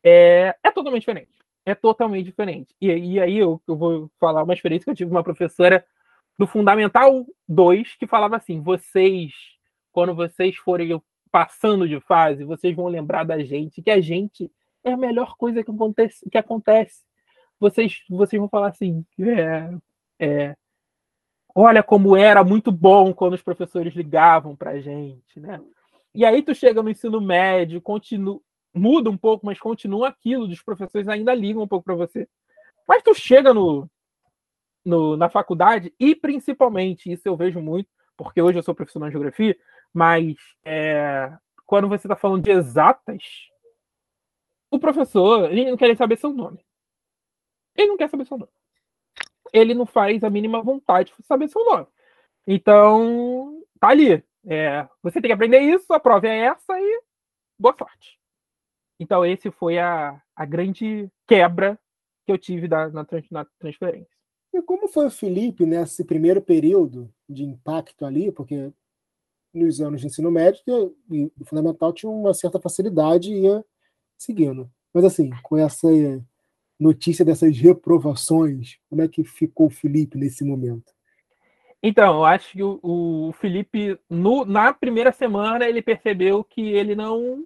É, 0.03 0.57
é 0.63 0.71
totalmente 0.71 1.03
diferente 1.03 1.43
é 1.65 1.75
totalmente 1.75 2.27
diferente. 2.27 2.75
E, 2.81 2.89
e 2.89 3.21
aí 3.21 3.39
eu, 3.39 3.61
eu, 3.67 3.77
vou 3.77 4.11
falar 4.19 4.43
uma 4.43 4.55
experiência 4.55 4.85
que 4.85 4.91
eu 4.91 4.97
tive 4.97 5.11
uma 5.11 5.23
professora 5.23 5.85
do 6.39 6.47
Fundamental 6.47 7.25
2 7.49 7.97
que 7.97 8.07
falava 8.07 8.37
assim: 8.37 8.61
vocês, 8.61 9.33
quando 9.93 10.15
vocês 10.15 10.57
forem 10.57 11.01
passando 11.31 11.89
de 11.89 11.99
fase, 12.01 12.45
vocês 12.45 12.75
vão 12.75 12.89
lembrar 12.89 13.25
da 13.25 13.43
gente, 13.43 13.83
que 13.83 13.91
a 13.91 14.01
gente 14.01 14.51
é 14.85 14.93
a 14.93 14.97
melhor 14.97 15.37
coisa 15.37 15.63
que 15.63 15.71
acontece. 15.71 16.29
Que 16.31 16.39
acontece. 16.39 17.01
Vocês, 17.59 18.03
vocês 18.11 18.39
vão 18.39 18.49
falar 18.49 18.69
assim: 18.69 19.05
é, 19.21 19.71
é, 20.19 20.57
olha 21.55 21.83
como 21.83 22.17
era 22.17 22.43
muito 22.43 22.73
bom 22.73 23.13
quando 23.13 23.35
os 23.35 23.43
professores 23.43 23.95
ligavam 23.95 24.57
para 24.57 24.73
a 24.73 24.81
gente, 24.81 25.39
né? 25.39 25.61
E 26.15 26.25
aí 26.25 26.43
tu 26.43 26.55
chega 26.55 26.83
no 26.83 26.91
ensino 26.91 27.21
médio, 27.21 27.81
continua, 27.81 28.41
muda 28.75 29.11
um 29.11 29.17
pouco, 29.17 29.45
mas 29.45 29.59
continua 29.59 30.09
aquilo, 30.09 30.49
dos 30.49 30.63
professores 30.63 31.09
ainda 31.09 31.35
ligam 31.35 31.63
um 31.63 31.69
pouco 31.69 31.85
para 31.85 31.95
você. 31.95 32.29
Mas 32.87 33.03
tu 33.03 33.15
chega 33.15 33.53
no, 33.53 33.89
no, 34.85 35.17
na 35.17 35.29
faculdade, 35.29 35.95
e 35.99 36.15
principalmente, 36.15 37.11
isso 37.13 37.29
eu 37.29 37.37
vejo 37.37 37.61
muito, 37.61 37.89
porque 38.17 38.41
hoje 38.41 38.59
eu 38.59 38.63
sou 38.63 38.75
professor 38.75 39.05
de 39.05 39.13
geografia, 39.13 39.57
mas 39.93 40.37
é, 40.65 41.33
quando 41.67 41.89
você 41.89 42.07
está 42.07 42.17
falando 42.17 42.43
de 42.43 42.51
exatas, 42.51 43.23
o 44.71 44.79
professor, 44.79 45.51
ele 45.53 45.71
não 45.71 45.77
quer 45.77 45.97
saber 45.97 46.17
seu 46.19 46.33
nome. 46.33 46.65
Ele 47.77 47.89
não 47.89 47.97
quer 47.97 48.09
saber 48.09 48.27
seu 48.27 48.39
nome. 48.39 48.53
Ele 49.53 49.75
não 49.75 49.85
faz 49.85 50.25
a 50.25 50.31
mínima 50.31 50.63
vontade 50.63 51.13
de 51.19 51.27
saber 51.27 51.49
seu 51.49 51.65
nome. 51.65 51.87
Então, 52.47 53.63
tá 53.79 53.89
ali. 53.89 54.25
É, 54.47 54.89
você 55.03 55.21
tem 55.21 55.29
que 55.29 55.35
aprender 55.35 55.61
isso, 55.61 55.93
a 55.93 56.01
prova 56.01 56.27
é 56.27 56.39
essa 56.39 56.79
e 56.81 57.03
boa 57.59 57.77
sorte. 57.77 58.19
Então, 59.03 59.27
esse 59.27 59.51
foi 59.51 59.81
a, 59.81 60.23
a 60.37 60.45
grande 60.45 61.11
quebra 61.27 61.77
que 62.25 62.31
eu 62.31 62.39
tive 62.39 62.69
da, 62.69 62.89
na, 62.89 63.05
na 63.33 63.45
transferência. 63.59 64.07
E 64.55 64.63
como 64.63 64.87
foi 64.87 65.07
o 65.07 65.11
Felipe 65.11 65.67
nesse 65.67 66.05
primeiro 66.05 66.41
período 66.41 67.13
de 67.29 67.43
impacto 67.43 68.07
ali? 68.07 68.31
Porque 68.31 68.73
nos 69.53 69.81
anos 69.81 70.01
de 70.01 70.07
ensino 70.07 70.31
médio 70.31 70.95
e 71.11 71.29
fundamental 71.45 71.93
tinha 71.93 72.09
uma 72.09 72.33
certa 72.33 72.61
facilidade 72.61 73.33
e 73.33 73.41
ia 73.41 73.65
seguindo. 74.17 74.71
Mas 74.95 75.05
assim, 75.05 75.31
com 75.43 75.57
essa 75.57 75.89
notícia 76.79 77.25
dessas 77.25 77.59
reprovações, 77.59 78.79
como 78.89 79.03
é 79.03 79.09
que 79.09 79.25
ficou 79.25 79.67
o 79.67 79.71
Felipe 79.71 80.17
nesse 80.17 80.45
momento? 80.45 80.93
Então, 81.83 82.19
eu 82.19 82.25
acho 82.25 82.53
que 82.53 82.63
o, 82.63 82.79
o 82.85 83.33
Felipe, 83.33 83.99
no, 84.09 84.45
na 84.45 84.73
primeira 84.73 85.11
semana, 85.11 85.69
ele 85.69 85.83
percebeu 85.83 86.45
que 86.45 86.61
ele 86.61 86.95
não 86.95 87.45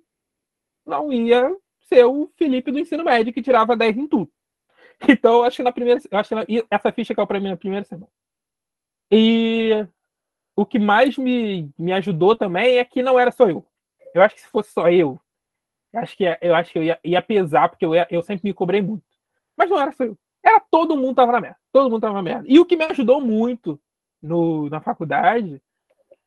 não 0.86 1.12
ia 1.12 1.54
ser 1.88 2.04
o 2.04 2.30
Felipe 2.36 2.70
do 2.70 2.78
ensino 2.78 3.04
médio 3.04 3.32
que 3.32 3.42
tirava 3.42 3.76
10 3.76 3.96
em 3.96 4.06
tudo. 4.06 4.30
Então, 5.08 5.42
acho 5.42 5.56
que 5.56 5.62
na 5.62 5.72
primeira. 5.72 6.00
Acho 6.10 6.46
que 6.46 6.66
essa 6.70 6.90
ficha 6.90 7.14
caiu 7.14 7.26
para 7.26 7.38
mim 7.38 7.50
na 7.50 7.56
primeira 7.56 7.84
semana. 7.84 8.08
E 9.10 9.86
o 10.54 10.64
que 10.64 10.78
mais 10.78 11.18
me, 11.18 11.70
me 11.78 11.92
ajudou 11.92 12.34
também 12.34 12.78
é 12.78 12.84
que 12.84 13.02
não 13.02 13.18
era 13.18 13.30
só 13.30 13.48
eu. 13.48 13.64
Eu 14.14 14.22
acho 14.22 14.34
que 14.34 14.40
se 14.40 14.48
fosse 14.48 14.72
só 14.72 14.88
eu, 14.88 15.20
acho 15.94 16.16
que 16.16 16.24
eu 16.40 16.54
acho 16.54 16.72
que 16.72 16.78
eu 16.78 16.82
ia, 16.82 16.98
ia 17.04 17.22
pesar, 17.22 17.68
porque 17.68 17.84
eu, 17.84 17.94
ia, 17.94 18.06
eu 18.10 18.22
sempre 18.22 18.48
me 18.48 18.54
cobrei 18.54 18.80
muito. 18.80 19.04
Mas 19.56 19.68
não 19.68 19.78
era 19.78 19.92
só 19.92 20.04
eu. 20.04 20.16
Era 20.42 20.60
todo 20.60 20.96
mundo 20.96 21.16
tava 21.16 21.32
na 21.32 21.40
merda. 21.40 21.58
Todo 21.72 21.90
mundo 21.90 22.00
tava 22.00 22.14
na 22.14 22.22
merda. 22.22 22.44
E 22.48 22.58
o 22.58 22.64
que 22.64 22.76
me 22.76 22.84
ajudou 22.84 23.20
muito 23.20 23.78
no, 24.22 24.70
na 24.70 24.80
faculdade, 24.80 25.60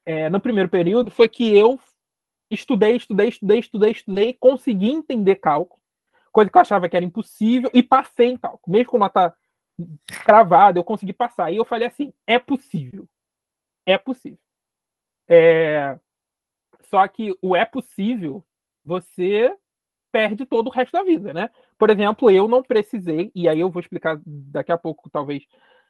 é, 0.05 0.29
no 0.29 0.39
primeiro 0.39 0.69
período, 0.69 1.09
foi 1.09 1.27
que 1.27 1.55
eu 1.55 1.79
estudei, 2.49 2.95
estudei, 2.95 3.29
estudei, 3.29 3.59
estudei, 3.59 3.91
estudei, 3.91 4.33
consegui 4.33 4.89
entender 4.89 5.35
cálculo, 5.35 5.81
coisa 6.31 6.49
que 6.49 6.57
eu 6.57 6.61
achava 6.61 6.89
que 6.89 6.95
era 6.95 7.05
impossível, 7.05 7.69
e 7.73 7.83
passei 7.83 8.29
em 8.29 8.37
cálculo. 8.37 8.61
Mesmo 8.67 8.91
com 8.91 8.97
nota 8.97 9.35
cravada, 10.23 10.79
eu 10.79 10.83
consegui 10.83 11.13
passar. 11.13 11.51
E 11.51 11.57
eu 11.57 11.65
falei 11.65 11.87
assim: 11.87 12.13
é 12.27 12.37
possível. 12.39 13.07
É 13.85 13.97
possível. 13.97 14.39
É... 15.27 15.97
Só 16.83 17.07
que 17.07 17.37
o 17.41 17.55
é 17.55 17.65
possível, 17.65 18.43
você 18.83 19.55
perde 20.11 20.45
todo 20.45 20.67
o 20.67 20.71
resto 20.71 20.91
da 20.91 21.03
vida, 21.03 21.33
né? 21.33 21.49
Por 21.77 21.89
exemplo, 21.89 22.31
eu 22.31 22.47
não 22.47 22.63
precisei, 22.63 23.31
e 23.35 23.47
aí 23.47 23.59
eu 23.59 23.69
vou 23.69 23.79
explicar 23.79 24.19
daqui 24.25 24.71
a 24.71 24.77
pouco, 24.77 25.09
talvez, 25.09 25.45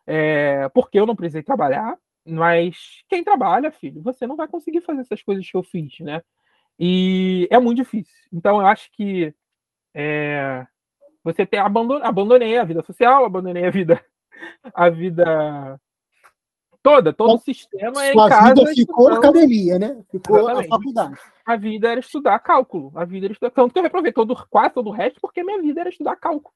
é, 0.06 0.68
porque 0.70 1.00
eu 1.00 1.06
não 1.06 1.16
precisei 1.16 1.42
trabalhar, 1.42 1.98
mas 2.26 3.02
quem 3.08 3.24
trabalha, 3.24 3.72
filho, 3.72 4.02
você 4.02 4.28
não 4.28 4.36
vai 4.36 4.48
conseguir 4.48 4.82
fazer 4.82 5.02
essas 5.02 5.22
coisas 5.24 5.50
que 5.50 5.56
eu 5.56 5.64
fiz, 5.64 6.00
né? 6.00 6.22
E 6.80 7.48
é 7.52 7.60
muito 7.60 7.78
difícil. 7.78 8.16
Então, 8.32 8.62
eu 8.62 8.66
acho 8.66 8.90
que 8.94 9.34
é, 9.94 10.66
você 11.24 11.46
tem 11.46 11.60
abandonei 11.60 12.58
a 12.58 12.64
vida 12.64 12.82
social, 12.84 13.26
abandonei 13.26 13.66
a 13.66 13.70
vida, 13.70 14.04
a 14.74 14.90
vida 14.90 15.80
toda, 16.82 17.12
todo 17.12 17.36
o 17.36 17.40
sistema 17.40 18.06
é 18.06 18.14
em 18.14 18.16
casa. 18.16 18.54
vida 18.54 18.74
ficou 18.74 19.10
estudando. 19.10 19.18
academia, 19.18 19.78
né? 19.78 20.02
Ficou 20.10 20.38
Exatamente. 20.38 20.66
a 20.66 20.70
faculdade. 20.70 21.20
A 21.46 21.56
vida 21.56 21.92
era 21.92 22.00
estudar 22.00 22.40
cálculo. 22.40 22.92
A 22.96 23.04
vida 23.04 23.26
era 23.26 23.34
estudar. 23.34 23.52
Tanto 23.52 23.74
que 23.74 23.80
eu 23.80 23.84
reprovei 23.84 24.14
todo, 24.14 24.36
quase 24.50 24.74
todo 24.74 24.88
o 24.88 24.94
resto, 24.94 25.20
porque 25.20 25.44
minha 25.44 25.62
vida 25.62 25.82
era 25.82 25.90
estudar 25.90 26.16
cálculo. 26.16 26.56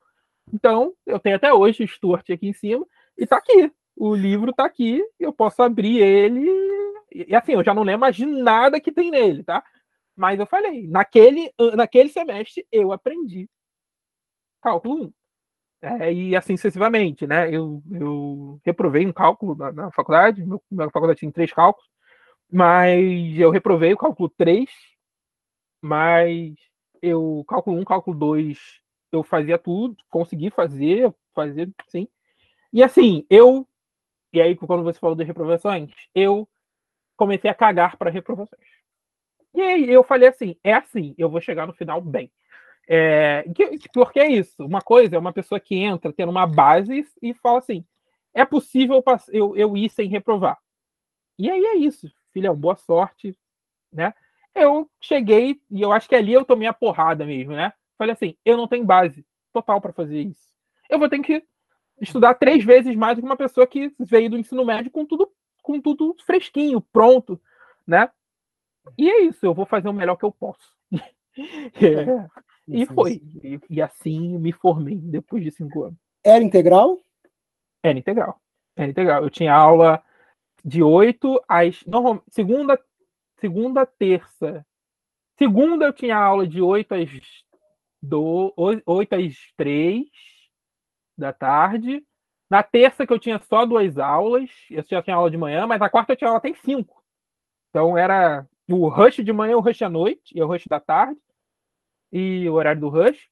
Então, 0.51 0.93
eu 1.05 1.19
tenho 1.19 1.35
até 1.35 1.53
hoje 1.53 1.83
o 1.83 1.87
Stuart 1.87 2.29
aqui 2.29 2.47
em 2.47 2.53
cima, 2.53 2.85
e 3.17 3.25
tá 3.25 3.37
aqui. 3.37 3.71
O 3.95 4.15
livro 4.15 4.53
tá 4.53 4.65
aqui, 4.65 5.03
eu 5.19 5.31
posso 5.31 5.61
abrir 5.61 5.99
ele. 5.99 6.49
E 7.13 7.35
assim, 7.35 7.53
eu 7.53 7.63
já 7.63 7.73
não 7.73 7.83
lembro 7.83 8.01
mais 8.01 8.15
de 8.15 8.25
nada 8.25 8.79
que 8.79 8.91
tem 8.91 9.11
nele, 9.11 9.43
tá? 9.43 9.63
Mas 10.15 10.39
eu 10.39 10.45
falei, 10.45 10.87
naquele, 10.87 11.51
naquele 11.75 12.09
semestre 12.09 12.65
eu 12.71 12.91
aprendi 12.91 13.49
cálculo 14.61 15.05
1. 15.05 15.13
É, 15.81 16.13
e 16.13 16.35
assim 16.35 16.55
sucessivamente, 16.55 17.27
né? 17.27 17.53
Eu, 17.53 17.83
eu 17.91 18.59
reprovei 18.65 19.05
um 19.05 19.11
cálculo 19.11 19.53
na, 19.55 19.71
na 19.71 19.91
faculdade, 19.91 20.45
meu, 20.45 20.61
minha 20.71 20.89
faculdade 20.89 21.19
tinha 21.19 21.31
três 21.31 21.51
cálculos, 21.51 21.89
mas 22.51 23.37
eu 23.37 23.51
reprovei 23.51 23.93
o 23.93 23.97
cálculo 23.97 24.29
3, 24.37 24.69
mas 25.81 26.53
eu, 27.01 27.43
cálculo 27.47 27.77
1, 27.79 27.83
cálculo 27.83 28.17
2, 28.17 28.57
eu 29.11 29.23
fazia 29.23 29.57
tudo, 29.57 29.97
consegui 30.09 30.49
fazer, 30.49 31.13
fazer, 31.35 31.69
sim. 31.89 32.07
E 32.73 32.83
assim, 32.83 33.25
eu, 33.29 33.67
e 34.33 34.41
aí 34.41 34.55
quando 34.55 34.83
você 34.83 34.99
falou 34.99 35.15
de 35.15 35.23
reprovações, 35.25 35.91
eu 36.15 36.47
comecei 37.17 37.49
a 37.49 37.55
cagar 37.55 37.97
para 37.97 38.11
reprovações. 38.11 38.61
E 39.53 39.61
aí 39.61 39.89
eu 39.89 40.03
falei 40.03 40.29
assim: 40.29 40.55
é 40.63 40.73
assim, 40.73 41.13
eu 41.17 41.29
vou 41.29 41.41
chegar 41.41 41.67
no 41.67 41.73
final 41.73 42.01
bem. 42.01 42.31
É, 42.87 43.45
porque 43.93 44.19
é 44.19 44.27
isso. 44.27 44.65
Uma 44.65 44.81
coisa 44.81 45.15
é 45.15 45.19
uma 45.19 45.33
pessoa 45.33 45.59
que 45.59 45.75
entra 45.75 46.11
tendo 46.11 46.29
uma 46.29 46.47
base 46.47 47.05
e 47.21 47.33
fala 47.35 47.59
assim: 47.59 47.85
é 48.33 48.43
possível 48.45 49.03
eu, 49.29 49.55
eu 49.55 49.77
ir 49.77 49.89
sem 49.89 50.09
reprovar. 50.09 50.57
E 51.37 51.49
aí 51.49 51.63
é 51.65 51.75
isso, 51.77 52.11
filhão, 52.31 52.55
boa 52.55 52.75
sorte, 52.75 53.37
né? 53.91 54.13
Eu 54.53 54.89
cheguei 55.01 55.59
e 55.71 55.81
eu 55.81 55.91
acho 55.91 56.07
que 56.07 56.15
ali 56.15 56.33
eu 56.33 56.45
tomei 56.45 56.67
a 56.67 56.73
porrada 56.73 57.25
mesmo, 57.25 57.53
né? 57.53 57.73
Falei 57.97 58.13
assim: 58.13 58.35
eu 58.45 58.57
não 58.57 58.67
tenho 58.67 58.85
base 58.85 59.25
total 59.51 59.79
para 59.79 59.93
fazer 59.93 60.21
isso. 60.21 60.53
Eu 60.89 60.99
vou 60.99 61.09
ter 61.09 61.19
que 61.19 61.43
estudar 62.01 62.35
três 62.35 62.63
vezes 62.63 62.95
mais 62.95 63.15
do 63.15 63.21
que 63.21 63.25
uma 63.25 63.37
pessoa 63.37 63.65
que 63.65 63.93
veio 63.99 64.29
do 64.29 64.37
ensino 64.37 64.65
médio 64.65 64.91
com 64.91 65.05
tudo, 65.05 65.31
com 65.61 65.79
tudo 65.79 66.15
fresquinho, 66.25 66.81
pronto, 66.81 67.39
né? 67.87 68.09
E 68.97 69.09
é 69.09 69.21
isso, 69.21 69.45
eu 69.45 69.53
vou 69.53 69.65
fazer 69.65 69.89
o 69.89 69.93
melhor 69.93 70.15
que 70.15 70.25
eu 70.25 70.31
posso. 70.31 70.73
É. 70.93 71.03
E 72.65 72.85
foi. 72.85 73.21
E, 73.43 73.59
e, 73.69 73.81
assim 73.81 74.37
me 74.37 74.53
formei 74.53 74.95
depois 74.95 75.43
de 75.43 75.51
cinco 75.51 75.83
anos. 75.83 75.99
Era 76.23 76.41
integral? 76.41 76.97
Era 77.83 77.99
integral. 77.99 78.41
Era 78.73 78.89
integral. 78.89 79.23
Eu 79.23 79.29
tinha 79.29 79.53
aula 79.53 80.01
de 80.63 80.81
8 80.81 81.43
às. 81.47 81.83
Normal, 81.85 82.23
segunda, 82.29 82.79
segunda, 83.37 83.85
terça. 83.85 84.65
Segunda 85.37 85.85
eu 85.85 85.93
tinha 85.93 86.15
aula 86.15 86.47
de 86.47 86.61
8 86.61 86.95
às, 86.95 87.09
do, 88.01 88.53
8 88.55 89.13
às 89.13 89.35
3 89.57 90.05
da 91.17 91.33
tarde. 91.33 92.01
Na 92.49 92.63
terça, 92.63 93.05
que 93.05 93.11
eu 93.11 93.19
tinha 93.19 93.39
só 93.39 93.65
duas 93.65 93.97
aulas, 93.97 94.49
eu 94.69 94.83
já 94.87 95.01
tinha 95.01 95.15
aula 95.15 95.31
de 95.31 95.37
manhã, 95.37 95.65
mas 95.65 95.79
na 95.79 95.89
quarta 95.89 96.13
eu 96.13 96.15
tinha 96.15 96.29
aula 96.29 96.37
até 96.37 96.53
cinco. 96.53 97.03
Então 97.69 97.97
era 97.97 98.47
o 98.79 98.87
rush 98.87 99.23
de 99.23 99.33
manhã, 99.33 99.57
o 99.57 99.61
rush 99.61 99.81
à 99.81 99.89
noite, 99.89 100.37
e 100.37 100.41
o 100.41 100.47
rush 100.47 100.65
da 100.67 100.79
tarde, 100.79 101.19
e 102.11 102.47
o 102.49 102.53
horário 102.53 102.81
do 102.81 102.89
rush. 102.89 103.29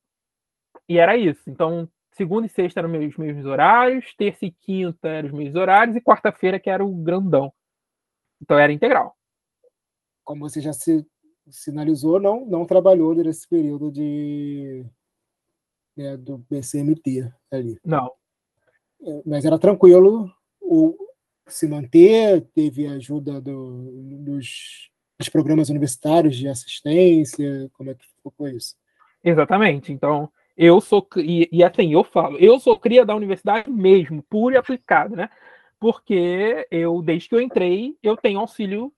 E 0.87 0.97
era 0.97 1.17
isso. 1.17 1.49
Então, 1.49 1.89
segunda 2.11 2.47
e 2.47 2.49
sexta 2.49 2.79
eram 2.79 2.89
meus 2.89 3.15
mesmos 3.17 3.45
horários, 3.45 4.13
terça 4.15 4.45
e 4.45 4.51
quinta 4.51 5.07
eram 5.07 5.29
os 5.29 5.33
mesmos 5.33 5.55
horários, 5.55 5.95
e 5.95 6.01
quarta-feira 6.01 6.59
que 6.59 6.69
era 6.69 6.83
o 6.83 6.93
grandão. 6.95 7.53
Então 8.41 8.57
era 8.57 8.73
integral. 8.73 9.15
Como 10.23 10.47
você 10.47 10.61
já 10.61 10.73
se 10.73 11.05
sinalizou, 11.49 12.19
não, 12.19 12.45
não 12.45 12.65
trabalhou 12.65 13.13
nesse 13.15 13.47
período 13.47 13.91
de 13.91 14.85
né, 15.95 16.17
do 16.17 16.37
BCMT 16.49 17.31
ali. 17.51 17.79
Não. 17.83 18.11
É, 19.03 19.21
mas 19.25 19.45
era 19.45 19.59
tranquilo 19.59 20.31
o, 20.59 20.95
se 21.47 21.67
manter, 21.67 22.41
teve 22.53 22.87
ajuda 22.87 23.41
do, 23.41 23.91
dos, 24.19 24.90
dos 25.21 25.29
programas 25.29 25.69
universitários 25.69 26.35
de 26.35 26.47
assistência, 26.47 27.69
como 27.73 27.91
é 27.91 27.93
que 27.93 28.05
foi 28.37 28.51
isso? 28.51 28.75
Exatamente. 29.23 29.91
Então, 29.93 30.29
eu 30.57 30.81
sou, 30.81 31.07
e, 31.17 31.47
e 31.51 31.63
assim, 31.63 31.93
eu 31.93 32.03
falo, 32.03 32.37
eu 32.37 32.59
sou 32.59 32.77
cria 32.77 33.05
da 33.05 33.15
universidade 33.15 33.69
mesmo, 33.69 34.23
puro 34.23 34.55
e 34.55 34.57
aplicado, 34.57 35.15
né? 35.15 35.29
Porque 35.79 36.67
eu, 36.69 37.01
desde 37.01 37.29
que 37.29 37.35
eu 37.35 37.41
entrei, 37.41 37.95
eu 38.03 38.17
tenho 38.17 38.39
auxílio, 38.39 38.91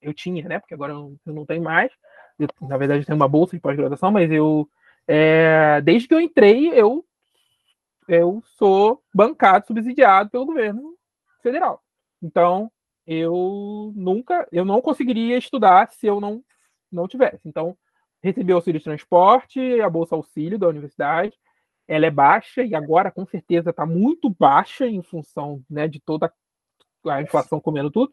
eu 0.00 0.14
tinha, 0.14 0.48
né? 0.48 0.58
Porque 0.58 0.74
agora 0.74 0.92
eu, 0.92 1.16
eu 1.24 1.32
não 1.32 1.44
tenho 1.44 1.62
mais. 1.62 1.90
Eu, 2.38 2.48
na 2.62 2.76
verdade, 2.76 3.00
eu 3.00 3.06
tenho 3.06 3.16
uma 3.16 3.28
bolsa 3.28 3.56
de 3.56 3.62
pós-graduação, 3.62 4.10
mas 4.10 4.30
eu, 4.30 4.68
é, 5.06 5.80
desde 5.82 6.08
que 6.08 6.14
eu 6.14 6.20
entrei, 6.20 6.68
eu 6.72 7.04
eu 8.08 8.40
sou 8.56 9.02
bancado, 9.12 9.66
subsidiado 9.66 10.30
pelo 10.30 10.46
governo 10.46 10.96
federal. 11.42 11.82
Então, 12.22 12.70
eu 13.06 13.92
nunca, 13.94 14.46
eu 14.50 14.64
não 14.64 14.80
conseguiria 14.80 15.38
estudar 15.38 15.90
se 15.92 16.06
eu 16.06 16.20
não 16.20 16.42
não 16.90 17.08
tivesse. 17.08 17.40
Então, 17.44 17.76
recebi 18.22 18.52
auxílio 18.52 18.78
de 18.78 18.84
transporte, 18.84 19.80
a 19.80 19.90
bolsa 19.90 20.14
auxílio 20.14 20.58
da 20.58 20.68
universidade. 20.68 21.34
Ela 21.88 22.06
é 22.06 22.10
baixa 22.10 22.64
e 22.64 22.74
agora 22.74 23.10
com 23.10 23.24
certeza 23.26 23.70
está 23.70 23.86
muito 23.86 24.28
baixa 24.30 24.86
em 24.86 25.02
função 25.02 25.62
né, 25.70 25.86
de 25.86 26.00
toda 26.00 26.32
a 27.06 27.22
inflação 27.22 27.60
comendo 27.60 27.90
tudo. 27.90 28.12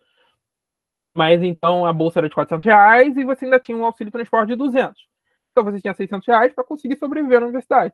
Mas 1.16 1.41
então 1.44 1.86
a 1.86 1.94
bolsa 1.94 2.20
era 2.20 2.30
de 2.30 2.36
400 2.36 2.66
reais 2.66 3.18
e 3.18 3.24
você 3.24 3.46
ainda 3.46 3.60
tinha 3.60 3.78
um 3.78 3.86
auxílio 3.86 4.12
de 4.12 4.18
transporte 4.18 4.50
de 4.50 4.56
200. 4.56 5.08
Então 5.52 5.64
você 5.64 5.80
tinha 5.80 5.94
600 5.94 6.28
reais 6.28 6.54
para 6.54 6.64
conseguir 6.64 6.98
sobreviver 6.98 7.39
na 7.39 7.48
universidade. 7.48 7.94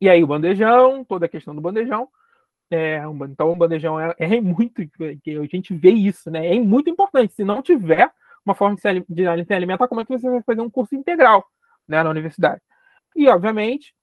E 0.00 0.08
aí 0.08 0.22
o 0.22 0.26
bandejão, 0.26 1.04
toda 1.04 1.26
a 1.26 1.28
questão 1.28 1.54
do 1.54 1.60
bandejão. 1.60 2.08
É, 2.74 3.02
então 3.28 3.52
o 3.52 3.56
bandejão 3.56 4.00
é, 4.00 4.14
é 4.18 4.40
muito, 4.40 4.82
que 5.22 5.36
a 5.36 5.44
gente 5.44 5.74
vê 5.74 5.90
isso, 5.90 6.30
né? 6.30 6.56
É 6.56 6.58
muito 6.58 6.88
importante. 6.88 7.34
Se 7.34 7.44
não 7.44 7.60
tiver 7.60 8.10
uma 8.46 8.54
forma 8.54 8.76
de 8.76 9.44
se, 9.44 9.52
alimentar, 9.52 9.86
como 9.86 10.00
é 10.00 10.06
que 10.06 10.18
você 10.18 10.30
vai 10.30 10.42
fazer 10.42 10.62
um 10.62 10.70
curso 10.70 10.94
integral 10.94 11.46
né, 11.86 12.02
na 12.02 12.08
universidade? 12.08 12.62
E, 13.14 13.28
obviamente, 13.28 13.94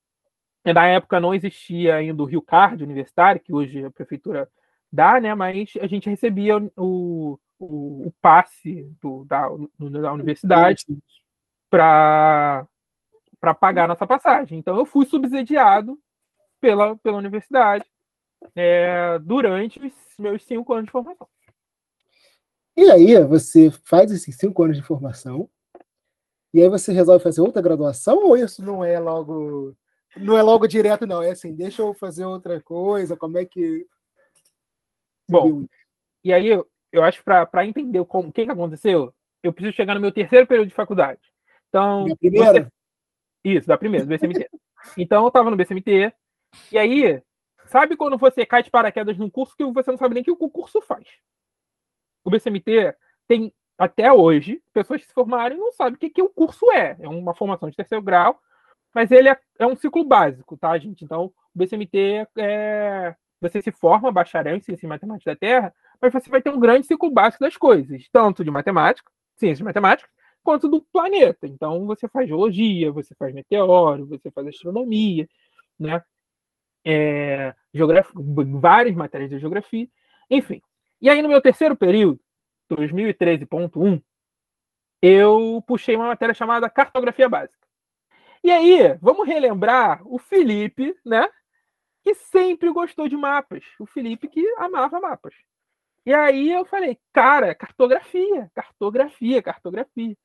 na 0.63 0.85
época 0.85 1.19
não 1.19 1.33
existia 1.33 1.95
ainda 1.95 2.21
o 2.21 2.27
Rio 2.27 2.43
Card 2.43 2.83
universitário, 2.83 3.41
que 3.41 3.51
hoje 3.51 3.83
a 3.83 3.89
prefeitura 3.89 4.47
dá, 4.93 5.19
né? 5.19 5.33
Mas 5.33 5.73
a 5.81 5.87
gente 5.87 6.07
recebia 6.07 6.57
o, 6.77 7.39
o, 7.57 8.07
o 8.07 8.13
passe 8.21 8.87
do, 9.01 9.25
da, 9.25 9.49
da 9.79 10.13
universidade 10.13 10.85
para 11.71 12.67
para 13.39 13.53
pagar 13.53 13.87
nossa 13.87 14.05
passagem. 14.05 14.59
Então 14.59 14.77
eu 14.77 14.85
fui 14.85 15.05
subsidiado 15.05 15.97
pela, 16.59 16.97
pela 16.97 17.17
universidade 17.17 17.85
é, 18.55 19.19
durante 19.19 19.79
os 19.79 19.93
meus 20.17 20.43
cinco 20.43 20.73
anos 20.73 20.85
de 20.85 20.91
formação. 20.91 21.27
E 22.75 22.89
aí 22.89 23.21
você 23.23 23.71
faz 23.83 24.11
esses 24.11 24.35
cinco 24.35 24.63
anos 24.63 24.77
de 24.77 24.83
formação 24.83 25.49
e 26.53 26.61
aí 26.61 26.69
você 26.69 26.91
resolve 26.91 27.23
fazer 27.23 27.41
outra 27.41 27.61
graduação 27.61 28.17
ou 28.23 28.37
isso 28.37 28.63
não 28.63 28.83
é 28.83 28.97
logo 28.99 29.75
não 30.17 30.37
é 30.37 30.41
logo 30.41 30.65
direto 30.65 31.05
não 31.05 31.21
é 31.21 31.31
assim 31.31 31.53
deixa 31.53 31.83
eu 31.83 31.93
fazer 31.93 32.25
outra 32.25 32.59
coisa 32.59 33.15
como 33.15 33.37
é 33.37 33.45
que 33.45 33.85
bom 35.29 35.65
e 36.23 36.33
aí 36.33 36.47
eu, 36.47 36.67
eu 36.91 37.03
acho 37.03 37.23
para 37.23 37.67
entender 37.67 38.03
como 38.05 38.29
o 38.29 38.33
que, 38.33 38.45
que 38.45 38.51
aconteceu 38.51 39.13
eu 39.43 39.53
preciso 39.53 39.75
chegar 39.75 39.93
no 39.93 40.01
meu 40.01 40.11
terceiro 40.11 40.47
período 40.47 40.69
de 40.69 40.73
faculdade 40.73 41.21
então 41.67 42.07
primeira 42.19 42.63
você, 42.63 42.71
isso, 43.43 43.67
da 43.67 43.77
primeira, 43.77 44.05
do 44.05 44.09
BCMT. 44.09 44.49
Então 44.97 45.23
eu 45.25 45.31
tava 45.31 45.49
no 45.49 45.57
BCMT, 45.57 46.13
e 46.71 46.77
aí, 46.77 47.21
sabe 47.69 47.95
quando 47.95 48.17
você 48.17 48.45
cai 48.45 48.63
de 48.63 48.71
paraquedas 48.71 49.17
num 49.17 49.29
curso 49.29 49.55
que 49.55 49.63
você 49.63 49.91
não 49.91 49.97
sabe 49.97 50.15
nem 50.15 50.21
o 50.21 50.25
que 50.25 50.31
o 50.31 50.49
curso 50.49 50.81
faz? 50.81 51.07
O 52.23 52.29
BCMT 52.29 52.95
tem, 53.27 53.53
até 53.77 54.11
hoje, 54.11 54.61
pessoas 54.73 55.01
que 55.01 55.07
se 55.07 55.13
formaram 55.13 55.55
e 55.55 55.59
não 55.59 55.71
sabem 55.71 55.93
o 55.95 55.97
que, 55.97 56.09
que 56.09 56.21
o 56.21 56.29
curso 56.29 56.71
é. 56.71 56.97
É 56.99 57.07
uma 57.07 57.33
formação 57.33 57.69
de 57.69 57.75
terceiro 57.75 58.03
grau, 58.03 58.39
mas 58.93 59.11
ele 59.11 59.29
é, 59.29 59.39
é 59.57 59.65
um 59.65 59.75
ciclo 59.75 60.03
básico, 60.03 60.57
tá, 60.57 60.77
gente? 60.77 61.05
Então, 61.05 61.25
o 61.25 61.33
BCMT 61.53 62.27
é. 62.37 63.15
Você 63.41 63.61
se 63.61 63.71
forma 63.71 64.11
bacharel 64.11 64.57
em 64.57 64.59
ciência 64.59 64.85
e 64.85 64.89
matemática 64.89 65.31
da 65.31 65.39
Terra, 65.39 65.73
mas 66.01 66.11
você 66.11 66.29
vai 66.29 66.41
ter 66.41 66.49
um 66.49 66.59
grande 66.59 66.85
ciclo 66.85 67.09
básico 67.09 67.41
das 67.41 67.55
coisas, 67.55 68.05
tanto 68.11 68.43
de 68.43 68.51
matemática, 68.51 69.09
ciência 69.37 69.59
de 69.59 69.63
matemática, 69.63 70.09
quanto 70.43 70.67
do 70.67 70.81
planeta. 70.81 71.47
Então, 71.47 71.85
você 71.85 72.09
faz 72.09 72.27
geologia, 72.27 72.91
você 72.91 73.15
faz 73.15 73.33
meteoro, 73.33 74.05
você 74.07 74.29
faz 74.29 74.45
astronomia, 74.47 75.25
né? 75.79 76.03
É, 76.91 77.53
várias 78.59 78.95
matérias 78.95 79.29
de 79.29 79.37
geografia, 79.37 79.87
enfim. 80.27 80.59
E 80.99 81.07
aí, 81.07 81.21
no 81.21 81.29
meu 81.29 81.39
terceiro 81.39 81.75
período, 81.75 82.19
2013.1, 82.71 84.01
eu 85.01 85.63
puxei 85.67 85.95
uma 85.95 86.07
matéria 86.07 86.33
chamada 86.33 86.69
Cartografia 86.69 87.29
Básica. 87.29 87.67
E 88.43 88.49
aí, 88.49 88.97
vamos 89.01 89.27
relembrar 89.27 90.01
o 90.05 90.17
Felipe, 90.17 90.95
né? 91.05 91.29
Que 92.03 92.15
sempre 92.15 92.71
gostou 92.71 93.07
de 93.07 93.15
mapas. 93.15 93.63
O 93.79 93.85
Felipe 93.85 94.27
que 94.27 94.43
amava 94.57 94.99
mapas. 94.99 95.35
E 96.05 96.13
aí 96.13 96.51
eu 96.51 96.65
falei, 96.65 96.97
cara, 97.13 97.53
cartografia, 97.53 98.49
cartografia, 98.55 99.43
cartografia. 99.43 100.17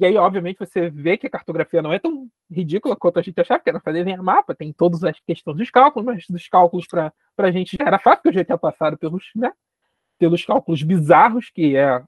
E 0.00 0.06
aí, 0.06 0.16
obviamente, 0.16 0.58
você 0.58 0.88
vê 0.88 1.18
que 1.18 1.26
a 1.26 1.30
cartografia 1.30 1.82
não 1.82 1.92
é 1.92 1.98
tão 1.98 2.26
ridícula 2.50 2.96
quanto 2.96 3.18
a 3.18 3.22
gente 3.22 3.38
achava, 3.38 3.60
que 3.60 3.68
era 3.68 3.78
fazer 3.80 4.02
nem 4.02 4.16
mapa, 4.16 4.54
tem 4.54 4.72
todas 4.72 5.04
as 5.04 5.20
questões 5.20 5.58
dos 5.58 5.70
cálculos, 5.70 6.06
mas 6.06 6.24
dos 6.26 6.48
cálculos 6.48 6.86
para 6.86 7.12
a 7.36 7.50
gente 7.50 7.76
já 7.78 7.86
era 7.86 7.98
fácil, 7.98 8.22
porque 8.22 8.28
eu 8.30 8.40
já 8.40 8.44
tinha 8.46 8.56
passado 8.56 8.96
pelos, 8.96 9.24
né, 9.36 9.52
pelos 10.18 10.42
cálculos 10.42 10.82
bizarros, 10.82 11.50
que 11.50 11.76
é 11.76 12.02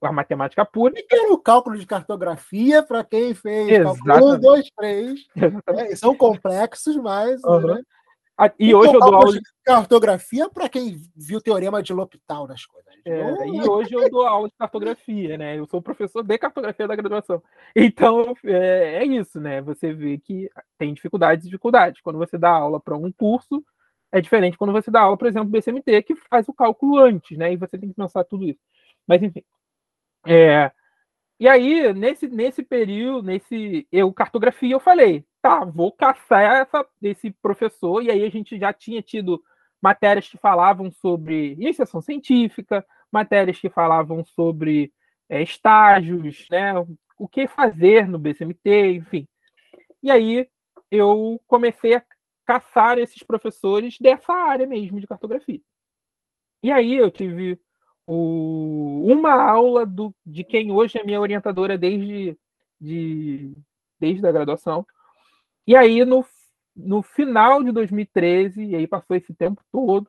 a 0.00 0.12
matemática 0.12 0.64
pura. 0.64 0.94
E 0.96 1.04
era 1.10 1.32
o 1.32 1.38
cálculo 1.38 1.76
de 1.76 1.84
cartografia, 1.84 2.80
para 2.80 3.02
quem 3.02 3.34
fez 3.34 3.68
Exatamente. 3.68 4.06
cálculo 4.06 4.34
1, 4.34 4.40
2, 4.40 4.70
3. 4.76 5.20
É, 5.66 5.96
são 5.96 6.14
complexos, 6.14 6.96
mas. 6.96 7.42
Uhum. 7.42 7.74
Né? 7.74 7.82
E, 8.58 8.68
e 8.68 8.74
hoje 8.74 8.94
eu 8.94 9.00
dou 9.00 9.14
aula 9.14 9.32
de 9.32 9.40
cartografia 9.64 10.48
para 10.48 10.68
quem 10.68 10.96
viu 11.14 11.38
o 11.38 11.42
teorema 11.42 11.82
de 11.82 11.92
L'Hopital 11.92 12.46
das 12.46 12.64
coisas. 12.64 12.92
É, 13.04 13.48
e 13.48 13.68
hoje 13.68 13.92
eu 13.92 14.08
dou 14.10 14.26
aula 14.26 14.48
de 14.48 14.54
cartografia, 14.56 15.36
né? 15.36 15.58
Eu 15.58 15.66
sou 15.66 15.82
professor 15.82 16.22
de 16.22 16.38
cartografia 16.38 16.86
da 16.86 16.96
graduação. 16.96 17.42
Então 17.74 18.34
é, 18.44 19.02
é 19.02 19.04
isso, 19.04 19.40
né? 19.40 19.60
Você 19.62 19.92
vê 19.92 20.18
que 20.18 20.50
tem 20.78 20.94
dificuldades 20.94 21.44
e 21.44 21.48
dificuldades. 21.48 22.00
Quando 22.00 22.18
você 22.18 22.38
dá 22.38 22.50
aula 22.50 22.80
para 22.80 22.96
um 22.96 23.12
curso, 23.12 23.64
é 24.10 24.20
diferente 24.20 24.56
quando 24.56 24.72
você 24.72 24.90
dá 24.90 25.00
aula, 25.00 25.16
por 25.16 25.26
exemplo, 25.26 25.48
do 25.48 25.52
BCMT, 25.52 26.02
que 26.02 26.14
faz 26.14 26.48
o 26.48 26.54
cálculo 26.54 26.98
antes, 26.98 27.36
né? 27.36 27.52
E 27.52 27.56
você 27.56 27.78
tem 27.78 27.88
que 27.88 27.96
pensar 27.96 28.24
tudo 28.24 28.44
isso. 28.44 28.60
Mas 29.06 29.22
enfim. 29.22 29.42
É, 30.26 30.70
e 31.40 31.48
aí, 31.48 31.92
nesse, 31.92 32.28
nesse 32.28 32.62
período, 32.62 33.26
nesse 33.26 33.86
eu 33.90 34.12
cartografia, 34.12 34.72
eu 34.72 34.78
falei, 34.78 35.24
tá, 35.42 35.64
vou 35.64 35.92
caçar 35.92 36.62
essa, 36.62 36.86
esse 37.02 37.30
professor, 37.30 38.02
e 38.02 38.10
aí 38.10 38.24
a 38.24 38.30
gente 38.30 38.58
já 38.58 38.72
tinha 38.72 39.02
tido 39.02 39.42
matérias 39.82 40.28
que 40.28 40.38
falavam 40.38 40.90
sobre 40.90 41.52
iniciação 41.52 42.00
científica, 42.00 42.86
matérias 43.10 43.58
que 43.58 43.68
falavam 43.68 44.24
sobre 44.24 44.92
é, 45.28 45.42
estágios, 45.42 46.46
né, 46.50 46.72
o 47.18 47.28
que 47.28 47.46
fazer 47.48 48.08
no 48.08 48.18
BCMT, 48.18 48.92
enfim. 48.92 49.28
E 50.02 50.10
aí 50.10 50.48
eu 50.90 51.40
comecei 51.46 51.94
a 51.94 52.04
caçar 52.44 52.98
esses 52.98 53.22
professores 53.22 53.98
dessa 53.98 54.32
área 54.32 54.66
mesmo 54.66 55.00
de 55.00 55.06
cartografia. 55.06 55.60
E 56.62 56.70
aí 56.70 56.94
eu 56.94 57.10
tive 57.10 57.60
o, 58.06 59.04
uma 59.06 59.32
aula 59.32 59.84
do, 59.86 60.14
de 60.24 60.44
quem 60.44 60.70
hoje 60.70 60.98
é 60.98 61.04
minha 61.04 61.20
orientadora 61.20 61.76
desde 61.76 62.36
de 62.80 63.52
desde 63.98 64.26
a 64.26 64.32
graduação. 64.32 64.84
E 65.66 65.76
aí, 65.76 66.04
no, 66.04 66.24
no 66.74 67.02
final 67.02 67.62
de 67.62 67.72
2013, 67.72 68.64
e 68.64 68.76
aí 68.76 68.86
passou 68.86 69.16
esse 69.16 69.32
tempo 69.34 69.62
todo, 69.70 70.08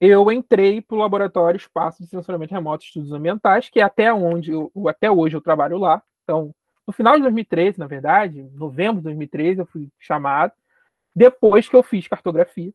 eu 0.00 0.32
entrei 0.32 0.80
para 0.80 0.96
o 0.96 0.98
Laboratório 0.98 1.58
Espaço 1.58 2.02
de 2.02 2.08
Sensoramento 2.08 2.52
Remoto 2.52 2.84
e 2.84 2.86
Estudos 2.86 3.12
Ambientais, 3.12 3.68
que 3.68 3.80
é 3.80 3.82
até 3.82 4.12
onde 4.12 4.50
eu, 4.50 4.72
até 4.88 5.10
hoje 5.10 5.36
eu 5.36 5.42
trabalho 5.42 5.78
lá. 5.78 6.02
Então, 6.24 6.54
no 6.86 6.92
final 6.92 7.16
de 7.16 7.22
2013, 7.22 7.78
na 7.78 7.86
verdade, 7.86 8.42
novembro 8.54 8.96
de 8.96 9.04
2013, 9.04 9.60
eu 9.60 9.66
fui 9.66 9.88
chamado, 9.98 10.52
depois 11.14 11.68
que 11.68 11.76
eu 11.76 11.82
fiz 11.82 12.08
cartografia. 12.08 12.72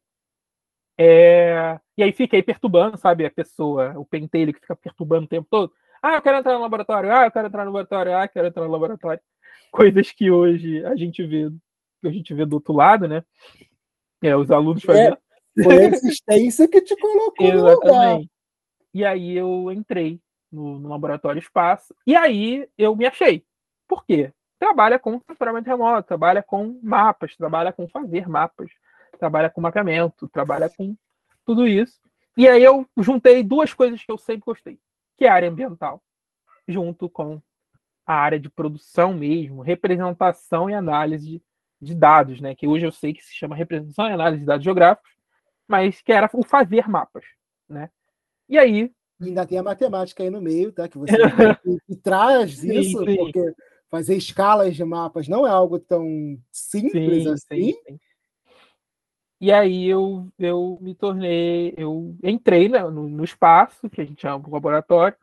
É... 0.97 1.79
E 1.97 2.03
aí 2.03 2.11
fiquei 2.11 2.43
perturbando, 2.43 2.97
sabe, 2.97 3.25
a 3.25 3.31
pessoa, 3.31 3.97
o 3.97 4.05
pentelho 4.05 4.53
que 4.53 4.59
fica 4.59 4.75
perturbando 4.75 5.25
o 5.25 5.29
tempo 5.29 5.47
todo. 5.49 5.73
Ah, 6.01 6.15
eu 6.15 6.21
quero 6.21 6.37
entrar 6.37 6.53
no 6.53 6.61
laboratório, 6.61 7.11
ah, 7.11 7.25
eu 7.25 7.31
quero 7.31 7.47
entrar 7.47 7.65
no 7.65 7.71
laboratório, 7.71 8.15
ah, 8.15 8.25
eu 8.25 8.29
quero 8.29 8.47
entrar 8.47 8.63
no 8.65 8.71
laboratório. 8.71 9.21
Coisas 9.71 10.11
que 10.11 10.29
hoje 10.29 10.85
a 10.85 10.95
gente 10.95 11.25
vê, 11.25 11.49
que 12.01 12.07
a 12.07 12.11
gente 12.11 12.33
vê 12.33 12.45
do 12.45 12.53
outro 12.53 12.73
lado, 12.73 13.07
né? 13.07 13.23
É, 14.21 14.35
os 14.35 14.51
alunos 14.51 14.83
é, 14.83 14.87
fazendo. 14.87 15.17
É, 15.57 15.63
foi 15.63 15.77
a 15.77 15.87
existência 15.87 16.67
que 16.67 16.81
te 16.81 16.95
colocou 16.95 17.47
Exatamente. 17.47 18.29
E 18.93 19.03
aí 19.03 19.35
eu 19.35 19.71
entrei 19.71 20.21
no, 20.51 20.79
no, 20.79 20.87
laboratório 20.87 21.39
espaço, 21.39 21.93
e 22.07 22.15
aí 22.15 22.67
eu 22.77 22.95
me 22.95 23.05
achei. 23.05 23.43
Por 23.87 24.05
quê? 24.05 24.31
Trabalha 24.57 24.97
com 24.97 25.19
sensoramento 25.19 25.67
remoto, 25.67 26.07
trabalha 26.07 26.41
com 26.41 26.79
mapas, 26.81 27.35
trabalha 27.35 27.73
com 27.73 27.89
fazer 27.89 28.27
mapas, 28.27 28.71
trabalha 29.19 29.49
com 29.49 29.59
mapeamento, 29.59 30.29
trabalha 30.29 30.69
com 30.69 30.95
tudo 31.45 31.67
isso. 31.67 31.99
E 32.37 32.47
aí 32.47 32.63
eu 32.63 32.87
juntei 32.97 33.43
duas 33.43 33.73
coisas 33.73 34.03
que 34.03 34.11
eu 34.11 34.17
sempre 34.17 34.45
gostei, 34.45 34.79
que 35.17 35.25
é 35.25 35.29
a 35.29 35.33
área 35.33 35.49
ambiental, 35.49 36.01
junto 36.65 37.09
com 37.09 37.41
a 38.05 38.13
área 38.13 38.39
de 38.39 38.49
produção 38.49 39.13
mesmo, 39.13 39.61
representação 39.61 40.69
e 40.69 40.73
análise 40.73 41.41
de, 41.81 41.95
dados, 41.95 42.39
né? 42.41 42.55
Que 42.55 42.67
hoje 42.67 42.85
eu 42.85 42.91
sei 42.91 43.13
que 43.13 43.23
se 43.23 43.33
chama 43.33 43.55
representação 43.55 44.07
e 44.07 44.13
análise 44.13 44.39
de 44.41 44.45
dados 44.45 44.63
geográficos, 44.63 45.11
mas 45.67 46.01
que 46.01 46.11
era 46.11 46.29
o 46.33 46.43
fazer 46.43 46.87
mapas, 46.87 47.23
né? 47.67 47.89
E 48.47 48.57
aí 48.57 48.91
e 49.19 49.29
ainda 49.29 49.45
tem 49.45 49.57
a 49.57 49.63
matemática 49.63 50.23
aí 50.23 50.29
no 50.29 50.41
meio, 50.41 50.71
tá? 50.71 50.87
Que 50.89 50.97
você 50.97 51.13
que 51.87 51.95
traz 51.95 52.63
isso, 52.63 53.05
sim. 53.05 53.15
porque 53.15 53.53
fazer 53.89 54.15
escalas 54.15 54.75
de 54.75 54.83
mapas 54.83 55.27
não 55.27 55.47
é 55.47 55.49
algo 55.49 55.79
tão 55.79 56.37
simples 56.51 57.23
sim, 57.23 57.29
assim. 57.29 57.73
Sim, 57.87 57.99
e 59.39 59.51
aí 59.51 59.85
eu, 59.85 60.27
eu 60.39 60.77
me 60.81 60.95
tornei, 60.95 61.73
eu 61.77 62.15
entrei 62.23 62.69
né, 62.69 62.79
no, 62.83 63.07
no, 63.09 63.23
espaço, 63.23 63.89
que 63.89 64.01
a 64.01 64.05
gente 64.05 64.21
chama 64.21 64.43
de 64.43 64.49
laboratório, 64.49 65.17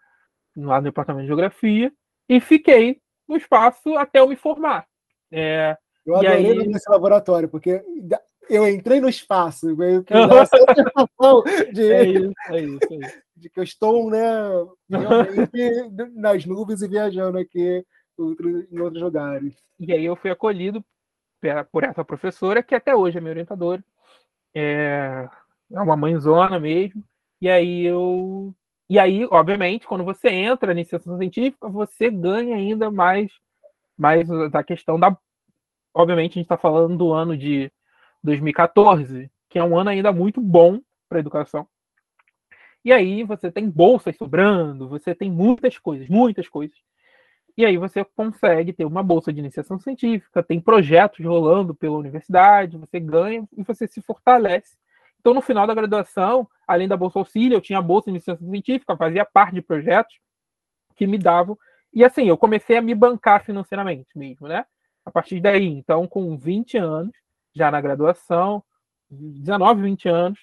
lá 0.56 0.76
no 0.76 0.84
departamento 0.84 1.22
de 1.22 1.28
geografia, 1.28 1.92
e 2.28 2.38
fiquei 2.38 3.00
no 3.26 3.36
espaço 3.36 3.96
até 3.96 4.20
eu 4.20 4.28
me 4.28 4.36
formar. 4.36 4.86
É, 5.30 5.76
eu 6.04 6.16
adorei 6.16 6.60
aí... 6.60 6.66
nesse 6.66 6.90
laboratório, 6.90 7.48
porque 7.48 7.82
eu 8.48 8.68
entrei 8.68 9.00
no 9.00 9.08
espaço, 9.08 9.74
meio 9.76 10.02
que 10.02 10.12
de, 11.72 11.92
é 11.92 12.04
isso, 12.04 12.32
é 12.48 12.60
isso, 12.60 12.92
é 12.92 12.96
isso. 12.96 13.22
de 13.36 13.50
que 13.50 13.60
eu 13.60 13.64
estou 13.64 14.10
né, 14.10 14.20
nas 16.14 16.44
nuvens 16.44 16.82
e 16.82 16.88
viajando 16.88 17.38
aqui 17.38 17.84
em 18.18 18.80
outros 18.80 19.02
lugares. 19.02 19.54
E 19.78 19.92
aí 19.92 20.04
eu 20.04 20.16
fui 20.16 20.30
acolhido 20.30 20.84
por 21.72 21.84
essa 21.84 22.04
professora, 22.04 22.62
que 22.62 22.74
até 22.74 22.94
hoje 22.94 23.18
é 23.18 23.20
minha 23.20 23.32
orientadora, 23.32 23.82
é, 24.54 25.28
é 25.72 25.80
uma 25.80 25.96
mãezona 25.96 26.58
mesmo. 26.58 27.02
E 27.40 27.48
aí 27.48 27.84
eu. 27.84 28.54
E 28.88 28.98
aí, 28.98 29.26
obviamente, 29.30 29.86
quando 29.86 30.04
você 30.04 30.28
entra 30.28 30.68
na 30.68 30.80
iniciação 30.80 31.16
científica, 31.16 31.68
você 31.68 32.10
ganha 32.10 32.54
ainda 32.54 32.90
mais, 32.90 33.32
mais 33.98 34.28
da 34.50 34.62
questão 34.62 34.98
da. 35.00 35.16
Obviamente, 35.94 36.32
a 36.32 36.34
gente 36.34 36.44
está 36.44 36.56
falando 36.56 36.96
do 36.96 37.12
ano 37.12 37.36
de 37.36 37.70
2014, 38.22 39.30
que 39.48 39.58
é 39.58 39.64
um 39.64 39.78
ano 39.78 39.90
ainda 39.90 40.12
muito 40.12 40.40
bom 40.40 40.80
para 41.08 41.18
a 41.18 41.20
educação. 41.20 41.66
E 42.84 42.92
aí 42.92 43.22
você 43.22 43.50
tem 43.50 43.68
bolsas 43.68 44.16
sobrando, 44.16 44.88
você 44.88 45.14
tem 45.14 45.30
muitas 45.30 45.78
coisas, 45.78 46.08
muitas 46.08 46.48
coisas. 46.48 46.76
E 47.56 47.66
aí 47.66 47.76
você 47.76 48.04
consegue 48.04 48.72
ter 48.72 48.84
uma 48.84 49.02
bolsa 49.02 49.32
de 49.32 49.38
iniciação 49.38 49.78
científica, 49.78 50.42
tem 50.42 50.60
projetos 50.60 51.24
rolando 51.24 51.74
pela 51.74 51.96
universidade, 51.96 52.78
você 52.78 52.98
ganha 52.98 53.46
e 53.56 53.62
você 53.62 53.86
se 53.86 54.00
fortalece. 54.00 54.76
Então, 55.20 55.34
no 55.34 55.42
final 55.42 55.66
da 55.66 55.74
graduação, 55.74 56.48
além 56.66 56.88
da 56.88 56.96
bolsa 56.96 57.18
auxílio, 57.18 57.56
eu 57.56 57.60
tinha 57.60 57.78
a 57.78 57.82
bolsa 57.82 58.06
de 58.06 58.16
iniciação 58.16 58.48
científica, 58.48 58.96
fazia 58.96 59.24
parte 59.24 59.54
de 59.54 59.62
projetos 59.62 60.18
que 60.96 61.06
me 61.06 61.18
davam. 61.18 61.56
E 61.92 62.02
assim, 62.02 62.26
eu 62.26 62.38
comecei 62.38 62.78
a 62.78 62.82
me 62.82 62.94
bancar 62.94 63.44
financeiramente 63.44 64.08
mesmo, 64.16 64.48
né? 64.48 64.64
A 65.04 65.10
partir 65.10 65.40
daí, 65.40 65.66
então, 65.66 66.06
com 66.06 66.36
20 66.36 66.78
anos, 66.78 67.12
já 67.54 67.70
na 67.70 67.80
graduação, 67.80 68.62
19, 69.10 69.82
20 69.82 70.08
anos, 70.08 70.40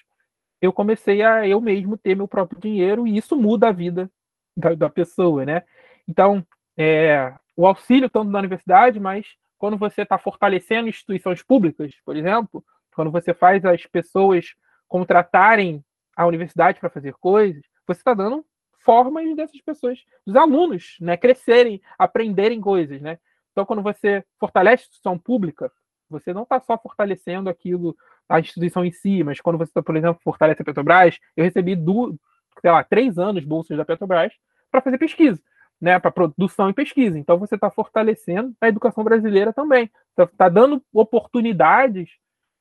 eu 0.62 0.74
comecei 0.74 1.22
a 1.22 1.48
eu 1.48 1.62
mesmo 1.62 1.98
ter 1.98 2.16
meu 2.16 2.28
próprio 2.28 2.60
dinheiro 2.60 3.08
e 3.08 3.18
isso 3.18 3.36
muda 3.36 3.70
a 3.70 3.72
vida 3.72 4.12
da, 4.56 4.76
da 4.76 4.90
pessoa, 4.90 5.46
né? 5.46 5.64
Então, 6.08 6.46
é, 6.78 7.34
o 7.56 7.66
auxílio 7.66 8.10
tanto 8.10 8.32
da 8.32 8.40
universidade, 8.40 9.00
mas 9.00 9.36
quando 9.58 9.78
você 9.78 10.02
está 10.02 10.18
fortalecendo 10.18 10.90
instituições 10.90 11.42
públicas, 11.42 11.94
por 12.06 12.16
exemplo, 12.16 12.64
quando 12.94 13.12
você 13.12 13.34
faz 13.34 13.64
as 13.66 13.86
pessoas 13.86 14.54
contratarem 14.88 15.84
a 16.16 16.26
universidade 16.26 16.80
para 16.80 16.90
fazer 16.90 17.14
coisas, 17.14 17.62
você 17.88 18.02
está 18.02 18.14
dando 18.14 18.46
formas 18.80 19.36
dessas 19.36 19.62
pessoas, 19.62 20.04
dos 20.26 20.36
alunos, 20.36 20.98
né, 21.00 21.16
crescerem, 21.16 21.82
aprenderem 21.98 22.60
coisas, 22.60 23.02
né? 23.02 23.20
Então, 23.52 23.66
quando 23.66 23.82
você 23.82 24.24
fortalece 24.40 24.84
a 24.84 24.86
instituição 24.86 25.18
pública, 25.18 25.72
você 26.10 26.34
não 26.34 26.44
está 26.44 26.60
só 26.60 26.78
fortalecendo 26.78 27.50
aquilo, 27.50 27.96
a 28.28 28.40
instituição 28.40 28.84
em 28.84 28.92
si, 28.92 29.24
mas 29.24 29.40
quando 29.40 29.58
você, 29.58 29.82
por 29.82 29.96
exemplo, 29.96 30.20
fortalece 30.24 30.62
a 30.62 30.66
Petrobras, 30.66 31.18
eu 31.36 31.44
recebi, 31.44 31.76
do, 31.76 32.16
sei 32.62 32.72
lá, 32.72 32.84
três 32.84 33.18
anos 33.18 33.44
bolsas 33.46 33.78
da 33.78 33.86
Petrobras 33.86 34.34
para 34.72 34.82
fazer 34.82 34.98
pesquisa 34.98 35.42
né, 35.80 35.98
para 36.00 36.12
produção 36.12 36.70
e 36.70 36.74
pesquisa. 36.74 37.18
Então 37.18 37.38
você 37.38 37.56
está 37.56 37.70
fortalecendo 37.70 38.54
a 38.60 38.68
educação 38.68 39.04
brasileira 39.04 39.54
também. 39.54 39.90
Está 40.10 40.28
tá 40.28 40.50
dando 40.50 40.84
oportunidades 40.94 42.10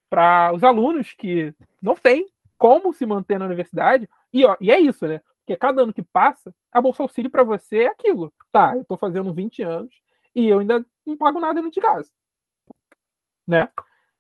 para 0.09 0.53
os 0.55 0.63
alunos 0.63 1.13
que 1.13 1.53
não 1.83 1.95
têm 1.95 2.27
como 2.57 2.93
se 2.93 3.05
manter 3.05 3.39
na 3.39 3.47
universidade. 3.47 4.09
E, 4.33 4.45
ó, 4.45 4.57
e 4.61 4.71
é 4.71 4.79
isso, 4.79 5.07
né? 5.07 5.21
Porque 5.41 5.57
cada 5.57 5.83
ano 5.83 5.93
que 5.93 6.03
passa, 6.03 6.55
a 6.71 6.81
Bolsa 6.81 7.03
Auxílio 7.03 7.31
para 7.31 7.43
você 7.43 7.85
é 7.85 7.87
aquilo. 7.89 8.33
Tá, 8.53 8.75
eu 8.75 8.83
estou 8.83 8.97
fazendo 8.97 9.33
20 9.33 9.63
anos 9.63 9.95
e 10.39 10.49
eu 10.49 10.61
ainda 10.61 10.87
não 11.05 11.17
pago 11.17 11.41
nada 11.41 11.61
de 11.61 11.81
casa. 11.81 12.09
Né? 13.45 13.69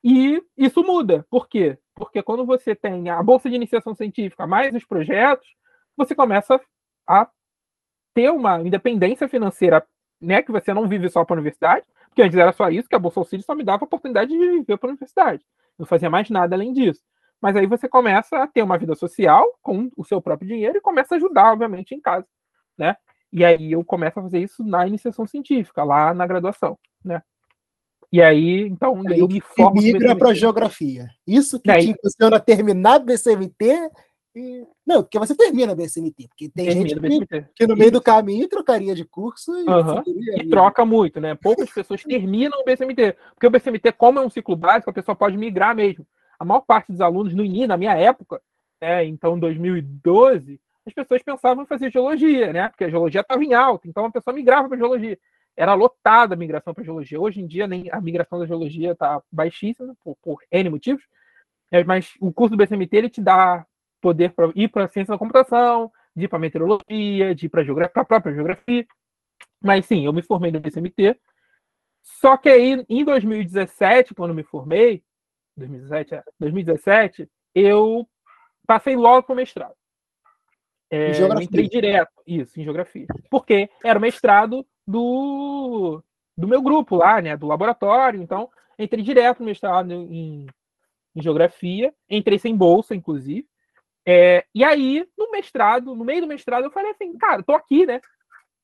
E 0.03 0.43
isso 0.57 0.83
muda. 0.83 1.25
Por 1.31 1.49
quê? 1.49 1.79
Porque 1.95 2.21
quando 2.23 2.45
você 2.45 2.75
tem 2.75 3.09
a 3.09 3.23
Bolsa 3.23 3.49
de 3.49 3.55
Iniciação 3.55 3.95
Científica 3.95 4.45
mais 4.45 4.75
os 4.75 4.85
projetos, 4.85 5.47
você 5.97 6.17
começa 6.17 6.61
a 7.07 7.29
ter 8.13 8.31
uma 8.33 8.61
independência 8.61 9.29
financeira, 9.29 9.87
né? 10.21 10.43
Que 10.43 10.51
você 10.51 10.75
não 10.75 10.89
vive 10.89 11.09
só 11.09 11.25
para 11.25 11.35
a 11.35 11.39
universidade, 11.39 11.87
porque 12.09 12.23
antes 12.23 12.37
era 12.37 12.53
só 12.53 12.69
isso, 12.69 12.89
que 12.89 12.97
a 12.97 12.99
Bolsa 12.99 13.21
Auxílio 13.21 13.45
só 13.45 13.55
me 13.55 13.63
dava 13.63 13.85
a 13.85 13.87
oportunidade 13.87 14.31
de 14.31 14.39
viver 14.39 14.77
para 14.77 14.89
a 14.89 14.91
universidade. 14.91 15.45
Não 15.79 15.87
fazia 15.87 16.11
mais 16.11 16.29
nada 16.31 16.57
além 16.57 16.73
disso. 16.73 17.03
Mas 17.41 17.55
aí 17.55 17.67
você 17.67 17.89
começa 17.89 18.43
a 18.43 18.47
ter 18.49 18.63
uma 18.63 18.77
vida 18.77 18.97
social 18.97 19.47
com 19.63 19.89
o 19.97 20.05
seu 20.05 20.21
próprio 20.21 20.49
dinheiro 20.49 20.79
e 20.79 20.81
começa 20.81 21.15
a 21.15 21.17
ajudar, 21.17 21.53
obviamente, 21.53 21.95
em 21.95 22.01
casa, 22.01 22.27
né? 22.77 22.97
E 23.33 23.45
aí 23.45 23.73
eu 23.73 23.85
começo 23.85 24.19
a 24.19 24.23
fazer 24.23 24.41
isso 24.41 24.65
na 24.65 24.87
iniciação 24.87 25.27
científica, 25.27 25.85
lá 25.85 26.15
na 26.15 26.27
graduação, 26.27 26.79
né? 27.05 27.23
E 28.11 28.23
aí, 28.23 28.63
então, 28.63 29.03
aí, 29.07 29.19
eu 29.19 29.29
me 29.29 29.41
formo. 29.41 29.81
E 29.81 29.93
migra 29.93 30.17
para 30.17 30.33
geografia. 30.33 31.11
Isso 31.27 31.61
que 31.61 31.71
aí, 31.71 31.85
te 31.85 31.91
impulsiona 31.91 32.39
a 32.39 32.41
terminar 32.41 33.01
BCMT 33.01 33.91
não, 34.87 35.03
porque 35.03 35.19
você 35.19 35.35
termina 35.35 35.75
BSMT, 35.75 36.29
porque 36.29 36.49
tem 36.49 36.71
gente 36.71 36.95
que, 36.95 37.45
que, 37.55 37.67
no 37.67 37.77
meio 37.77 37.91
do 37.91 38.01
caminho 38.01 38.49
trocaria 38.49 38.95
de 38.95 39.05
curso 39.05 39.53
e, 39.55 39.65
uhum. 39.69 40.03
e 40.37 40.49
troca 40.49 40.85
muito, 40.85 41.21
né? 41.21 41.35
Poucas 41.35 41.71
pessoas 41.71 42.03
terminam 42.03 42.61
o 42.61 42.65
BSMT, 42.65 43.17
porque 43.35 43.47
o 43.47 43.51
BSMT, 43.51 43.93
como 43.93 44.19
é 44.19 44.27
um 44.27 44.31
ciclo 44.31 44.57
básico, 44.57 44.91
a 44.91 44.95
pessoa 44.95 45.17
pode 45.17 45.37
migrar 45.37 45.75
mesmo. 45.75 46.07
A 46.39 46.45
maior 46.45 46.61
parte 46.61 46.93
dos 46.93 47.01
alunos 47.01 47.35
no 47.35 47.45
INI, 47.45 47.67
na 47.67 47.77
minha 47.77 47.95
época, 47.95 48.41
né, 48.81 49.05
então 49.05 49.39
2012, 49.39 50.61
as 50.89 50.95
pessoas 50.95 51.23
pensavam 51.23 51.65
em 51.65 51.67
fazer 51.67 51.91
geologia, 51.91 52.53
né? 52.53 52.69
Porque 52.69 52.85
a 52.85 52.91
geologia 52.91 53.21
estava 53.21 53.43
em 53.45 53.55
alta, 53.55 53.89
então 53.89 54.05
a 54.05 54.11
pessoa 54.11 54.35
migrava 54.35 54.69
para 54.69 54.77
geologia. 54.77 55.19
Era 55.57 55.75
lotada 55.75 56.35
a 56.35 56.37
migração 56.37 56.73
para 56.73 56.85
geologia. 56.85 57.21
Hoje 57.21 57.41
em 57.41 57.47
dia, 57.47 57.67
nem 57.67 57.91
a 57.91 58.01
migração 58.01 58.39
da 58.39 58.47
geologia 58.47 58.93
está 58.93 59.21
baixíssima, 59.31 59.95
por, 60.03 60.17
por 60.23 60.43
N 60.51 60.71
motivos. 60.71 61.05
É, 61.71 61.85
mas 61.85 62.15
o 62.21 62.33
curso 62.33 62.57
do 62.57 62.57
BCMT 62.57 62.97
ele 62.97 63.11
te 63.11 63.21
dá 63.21 63.67
poder 64.01 64.33
pra, 64.33 64.51
ir 64.55 64.69
para 64.69 64.85
a 64.85 64.89
ciência 64.89 65.13
da 65.13 65.19
computação, 65.19 65.93
de 66.15 66.25
ir 66.25 66.29
para 66.29 66.39
meteorologia, 66.39 67.35
de 67.35 67.47
ir 67.47 67.49
para 67.49 67.63
a 67.95 68.05
própria 68.05 68.35
geografia. 68.35 68.87
Mas 69.61 69.87
sim, 69.87 70.07
eu 70.07 70.13
me 70.13 70.23
formei 70.23 70.51
no 70.51 70.61
BCMT. 70.61 71.19
Só 72.03 72.37
que 72.37 72.49
aí, 72.49 72.85
em 72.89 73.05
2017, 73.05 74.15
quando 74.15 74.35
me 74.35 74.43
formei, 74.43 75.03
2017, 75.57 76.15
é, 76.15 76.23
2017 76.39 77.29
eu 77.55 78.09
passei 78.67 78.97
logo 78.97 79.25
para 79.25 79.33
o 79.33 79.37
mestrado. 79.37 79.75
É, 80.91 81.11
entrei 81.43 81.69
direto, 81.69 82.13
isso, 82.27 82.59
em 82.59 82.65
geografia. 82.65 83.07
Porque 83.31 83.69
era 83.85 83.99
o 83.99 84.03
mestrado 84.03 84.67
do, 84.87 86.03
do 86.37 86.49
meu 86.49 86.63
grupo 86.63 86.97
lá, 86.97 87.21
né, 87.21 87.37
do 87.37 87.47
laboratório. 87.47 88.23
Então, 88.23 88.49
entrei 88.79 89.03
direto 89.03 89.41
no 89.41 89.47
mestrado 89.47 89.93
em, 89.93 90.47
em 91.15 91.23
geografia, 91.23 91.93
entrei 92.09 92.39
sem 92.39 92.57
bolsa, 92.57 92.95
inclusive. 92.95 93.47
É, 94.07 94.47
e 94.55 94.65
aí, 94.65 95.07
no 95.19 95.31
mestrado, 95.31 95.95
no 95.95 96.05
meio 96.05 96.23
do 96.23 96.27
mestrado, 96.27 96.65
eu 96.65 96.71
falei 96.71 96.93
assim, 96.93 97.17
cara, 97.19 97.43
tô 97.43 97.53
aqui, 97.53 97.85
né? 97.85 98.01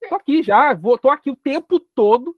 Tô 0.09 0.14
aqui 0.14 0.43
já, 0.43 0.72
vou, 0.72 0.97
tô 0.97 1.11
aqui 1.11 1.31
o 1.31 1.37
tempo 1.37 1.79
todo 1.95 2.35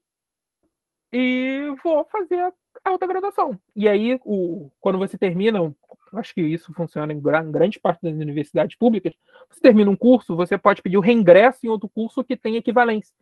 e 1.12 1.72
vou 1.84 2.04
fazer 2.06 2.52
a 2.86 2.90
alta 2.90 3.06
graduação. 3.06 3.58
E 3.74 3.88
aí, 3.88 4.18
o, 4.24 4.70
quando 4.80 4.98
você 4.98 5.18
termina, 5.18 5.74
acho 6.14 6.34
que 6.34 6.40
isso 6.40 6.72
funciona 6.72 7.12
em 7.12 7.20
grande 7.20 7.80
parte 7.80 8.02
das 8.02 8.14
universidades 8.14 8.76
públicas, 8.76 9.14
você 9.50 9.60
termina 9.60 9.90
um 9.90 9.96
curso, 9.96 10.36
você 10.36 10.56
pode 10.56 10.82
pedir 10.82 10.96
o 10.96 11.00
reingresso 11.00 11.64
em 11.64 11.68
outro 11.68 11.88
curso 11.88 12.24
que 12.24 12.36
tem 12.36 12.56
equivalência. 12.56 13.14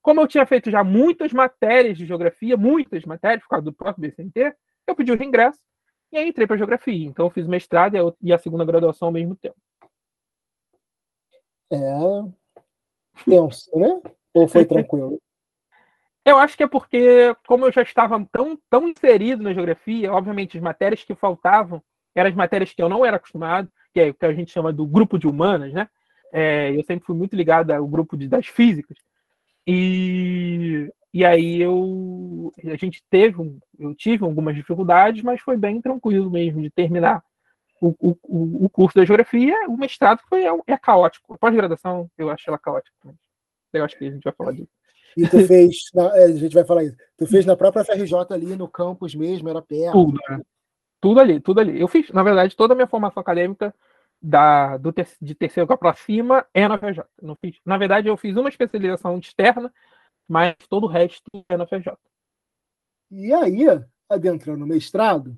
Como 0.00 0.20
eu 0.20 0.26
tinha 0.26 0.46
feito 0.46 0.70
já 0.70 0.82
muitas 0.82 1.32
matérias 1.32 1.98
de 1.98 2.06
geografia, 2.06 2.56
muitas 2.56 3.04
matérias, 3.04 3.42
por 3.42 3.50
causa 3.50 3.64
do 3.64 3.72
próprio 3.72 4.08
BCNT, 4.08 4.54
eu 4.86 4.94
pedi 4.94 5.12
o 5.12 5.16
reingresso 5.16 5.60
e 6.10 6.16
aí 6.16 6.28
entrei 6.28 6.46
para 6.46 6.56
geografia. 6.56 7.06
Então 7.06 7.26
eu 7.26 7.30
fiz 7.30 7.46
mestrado 7.46 8.16
e 8.20 8.32
a 8.32 8.38
segunda 8.38 8.64
graduação 8.64 9.08
ao 9.08 9.12
mesmo 9.12 9.36
tempo. 9.36 9.56
É 11.70 12.40
tenso, 13.24 13.70
né? 13.76 14.00
Ou 14.34 14.48
foi 14.48 14.64
tranquilo? 14.64 15.20
Eu 16.24 16.38
acho 16.38 16.56
que 16.56 16.62
é 16.62 16.68
porque, 16.68 17.34
como 17.46 17.64
eu 17.66 17.72
já 17.72 17.82
estava 17.82 18.22
tão, 18.30 18.58
tão 18.68 18.88
inserido 18.88 19.42
na 19.42 19.54
geografia, 19.54 20.12
obviamente 20.12 20.56
as 20.56 20.62
matérias 20.62 21.02
que 21.02 21.14
faltavam 21.14 21.82
eram 22.14 22.28
as 22.28 22.36
matérias 22.36 22.72
que 22.72 22.82
eu 22.82 22.88
não 22.88 23.04
era 23.04 23.16
acostumado, 23.16 23.70
que 23.92 24.00
é 24.00 24.10
o 24.10 24.14
que 24.14 24.26
a 24.26 24.32
gente 24.32 24.52
chama 24.52 24.72
do 24.72 24.86
grupo 24.86 25.18
de 25.18 25.26
humanas, 25.26 25.72
né? 25.72 25.88
É, 26.32 26.70
eu 26.76 26.84
sempre 26.84 27.06
fui 27.06 27.16
muito 27.16 27.34
ligado 27.34 27.70
ao 27.70 27.86
grupo 27.86 28.16
de, 28.16 28.28
das 28.28 28.46
físicas. 28.46 28.98
E, 29.66 30.92
e 31.12 31.24
aí 31.24 31.60
eu 31.60 32.52
a 32.64 32.76
gente 32.76 33.02
teve, 33.10 33.36
eu 33.78 33.94
tive 33.94 34.24
algumas 34.24 34.54
dificuldades, 34.54 35.22
mas 35.22 35.40
foi 35.40 35.56
bem 35.56 35.80
tranquilo 35.80 36.30
mesmo 36.30 36.62
de 36.62 36.70
terminar 36.70 37.22
o, 37.80 37.94
o, 38.00 38.64
o 38.66 38.68
curso 38.68 38.96
da 38.96 39.04
geografia. 39.04 39.54
O 39.68 39.76
mestrado 39.76 40.20
foi 40.28 40.44
é, 40.44 40.50
é 40.66 40.76
caótico. 40.76 41.34
A 41.34 41.38
pós-graduação 41.38 42.10
eu 42.18 42.30
acho 42.30 42.48
ela 42.48 42.58
caótica. 42.58 42.94
Eu 43.72 43.84
acho 43.84 43.96
que 43.96 44.06
a 44.06 44.10
gente 44.10 44.24
vai 44.24 44.32
falar 44.32 44.52
disso. 44.52 44.79
E 45.16 45.26
tu 45.26 45.44
fez, 45.46 45.76
na, 45.94 46.16
é, 46.16 46.24
a 46.24 46.32
gente 46.32 46.54
vai 46.54 46.64
falar 46.64 46.84
isso. 46.84 46.96
Tu 47.16 47.26
fez 47.26 47.44
na 47.44 47.56
própria 47.56 47.84
FRJ 47.84 48.14
ali 48.30 48.56
no 48.56 48.68
campus 48.68 49.14
mesmo, 49.14 49.48
era 49.48 49.60
perto. 49.60 49.92
Tudo, 49.92 50.18
né? 50.28 50.40
tudo 51.00 51.20
ali, 51.20 51.40
tudo 51.40 51.60
ali. 51.60 51.80
Eu 51.80 51.88
fiz, 51.88 52.10
na 52.10 52.22
verdade, 52.22 52.56
toda 52.56 52.74
a 52.74 52.76
minha 52.76 52.86
formação 52.86 53.20
acadêmica 53.20 53.74
da, 54.22 54.76
do 54.76 54.92
ter, 54.92 55.08
de 55.20 55.34
terceiro 55.34 55.66
para 55.78 55.94
cima 55.94 56.46
é 56.52 56.68
na 56.68 56.78
FJ. 56.78 57.04
Não 57.22 57.36
fiz, 57.36 57.58
na 57.64 57.78
verdade, 57.78 58.08
eu 58.08 58.16
fiz 58.16 58.36
uma 58.36 58.48
especialização 58.48 59.18
externa, 59.18 59.72
mas 60.28 60.54
todo 60.68 60.84
o 60.84 60.88
resto 60.88 61.24
é 61.48 61.56
na 61.56 61.66
FJ. 61.66 61.92
E 63.10 63.32
aí, 63.32 63.64
adentrando 64.08 64.60
no 64.60 64.66
mestrado, 64.66 65.36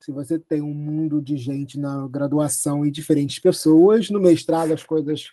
se 0.00 0.10
você 0.10 0.38
tem 0.38 0.62
um 0.62 0.72
mundo 0.72 1.20
de 1.20 1.36
gente 1.36 1.78
na 1.78 2.08
graduação 2.08 2.86
e 2.86 2.90
diferentes 2.90 3.38
pessoas, 3.38 4.08
no 4.08 4.20
mestrado 4.20 4.72
as 4.72 4.82
coisas 4.82 5.30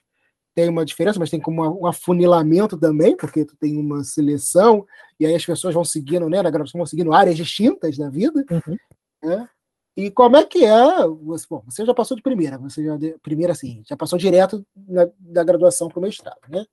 têm 0.57 0.69
uma 0.69 0.83
diferença, 0.83 1.19
mas 1.19 1.29
tem 1.29 1.39
como 1.39 1.61
um 1.79 1.85
afunilamento 1.85 2.75
também, 2.79 3.15
porque 3.15 3.45
tu 3.45 3.55
tem 3.57 3.77
uma 3.77 4.03
seleção, 4.03 4.87
e 5.19 5.25
aí 5.27 5.35
as 5.35 5.45
pessoas 5.45 5.71
vão 5.71 5.85
seguindo, 5.85 6.27
né, 6.27 6.41
na 6.41 6.49
graduação 6.49 6.79
vão 6.79 6.85
seguindo 6.87 7.13
áreas 7.13 7.37
distintas 7.37 7.95
da 7.95 8.09
vida. 8.09 8.43
Uhum. 8.49 8.75
Né? 9.21 9.47
E 9.95 10.09
como 10.09 10.35
é 10.35 10.43
que 10.43 10.65
é? 10.65 11.07
Você, 11.25 11.45
bom, 11.47 11.61
você 11.63 11.85
já 11.85 11.93
passou 11.93 12.17
de 12.17 12.23
primeira, 12.23 12.57
você 12.57 12.83
já 12.83 12.97
primeira 13.21 13.53
assim, 13.53 13.83
já 13.87 13.95
passou 13.95 14.17
direto 14.17 14.65
na, 14.75 15.07
da 15.19 15.43
graduação 15.43 15.89
para 15.89 15.99
o 15.99 16.01
mestrado, 16.01 16.41
né? 16.49 16.65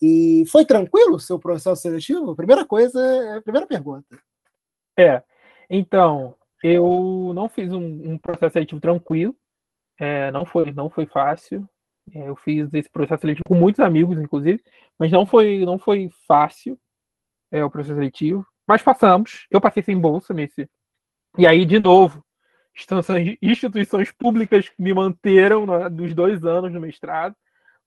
E 0.00 0.46
foi 0.50 0.64
tranquilo 0.64 1.16
o 1.16 1.20
seu 1.20 1.38
processo 1.38 1.82
seletivo? 1.82 2.34
Primeira 2.34 2.64
coisa, 2.64 2.98
é 3.36 3.40
primeira 3.42 3.66
pergunta. 3.66 4.18
É, 4.98 5.22
então 5.68 6.34
eu 6.62 7.32
não 7.34 7.50
fiz 7.50 7.70
um, 7.70 8.12
um 8.12 8.16
processo 8.16 8.54
seletivo 8.54 8.80
tranquilo, 8.80 9.36
é, 9.98 10.30
não 10.30 10.46
foi 10.46 10.72
não 10.72 10.88
foi 10.88 11.04
fácil. 11.04 11.68
É, 12.14 12.28
eu 12.28 12.36
fiz 12.36 12.72
esse 12.72 12.90
processo 12.90 13.22
seletivo 13.22 13.44
com 13.46 13.54
muitos 13.54 13.80
amigos, 13.80 14.18
inclusive, 14.18 14.62
mas 14.98 15.10
não 15.10 15.24
foi 15.26 15.64
não 15.64 15.78
foi 15.78 16.10
fácil 16.26 16.78
é, 17.50 17.64
o 17.64 17.70
processo 17.70 17.94
seletivo. 17.94 18.46
Mas 18.66 18.82
passamos. 18.82 19.46
Eu 19.50 19.60
passei 19.60 19.82
sem 19.82 19.98
bolsa 19.98 20.32
nesse. 20.32 20.68
E 21.36 21.46
aí, 21.46 21.64
de 21.64 21.80
novo, 21.80 22.24
instituições 23.42 24.12
públicas 24.12 24.70
me 24.78 24.94
manteram 24.94 25.66
nos 25.90 26.14
dois 26.14 26.44
anos 26.44 26.72
no 26.72 26.80
mestrado, 26.80 27.34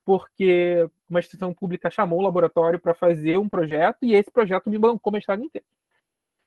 porque 0.06 0.88
uma 1.10 1.20
instituição 1.20 1.54
pública 1.54 1.90
chamou 1.90 2.20
o 2.20 2.24
laboratório 2.24 2.80
para 2.80 2.94
fazer 2.94 3.38
um 3.38 3.50
projeto 3.50 4.00
e 4.04 4.14
esse 4.14 4.30
projeto 4.32 4.70
me 4.70 4.78
bancou 4.78 5.12
o 5.12 5.14
mestrado 5.14 5.44
inteiro. 5.44 5.66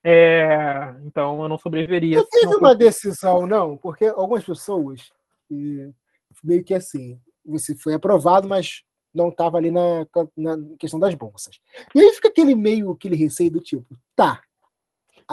É, 0.04 0.94
então 1.04 1.42
eu 1.42 1.48
não 1.48 1.58
sobreviveria. 1.58 2.16
Não 2.16 2.28
teve 2.28 2.54
uma 2.54 2.74
decisão, 2.74 3.46
não, 3.46 3.76
porque 3.76 4.04
algumas 4.06 4.44
pessoas, 4.44 5.12
meio 5.50 6.62
que 6.64 6.74
assim, 6.74 7.20
você 7.46 7.74
foi 7.74 7.94
aprovado, 7.94 8.48
mas 8.48 8.82
não 9.14 9.28
estava 9.28 9.56
ali 9.56 9.70
na, 9.70 10.06
na, 10.36 10.76
questão 10.78 11.00
das 11.00 11.14
bolsas. 11.14 11.58
E 11.94 12.00
aí 12.00 12.12
fica 12.12 12.28
aquele 12.28 12.54
meio, 12.54 12.90
aquele 12.90 13.16
receio 13.16 13.50
do 13.50 13.60
tipo, 13.60 13.96
tá, 14.14 14.42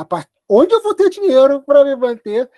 part... 0.07 0.29
onde 0.47 0.73
eu 0.73 0.81
vou 0.81 0.95
ter 0.95 1.09
dinheiro 1.09 1.61
para 1.61 1.83
me 1.83 1.95
manter 1.95 2.49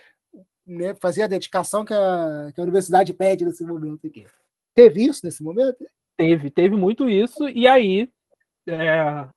né, 0.66 0.96
fazer 0.96 1.24
a 1.24 1.28
dedicação 1.28 1.86
que 1.86 1.94
a, 1.94 2.52
que 2.54 2.60
a 2.60 2.64
universidade 2.64 3.14
pede 3.14 3.46
nesse 3.46 3.64
momento 3.64 4.08
aqui. 4.08 4.26
Teve 4.74 5.04
isso 5.04 5.26
nesse 5.26 5.44
momento? 5.44 5.86
Teve, 6.18 6.50
teve 6.50 6.76
muito 6.76 7.10
isso, 7.10 7.48
e 7.50 7.68
aí 7.68 8.10
é, 8.68 9.28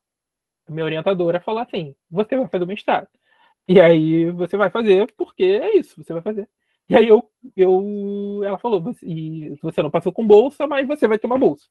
minha 0.68 0.84
orientadora 0.84 1.40
falou 1.40 1.60
assim: 1.60 1.94
você 2.10 2.36
vai 2.36 2.48
fazer 2.48 2.64
o 2.64 2.66
mestrado. 2.66 3.08
E 3.66 3.80
aí 3.80 4.30
você 4.30 4.56
vai 4.56 4.70
fazer 4.70 5.12
porque 5.16 5.44
é 5.44 5.76
isso, 5.76 6.02
você 6.02 6.12
vai 6.12 6.22
fazer. 6.22 6.48
E 6.88 6.96
aí 6.96 7.06
eu, 7.06 7.30
eu 7.56 8.42
ela 8.44 8.58
falou, 8.58 8.80
você 8.80 9.82
não 9.82 9.90
passou 9.90 10.12
com 10.12 10.26
bolsa, 10.26 10.66
mas 10.66 10.88
você 10.88 11.06
vai 11.06 11.18
ter 11.18 11.26
uma 11.26 11.38
bolsa. 11.38 11.68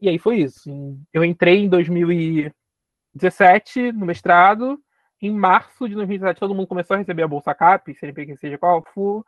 E 0.00 0.08
aí 0.08 0.18
foi 0.18 0.38
isso. 0.38 0.70
Eu 1.12 1.24
entrei 1.24 1.64
em 1.64 1.68
2017 1.68 3.92
no 3.92 4.06
mestrado, 4.06 4.80
em 5.20 5.30
março 5.30 5.88
de 5.88 5.94
2017, 5.94 6.38
todo 6.38 6.54
mundo 6.54 6.66
começou 6.66 6.94
a 6.94 6.98
receber 6.98 7.22
a 7.22 7.28
bolsa 7.28 7.54
CAP, 7.54 7.94
CNPq, 7.94 8.36
seja 8.36 8.58
qual 8.58 8.82
for, 8.92 9.24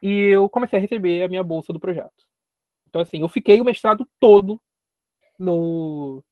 e 0.00 0.28
eu 0.28 0.48
comecei 0.48 0.78
a 0.78 0.82
receber 0.82 1.22
a 1.22 1.28
minha 1.28 1.42
bolsa 1.42 1.72
do 1.72 1.80
projeto. 1.80 2.12
Então, 2.88 3.02
assim, 3.02 3.20
eu 3.20 3.28
fiquei 3.28 3.60
o 3.60 3.64
mestrado 3.64 4.06
todo 4.20 4.60
no. 5.38 6.22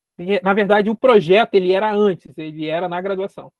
Na 0.43 0.53
verdade, 0.53 0.91
o 0.91 0.97
projeto 0.97 1.55
ele 1.55 1.72
era 1.72 1.93
antes, 1.93 2.36
ele 2.36 2.66
era 2.66 2.88
na 2.88 3.01
graduação. 3.01 3.51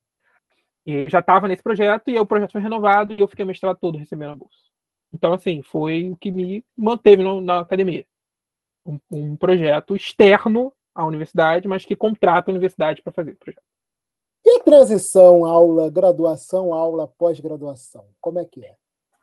E 0.87 1.09
já 1.09 1.20
estava 1.20 1.49
nesse 1.49 1.62
projeto 1.62 2.11
e 2.11 2.18
o 2.18 2.26
projeto 2.26 2.53
foi 2.53 2.61
renovado 2.61 3.12
e 3.12 3.20
eu 3.20 3.28
fiquei 3.28 3.45
o 3.45 3.49
mestrado 3.49 3.78
todo 3.81 3.99
recebendo 3.99 4.33
a 4.33 4.37
bolsa. 4.37 4.70
Então, 5.13 5.33
assim, 5.33 5.63
foi 5.63 6.11
o 6.11 6.17
que 6.17 6.31
me 6.31 6.65
manteve 6.77 7.23
no, 7.23 7.41
na 7.41 7.61
academia. 7.61 8.07
Um, 8.87 8.99
um 9.11 9.37
projeto 9.37 9.95
externo 9.95 10.73
à 10.95 11.05
universidade, 11.05 11.69
mas 11.69 11.85
que 11.85 11.97
contrata 11.97 12.51
a 12.51 12.53
universidade 12.53 13.03
para 13.03 13.13
fazer 13.13 13.33
o 13.33 13.37
projeto. 13.37 13.63
E 14.45 14.57
a 14.57 14.63
transição 14.63 15.45
aula, 15.45 15.91
graduação, 15.91 16.73
aula, 16.73 17.07
pós-graduação? 17.07 18.07
Como 18.21 18.39
é 18.39 18.45
que 18.45 18.65
é? 18.65 18.75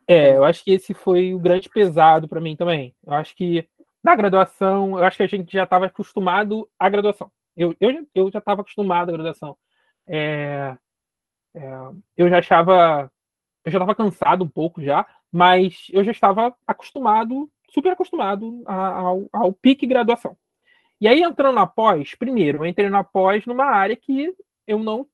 É, 0.07 0.37
eu 0.37 0.43
acho 0.45 0.63
que 0.63 0.71
esse 0.71 0.93
foi 0.93 1.33
o 1.33 1.39
grande 1.39 1.69
pesado 1.69 2.27
para 2.27 2.39
mim 2.39 2.55
também. 2.55 2.95
Eu 3.05 3.13
acho 3.13 3.35
que 3.35 3.67
na 4.03 4.15
graduação, 4.15 4.97
eu 4.97 5.03
acho 5.03 5.17
que 5.17 5.23
a 5.23 5.27
gente 5.27 5.51
já 5.51 5.63
estava 5.63 5.87
acostumado 5.87 6.69
à 6.79 6.87
graduação. 6.87 7.29
Eu, 7.57 7.75
eu, 7.79 8.07
eu 8.15 8.31
já 8.31 8.39
estava 8.39 8.61
acostumado 8.61 9.09
à 9.09 9.11
graduação. 9.11 9.57
É, 10.07 10.77
é, 11.53 11.61
eu 12.15 12.29
já 12.29 12.39
achava. 12.39 13.11
Eu 13.65 13.71
já 13.71 13.79
estava 13.79 13.95
cansado 13.95 14.45
um 14.45 14.47
pouco 14.47 14.81
já, 14.81 15.05
mas 15.31 15.87
eu 15.91 16.03
já 16.03 16.11
estava 16.11 16.55
acostumado, 16.65 17.49
super 17.69 17.91
acostumado 17.91 18.63
ao, 18.65 19.27
ao 19.31 19.53
pique 19.53 19.85
graduação. 19.85 20.37
E 20.99 21.07
aí, 21.07 21.21
entrando 21.21 21.55
na 21.55 21.67
pós, 21.67 22.15
primeiro, 22.15 22.59
eu 22.59 22.65
entrei 22.65 22.89
na 22.89 23.03
pós 23.03 23.45
numa 23.45 23.65
área 23.65 23.95
que 23.95 24.33
eu 24.65 24.79
não, 24.79 25.05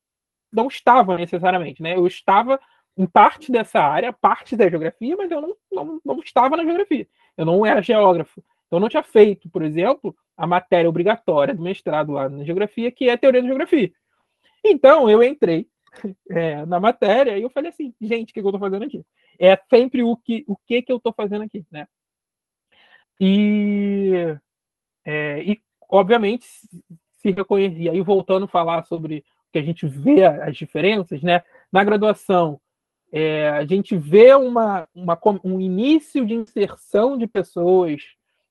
não 0.52 0.68
estava 0.68 1.18
necessariamente, 1.18 1.82
né? 1.82 1.96
Eu 1.96 2.08
estava 2.08 2.60
em 2.98 3.06
parte 3.06 3.52
dessa 3.52 3.80
área, 3.80 4.14
parte 4.14 4.56
da 4.56 4.70
geografia, 4.70 5.16
mas 5.18 5.30
eu 5.30 5.42
não, 5.42 5.56
não, 5.72 6.02
não 6.06 6.20
estava 6.20 6.56
na 6.56 6.64
geografia. 6.64 7.08
Eu 7.36 7.46
não 7.46 7.66
era 7.66 7.82
geógrafo. 7.82 8.42
Então, 8.68 8.78
eu 8.78 8.80
não 8.80 8.90
tinha 8.90 9.04
feito, 9.04 9.50
por 9.50 9.62
exemplo, 9.62 10.16
a 10.38 10.48
matéria 10.48 10.90
obrigatória 10.90 11.54
do 11.54 11.62
mestrado 11.62 12.14
lá 12.14 12.30
na 12.30 12.44
geografia, 12.44 12.92
que 12.92 13.10
é 13.10 13.14
a 13.14 13.18
teoria 13.18 13.42
da 13.42 13.48
geografia. 13.48 13.92
Então, 14.64 15.10
eu 15.10 15.22
entrei 15.22 15.68
é, 16.30 16.66
na 16.66 16.80
matéria 16.80 17.38
e 17.38 17.42
eu 17.42 17.50
falei 17.50 17.70
assim, 17.70 17.94
gente, 18.00 18.32
o 18.32 18.34
que, 18.34 18.42
que 18.42 18.46
eu 18.46 18.50
estou 18.50 18.60
fazendo 18.60 18.86
aqui? 18.86 19.04
É 19.40 19.58
sempre 19.70 20.04
o 20.04 20.16
que, 20.16 20.44
o 20.48 20.56
que, 20.56 20.82
que 20.82 20.92
eu 20.92 20.98
estou 20.98 21.14
fazendo 21.14 21.44
aqui, 21.44 21.66
né? 21.72 21.88
E, 23.20 24.36
é, 25.06 25.44
e 25.44 25.62
obviamente, 25.90 26.46
se 27.22 27.32
reconhecia. 27.32 27.92
aí 27.92 28.02
voltando 28.02 28.46
a 28.46 28.50
falar 28.50 28.84
sobre 28.84 29.24
que 29.52 29.60
a 29.60 29.62
gente 29.64 29.88
vê 29.88 30.26
as 30.26 30.58
diferenças, 30.58 31.22
né? 31.22 31.44
Na 31.72 31.84
graduação, 31.84 32.60
é, 33.12 33.50
a 33.50 33.66
gente 33.66 33.96
vê 33.96 34.34
uma, 34.34 34.88
uma, 34.94 35.20
um 35.44 35.62
início 35.62 36.26
de 36.26 36.34
inserção 36.34 37.18
de 37.18 37.28
pessoas 37.28 38.02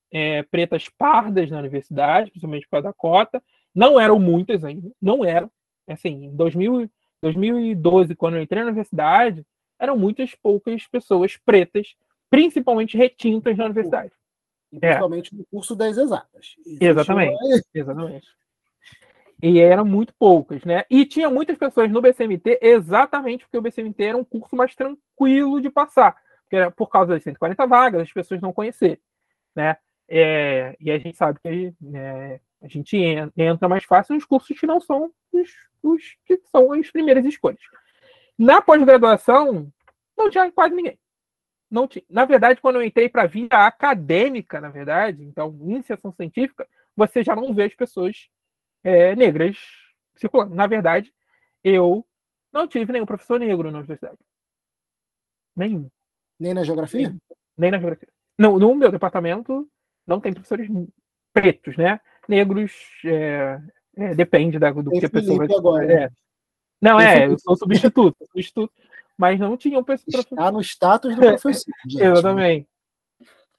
é, 0.09 0.43
pretas 0.43 0.87
pardas 0.87 1.51
na 1.51 1.59
universidade, 1.59 2.31
principalmente 2.31 2.65
por 2.65 2.71
causa 2.71 2.87
da 2.87 2.93
cota. 2.93 3.43
Não 3.75 3.99
eram 3.99 4.17
muitas 4.19 4.63
ainda, 4.63 4.89
não 5.01 5.25
eram. 5.25 5.51
Assim, 5.85 6.25
em 6.25 6.35
2000, 6.35 6.89
2012, 7.21 8.15
quando 8.15 8.37
eu 8.37 8.41
entrei 8.41 8.61
na 8.61 8.67
universidade, 8.67 9.45
eram 9.83 9.97
muitas 9.97 10.33
poucas 10.33 10.87
pessoas 10.87 11.35
pretas, 11.35 11.93
principalmente 12.29 12.97
retintas 12.97 13.57
na 13.57 13.65
universidade. 13.65 14.13
E 14.71 14.79
principalmente 14.79 15.33
é. 15.33 15.37
no 15.37 15.45
curso 15.45 15.75
das 15.75 15.97
exatas. 15.97 16.55
Exatamente, 16.79 17.67
exatamente. 17.73 18.27
E 19.41 19.59
eram 19.59 19.83
muito 19.83 20.13
poucas, 20.17 20.63
né? 20.63 20.85
E 20.89 21.05
tinha 21.05 21.29
muitas 21.29 21.57
pessoas 21.57 21.91
no 21.91 22.01
BCMT 22.01 22.59
exatamente 22.61 23.43
porque 23.43 23.57
o 23.57 23.61
BCMT 23.61 24.01
era 24.01 24.17
um 24.17 24.23
curso 24.23 24.55
mais 24.55 24.73
tranquilo 24.73 25.59
de 25.59 25.69
passar. 25.69 26.15
Porque 26.43 26.55
era 26.55 26.71
por 26.71 26.87
causa 26.87 27.11
das 27.11 27.23
140 27.23 27.67
vagas, 27.67 28.03
as 28.03 28.13
pessoas 28.13 28.39
não 28.39 28.53
conheceram, 28.53 29.01
né? 29.53 29.75
É, 30.07 30.77
e 30.79 30.91
a 30.91 30.97
gente 30.97 31.17
sabe 31.17 31.39
que 31.41 31.73
é, 31.93 32.39
a 32.61 32.67
gente 32.69 32.97
entra 33.35 33.67
mais 33.67 33.83
fácil 33.83 34.15
nos 34.15 34.23
cursos 34.23 34.57
que 34.57 34.65
não 34.65 34.79
são 34.79 35.11
os, 35.33 35.49
os 35.81 36.01
que 36.25 36.39
são 36.49 36.71
as 36.71 36.89
primeiras 36.89 37.25
escolhas. 37.25 37.59
Na 38.37 38.61
pós-graduação, 38.61 39.71
não 40.17 40.29
tinha 40.29 40.51
quase 40.51 40.75
ninguém. 40.75 40.97
Não 41.69 41.87
tinha. 41.87 42.03
Na 42.09 42.25
verdade, 42.25 42.61
quando 42.61 42.75
eu 42.75 42.83
entrei 42.83 43.09
para 43.09 43.23
a 43.23 43.27
vida 43.27 43.57
acadêmica, 43.65 44.61
na 44.61 44.69
verdade, 44.69 45.23
então, 45.23 45.57
iniciação 45.61 46.11
científica, 46.13 46.67
você 46.95 47.23
já 47.23 47.35
não 47.35 47.53
vê 47.53 47.63
as 47.63 47.75
pessoas 47.75 48.29
é, 48.83 49.15
negras 49.15 49.57
circulando. 50.15 50.53
Na 50.53 50.67
verdade, 50.67 51.13
eu 51.63 52.05
não 52.51 52.67
tive 52.67 52.91
nenhum 52.91 53.05
professor 53.05 53.39
negro 53.39 53.71
na 53.71 53.79
universidade. 53.79 54.17
Nenhum. 55.55 55.89
Nem 56.39 56.53
na 56.53 56.63
geografia? 56.63 57.09
Nem, 57.09 57.21
nem 57.57 57.71
na 57.71 57.79
geografia. 57.79 58.09
Não, 58.37 58.59
no 58.59 58.75
meu 58.75 58.91
departamento 58.91 59.67
não 60.05 60.19
tem 60.19 60.33
professores 60.33 60.67
pretos, 61.33 61.77
né? 61.77 61.99
negros 62.27 62.71
é, 63.05 63.59
é, 63.97 64.15
depende 64.15 64.59
da, 64.59 64.71
do 64.71 64.89
que 64.91 65.05
a 65.05 65.09
pessoa 65.09 65.37
vai. 65.37 65.57
Agora, 65.57 65.93
é. 65.93 66.09
Não, 66.81 66.99
é, 66.99 67.27
eu 67.27 67.37
sou 67.39 67.55
substituto, 67.55 68.17
substituto, 68.25 68.73
mas 69.17 69.39
não 69.39 69.57
tinha 69.57 69.79
um 69.79 69.83
professor. 69.83 70.19
Está 70.19 70.51
no 70.51 70.61
status 70.61 71.15
do 71.15 71.21
professor. 71.21 71.73
Gente, 71.87 72.03
Exatamente. 72.03 72.67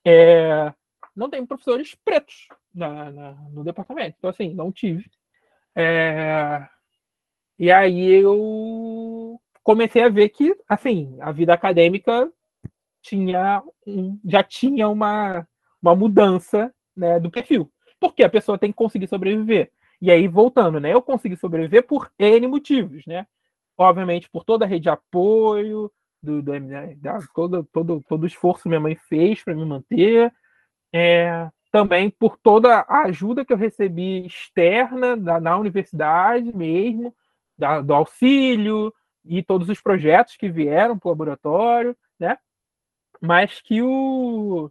É, 0.04 0.72
não 1.14 1.30
tem 1.30 1.44
professores 1.46 1.94
pretos 2.04 2.48
na, 2.74 3.10
na, 3.10 3.32
no 3.50 3.64
departamento. 3.64 4.16
Então, 4.18 4.30
assim, 4.30 4.52
não 4.52 4.70
tive. 4.70 5.10
É, 5.74 6.66
e 7.58 7.70
aí 7.70 8.22
eu 8.22 9.40
comecei 9.62 10.02
a 10.02 10.08
ver 10.08 10.28
que, 10.28 10.56
assim, 10.68 11.16
a 11.20 11.32
vida 11.32 11.54
acadêmica 11.54 12.30
tinha 13.00 13.62
um, 13.86 14.18
já 14.24 14.42
tinha 14.42 14.88
uma, 14.88 15.46
uma 15.80 15.94
mudança 15.94 16.72
né, 16.96 17.18
do 17.18 17.30
perfil 17.30 17.70
porque 18.04 18.22
a 18.22 18.28
pessoa 18.28 18.58
tem 18.58 18.70
que 18.70 18.76
conseguir 18.76 19.06
sobreviver. 19.08 19.70
E 20.00 20.10
aí, 20.10 20.28
voltando, 20.28 20.78
né? 20.78 20.92
Eu 20.92 21.00
consegui 21.00 21.36
sobreviver 21.36 21.86
por 21.86 22.12
N 22.18 22.46
motivos, 22.46 23.06
né? 23.06 23.26
Obviamente, 23.76 24.28
por 24.30 24.44
toda 24.44 24.64
a 24.64 24.68
rede 24.68 24.84
de 24.84 24.90
apoio, 24.90 25.90
do, 26.22 26.42
do 26.42 26.58
né, 26.60 26.94
da, 26.96 27.18
todo, 27.34 27.64
todo, 27.64 28.02
todo 28.08 28.22
o 28.22 28.26
esforço 28.26 28.62
que 28.62 28.68
minha 28.68 28.80
mãe 28.80 28.96
fez 29.08 29.42
para 29.42 29.54
me 29.54 29.64
manter. 29.64 30.32
É, 30.92 31.50
também 31.70 32.08
por 32.08 32.36
toda 32.38 32.80
a 32.80 33.02
ajuda 33.02 33.44
que 33.44 33.52
eu 33.52 33.56
recebi 33.56 34.24
externa 34.24 35.16
da, 35.16 35.40
na 35.40 35.58
universidade 35.58 36.56
mesmo, 36.56 37.12
da, 37.58 37.80
do 37.80 37.92
auxílio 37.92 38.94
e 39.24 39.42
todos 39.42 39.68
os 39.68 39.80
projetos 39.80 40.36
que 40.36 40.48
vieram 40.48 40.96
para 40.96 41.08
o 41.08 41.10
laboratório, 41.10 41.96
né? 42.18 42.38
Mas 43.20 43.60
que 43.60 43.82
o 43.82 44.70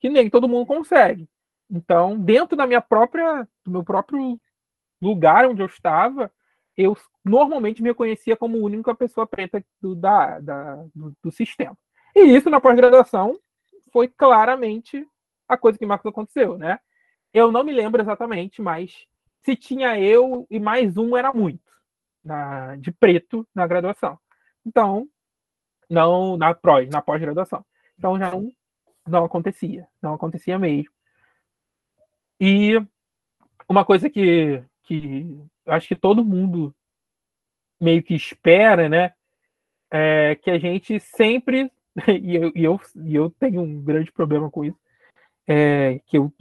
que 0.00 0.08
nem 0.08 0.30
todo 0.30 0.48
mundo 0.48 0.64
consegue. 0.64 1.28
Então, 1.70 2.18
dentro 2.18 2.56
da 2.56 2.66
minha 2.66 2.80
própria, 2.80 3.46
do 3.64 3.70
meu 3.70 3.84
próprio 3.84 4.40
lugar 5.02 5.46
onde 5.46 5.60
eu 5.60 5.66
estava, 5.66 6.32
eu 6.78 6.96
normalmente 7.24 7.82
me 7.82 7.92
conhecia 7.92 8.36
como 8.36 8.64
única 8.64 8.94
pessoa 8.94 9.26
preta 9.26 9.62
do, 9.80 9.96
da, 9.96 10.38
da 10.38 10.76
do, 10.94 11.12
do, 11.20 11.32
sistema. 11.32 11.76
E 12.14 12.20
isso 12.20 12.48
na 12.48 12.60
pós-graduação 12.60 13.36
foi 13.92 14.06
claramente 14.06 15.04
a 15.48 15.58
coisa 15.58 15.76
que 15.76 15.84
mais 15.84 16.00
aconteceu, 16.06 16.56
né? 16.56 16.78
Eu 17.34 17.50
não 17.50 17.64
me 17.64 17.72
lembro 17.72 18.00
exatamente, 18.00 18.62
mas 18.62 19.06
se 19.44 19.56
tinha 19.56 19.98
eu 19.98 20.46
e 20.48 20.60
mais 20.60 20.96
um 20.96 21.16
era 21.16 21.32
muito 21.32 21.60
na, 22.24 22.76
de 22.76 22.92
preto 22.92 23.46
na 23.52 23.66
graduação. 23.66 24.16
Então, 24.64 25.08
não 25.90 26.36
na 26.36 26.54
pós, 26.54 26.88
na 26.88 27.02
pós-graduação. 27.02 27.66
Então 27.98 28.16
já 28.16 28.30
não, 28.30 28.52
não 29.04 29.24
acontecia, 29.24 29.88
não 30.00 30.14
acontecia 30.14 30.56
mesmo. 30.60 30.92
E 32.40 32.80
uma 33.68 33.84
coisa 33.84 34.08
que, 34.08 34.62
que 34.84 35.42
acho 35.68 35.88
que 35.88 35.96
todo 35.96 36.24
mundo 36.24 36.74
meio 37.80 38.02
que 38.02 38.14
espera, 38.14 38.88
né? 38.88 39.12
É 39.90 40.34
que 40.34 40.50
a 40.50 40.58
gente 40.58 41.00
sempre, 41.00 41.70
e 42.22 42.36
eu, 42.36 42.52
e 42.54 42.64
eu, 42.64 42.80
e 42.96 43.14
eu 43.14 43.30
tenho 43.30 43.62
um 43.62 43.82
grande 43.82 44.12
problema 44.12 44.50
com 44.50 44.64
isso, 44.64 44.78
é, 45.46 46.00
que 46.06 46.18
eu 46.18 46.32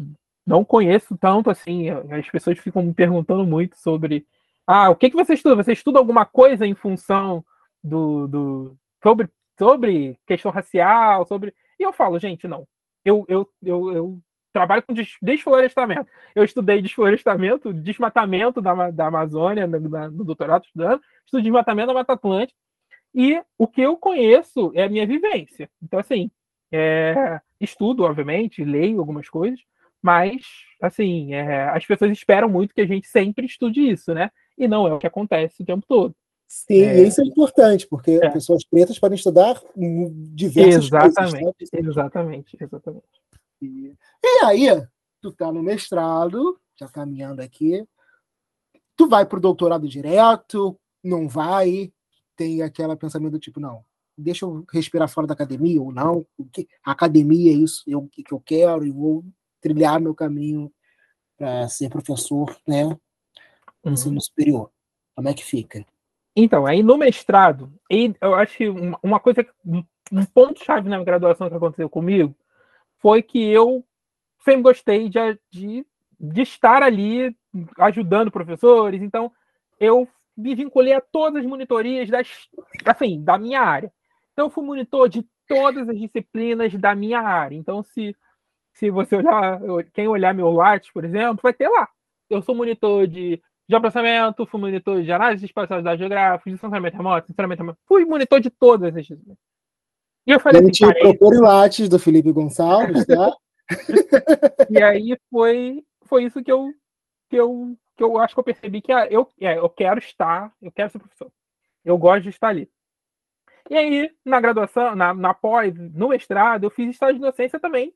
não 0.46 0.66
conheço 0.66 1.18
tanto 1.18 1.50
assim, 1.50 1.90
as 1.90 2.30
pessoas 2.30 2.60
ficam 2.60 2.84
me 2.84 2.94
perguntando 2.94 3.46
muito 3.46 3.78
sobre 3.78 4.26
ah, 4.68 4.90
o 4.90 4.96
que, 4.98 5.10
que 5.10 5.16
você 5.16 5.34
estuda? 5.34 5.56
Você 5.56 5.72
estuda 5.72 5.98
alguma 5.98 6.26
coisa 6.26 6.68
em 6.68 6.76
função 6.76 7.44
do, 7.82 8.28
do 8.28 8.78
sobre, 9.02 9.30
sobre 9.58 10.20
questão 10.28 10.52
racial, 10.52 11.26
sobre. 11.26 11.54
E 11.80 11.84
eu 11.84 11.94
falo, 11.94 12.20
gente, 12.20 12.48
não. 12.50 12.68
Eu, 13.06 13.26
eu, 13.30 13.50
eu, 13.64 13.94
eu 13.94 14.20
trabalho 14.58 14.84
com 14.84 14.94
desflorestamento. 15.22 16.10
Eu 16.36 16.44
estudei 16.44 16.82
desflorestamento, 16.82 17.72
desmatamento 17.72 18.60
da, 18.60 18.90
da 18.90 19.08
Amazônia, 19.08 19.68
no, 19.68 19.80
no 19.80 20.24
doutorado 20.24 20.66
estudando, 20.66 21.02
estudo 21.24 21.44
desmatamento 21.44 21.88
da 21.88 21.94
Mata 21.94 22.14
Atlântica, 22.14 22.58
e 23.14 23.40
o 23.58 23.68
que 23.68 23.82
eu 23.82 23.96
conheço 23.98 24.72
é 24.74 24.84
a 24.84 24.90
minha 24.90 25.06
vivência. 25.06 25.70
Então, 25.82 26.00
assim, 26.00 26.32
é, 26.72 27.40
estudo, 27.62 28.04
obviamente, 28.04 28.64
leio 28.64 29.00
algumas 29.00 29.30
coisas, 29.30 29.60
mas, 30.02 30.42
assim, 30.82 31.34
é, 31.34 31.70
as 31.70 31.86
pessoas 31.86 32.12
esperam 32.12 32.50
muito 32.50 32.74
que 32.74 32.82
a 32.82 32.88
gente 32.88 33.08
sempre 33.08 33.46
estude 33.46 33.90
isso, 33.90 34.14
né? 34.14 34.32
E 34.58 34.68
não 34.68 34.88
é 34.88 34.94
o 34.94 35.00
que 35.00 35.08
acontece 35.08 35.62
o 35.62 35.66
tempo 35.66 35.86
todo. 35.88 36.16
Sim, 36.48 36.82
é... 36.82 37.04
isso 37.04 37.22
é 37.22 37.26
importante, 37.26 37.86
porque 37.88 38.20
é. 38.24 38.30
pessoas 38.30 38.64
pretas 38.64 38.98
podem 38.98 39.18
estudar 39.18 39.62
diversas 39.76 40.86
exatamente, 40.86 41.44
coisas. 41.44 41.70
Né? 41.74 41.80
Exatamente, 41.80 42.58
exatamente. 42.60 43.27
E, 43.62 43.96
aí, 44.44 44.68
tu 45.22 45.32
tá 45.32 45.52
no 45.52 45.64
mestrado, 45.64 46.60
já 46.80 46.88
caminhando 46.88 47.42
aqui, 47.42 47.88
tu 48.96 49.08
vai 49.08 49.26
pro 49.26 49.40
doutorado 49.40 49.88
direto, 49.88 50.80
não 51.04 51.28
vai, 51.28 51.92
tem 52.36 52.62
aquele 52.62 52.96
pensamento 52.96 53.34
do 53.34 53.40
tipo, 53.40 53.60
não, 53.60 53.84
deixa 54.18 54.46
eu 54.46 54.66
respirar 54.72 55.10
fora 55.10 55.28
da 55.28 55.34
academia 55.34 55.82
ou 55.82 55.92
não, 55.92 56.26
a 56.84 56.92
academia 56.92 57.52
é 57.52 57.56
isso 57.56 57.84
eu, 57.88 58.08
que 58.08 58.24
eu 58.32 58.40
quero 58.40 58.86
e 58.86 58.92
vou 58.92 59.24
trilhar 59.62 60.00
meu 60.00 60.14
caminho 60.14 60.72
para 61.38 61.68
ser 61.68 61.90
professor, 61.90 62.56
né, 62.68 62.86
uhum. 62.86 63.94
ensino 63.94 64.20
superior. 64.22 64.72
Como 65.16 65.30
é 65.30 65.34
que 65.34 65.44
fica? 65.44 65.86
Então, 66.36 66.68
aí 66.68 66.84
no 66.84 66.98
mestrado, 66.98 67.74
eu 67.90 68.36
acho 68.36 68.58
que 68.58 68.70
uma 68.70 69.20
coisa, 69.20 69.46
um 69.66 70.26
ponto-chave 70.26 70.88
na 70.88 71.04
graduação 71.04 71.50
que 71.50 71.56
aconteceu 71.56 71.90
comigo 71.90 72.36
foi 73.00 73.22
que 73.22 73.44
eu 73.52 73.84
sempre 74.44 74.62
gostei 74.62 75.10
de, 75.10 75.20
de, 75.52 75.86
de 76.20 76.42
estar 76.42 76.82
ali 76.82 77.36
ajudando 77.80 78.32
professores, 78.32 79.02
então 79.02 79.32
eu 79.80 80.08
me 80.38 80.54
vinculei 80.54 80.94
a 80.94 81.02
todas 81.02 81.42
as 81.42 81.50
monitorias 81.50 82.10
das, 82.10 82.48
assim, 82.86 83.24
da 83.24 83.38
minha 83.38 83.60
área. 83.62 83.92
Então, 84.34 84.46
eu 84.46 84.50
fui 84.52 84.64
monitor 84.64 85.10
de 85.10 85.26
todas 85.48 85.90
as 85.90 85.98
disciplinas 85.98 86.72
da 86.76 86.94
minha 86.94 87.20
área. 87.20 87.56
Então, 87.56 87.82
se, 87.82 88.16
se 88.74 88.92
você 88.92 89.16
olhar, 89.16 89.60
quem 89.94 90.08
olhar 90.08 90.34
meu 90.34 90.52
Lattes, 90.52 90.92
por 90.92 91.04
exemplo, 91.04 91.40
vai 91.42 91.54
ter 91.54 91.68
lá. 91.68 91.90
Eu 92.30 92.42
sou 92.44 92.54
monitor 92.54 93.08
de 93.08 93.42
geoprocessamento, 93.68 94.46
fui 94.46 94.60
monitor 94.60 95.02
de 95.02 95.12
análise 95.12 95.46
espacial 95.46 95.82
da 95.82 95.98
geográfica, 95.98 96.52
de 96.52 96.58
sensoramento 96.58 96.98
remoto, 96.98 97.28
sensoramento 97.28 97.60
remoto. 97.62 97.80
Fui 97.88 98.06
monitor 98.06 98.40
de 98.40 98.52
todas 98.52 98.96
as 98.96 99.08
disciplinas. 99.08 99.38
E 100.28 100.32
eu 100.32 100.42
falei 100.42 100.62
assim, 100.62 100.86
cara, 100.86 101.00
Procure 101.00 101.38
Lattes 101.38 101.88
do 101.88 101.98
Felipe 101.98 102.34
Gonçalves, 102.34 103.06
tá? 103.06 103.32
e 104.70 104.84
aí 104.84 105.18
foi, 105.32 105.82
foi 106.04 106.26
isso 106.26 106.44
que 106.44 106.52
eu, 106.52 106.74
que, 107.30 107.38
eu, 107.38 107.78
que 107.96 108.04
eu 108.04 108.18
acho 108.18 108.34
que 108.34 108.40
eu 108.42 108.44
percebi 108.44 108.82
que 108.82 108.92
ah, 108.92 109.08
eu, 109.10 109.26
é, 109.40 109.58
eu 109.58 109.70
quero 109.70 110.00
estar, 110.00 110.54
eu 110.62 110.70
quero 110.70 110.92
ser 110.92 111.00
professor. 111.00 111.32
Eu 111.86 111.98
gosto 111.98 112.24
de 112.24 112.30
estar 112.30 112.50
ali. 112.50 112.70
E 113.70 113.78
aí, 113.78 114.12
na 114.26 114.42
graduação, 114.42 114.98
na, 114.98 115.14
na 115.14 115.34
pós, 115.34 115.74
no 115.74 116.10
mestrado, 116.10 116.66
eu 116.66 116.70
fiz 116.70 116.90
estágio 116.90 117.16
de 117.16 117.22
docência 117.22 117.58
também. 117.58 117.94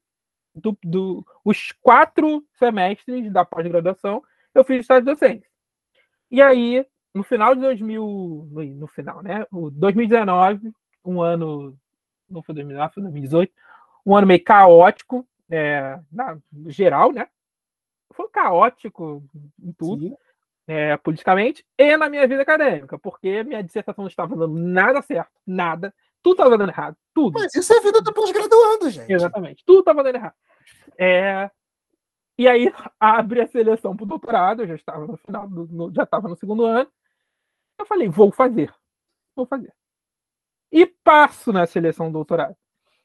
Do, 0.55 0.77
do, 0.83 1.25
os 1.43 1.73
quatro 1.81 2.45
semestres 2.57 3.29
da 3.31 3.43
pós-graduação, 3.43 4.23
eu 4.55 4.63
fiz 4.63 4.81
estágio 4.81 5.03
de 5.03 5.11
docência. 5.11 5.49
E 6.29 6.41
aí, 6.41 6.85
no 7.13 7.23
final 7.23 7.55
de 7.55 7.61
2000, 7.61 8.47
no, 8.51 8.63
no 8.63 8.87
final, 8.87 9.21
né? 9.21 9.45
O 9.51 9.69
2019, 9.69 10.71
um 11.03 11.21
ano 11.21 11.77
não 12.31 12.43
foi 12.43 12.55
2009, 12.55 12.93
foi 12.93 13.03
2018, 13.03 13.53
um 14.05 14.15
ano 14.15 14.27
meio 14.27 14.43
caótico, 14.43 15.27
é, 15.49 15.99
na 16.11 16.37
geral, 16.67 17.11
né? 17.11 17.27
Foi 18.13 18.27
caótico 18.29 19.23
em 19.61 19.71
tudo. 19.73 20.17
É, 20.67 20.95
politicamente 20.95 21.65
e 21.77 21.97
na 21.97 22.07
minha 22.07 22.25
vida 22.25 22.43
acadêmica, 22.43 22.97
porque 22.97 23.43
minha 23.43 23.63
dissertação 23.63 24.03
não 24.03 24.09
estava 24.09 24.35
dando 24.37 24.57
nada 24.57 25.01
certo, 25.01 25.31
nada. 25.45 25.93
Tudo 26.21 26.33
estava 26.33 26.57
dando 26.57 26.69
errado, 26.69 26.95
tudo. 27.13 27.39
Mas 27.39 27.53
isso 27.55 27.73
é 27.73 27.81
vida 27.81 27.99
do 27.99 28.13
pós-graduando, 28.13 28.89
gente. 28.89 29.11
Exatamente, 29.11 29.65
tudo 29.65 29.79
estava 29.79 30.03
dando 30.03 30.15
errado. 30.15 30.35
É, 30.97 31.49
e 32.37 32.47
aí 32.47 32.71
abre 32.99 33.41
a 33.41 33.47
seleção 33.47 33.95
para 33.95 34.03
o 34.03 34.07
doutorado, 34.07 34.61
eu 34.61 34.67
já 34.67 34.75
estava 34.75 35.05
no 35.05 35.17
final, 35.17 35.47
do, 35.47 35.67
no, 35.67 35.93
já 35.93 36.03
estava 36.03 36.27
no 36.27 36.35
segundo 36.35 36.63
ano. 36.63 36.89
Eu 37.77 37.85
falei, 37.85 38.07
vou 38.07 38.31
fazer, 38.31 38.73
vou 39.35 39.45
fazer. 39.45 39.73
E 40.71 40.85
passo 40.85 41.51
na 41.51 41.65
seleção 41.65 42.07
do 42.07 42.13
doutorado. 42.13 42.55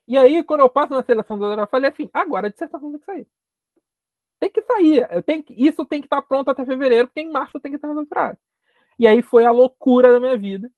E 0.07 0.17
aí, 0.17 0.45
quando 0.45 0.61
eu 0.61 0.71
passo 0.71 0.93
na 0.93 1.03
seleção 1.03 1.37
do 1.37 1.41
doutorado, 1.41 1.67
eu 1.67 1.71
falei 1.71 1.91
assim, 1.91 2.09
agora 2.13 2.47
a 2.47 2.51
dissertação 2.51 2.91
tem 2.91 3.01
que 3.01 3.05
sair. 3.05 3.27
Tem 4.39 4.51
que 4.51 4.63
sair. 4.63 5.07
Eu 5.11 5.23
tenho 5.23 5.43
que, 5.43 5.55
isso 5.55 5.85
tem 5.85 6.01
que 6.01 6.07
estar 6.07 6.23
pronto 6.23 6.51
até 6.51 6.65
fevereiro, 6.65 7.09
porque 7.09 7.21
em 7.21 7.31
março 7.31 7.57
eu 7.57 7.61
tenho 7.61 7.73
que 7.73 7.77
estar 7.77 7.89
no 7.89 7.95
doutorado. 7.95 8.39
E 8.99 9.07
aí 9.07 9.23
foi 9.23 9.45
a 9.45 9.51
loucura 9.51 10.13
da 10.13 10.21
minha 10.21 10.37
vida. 10.37 10.71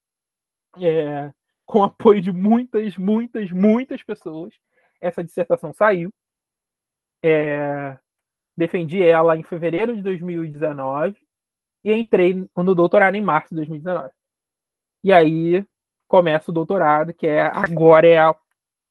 É, 0.81 1.33
com 1.67 1.85
apoio 1.85 2.23
de 2.23 2.33
muitas, 2.33 2.97
muitas, 2.97 3.51
muitas 3.51 4.03
pessoas. 4.03 4.55
Essa 5.01 5.23
dissertação 5.23 5.73
saiu. 5.75 6.11
É, 7.23 7.99
defendi 8.57 9.03
ela 9.03 9.37
em 9.37 9.43
fevereiro 9.43 9.95
de 9.95 10.03
2019 10.03 11.17
e 11.85 11.93
entrei 11.93 12.49
no 12.57 12.75
doutorado 12.75 13.15
em 13.15 13.23
março 13.23 13.51
de 13.51 13.57
2019. 13.57 14.11
E 15.05 15.13
aí 15.13 15.65
começa 16.09 16.51
o 16.51 16.55
doutorado, 16.55 17.13
que 17.13 17.27
é 17.27 17.43
agora 17.43 18.07
é 18.09 18.19
a 18.19 18.35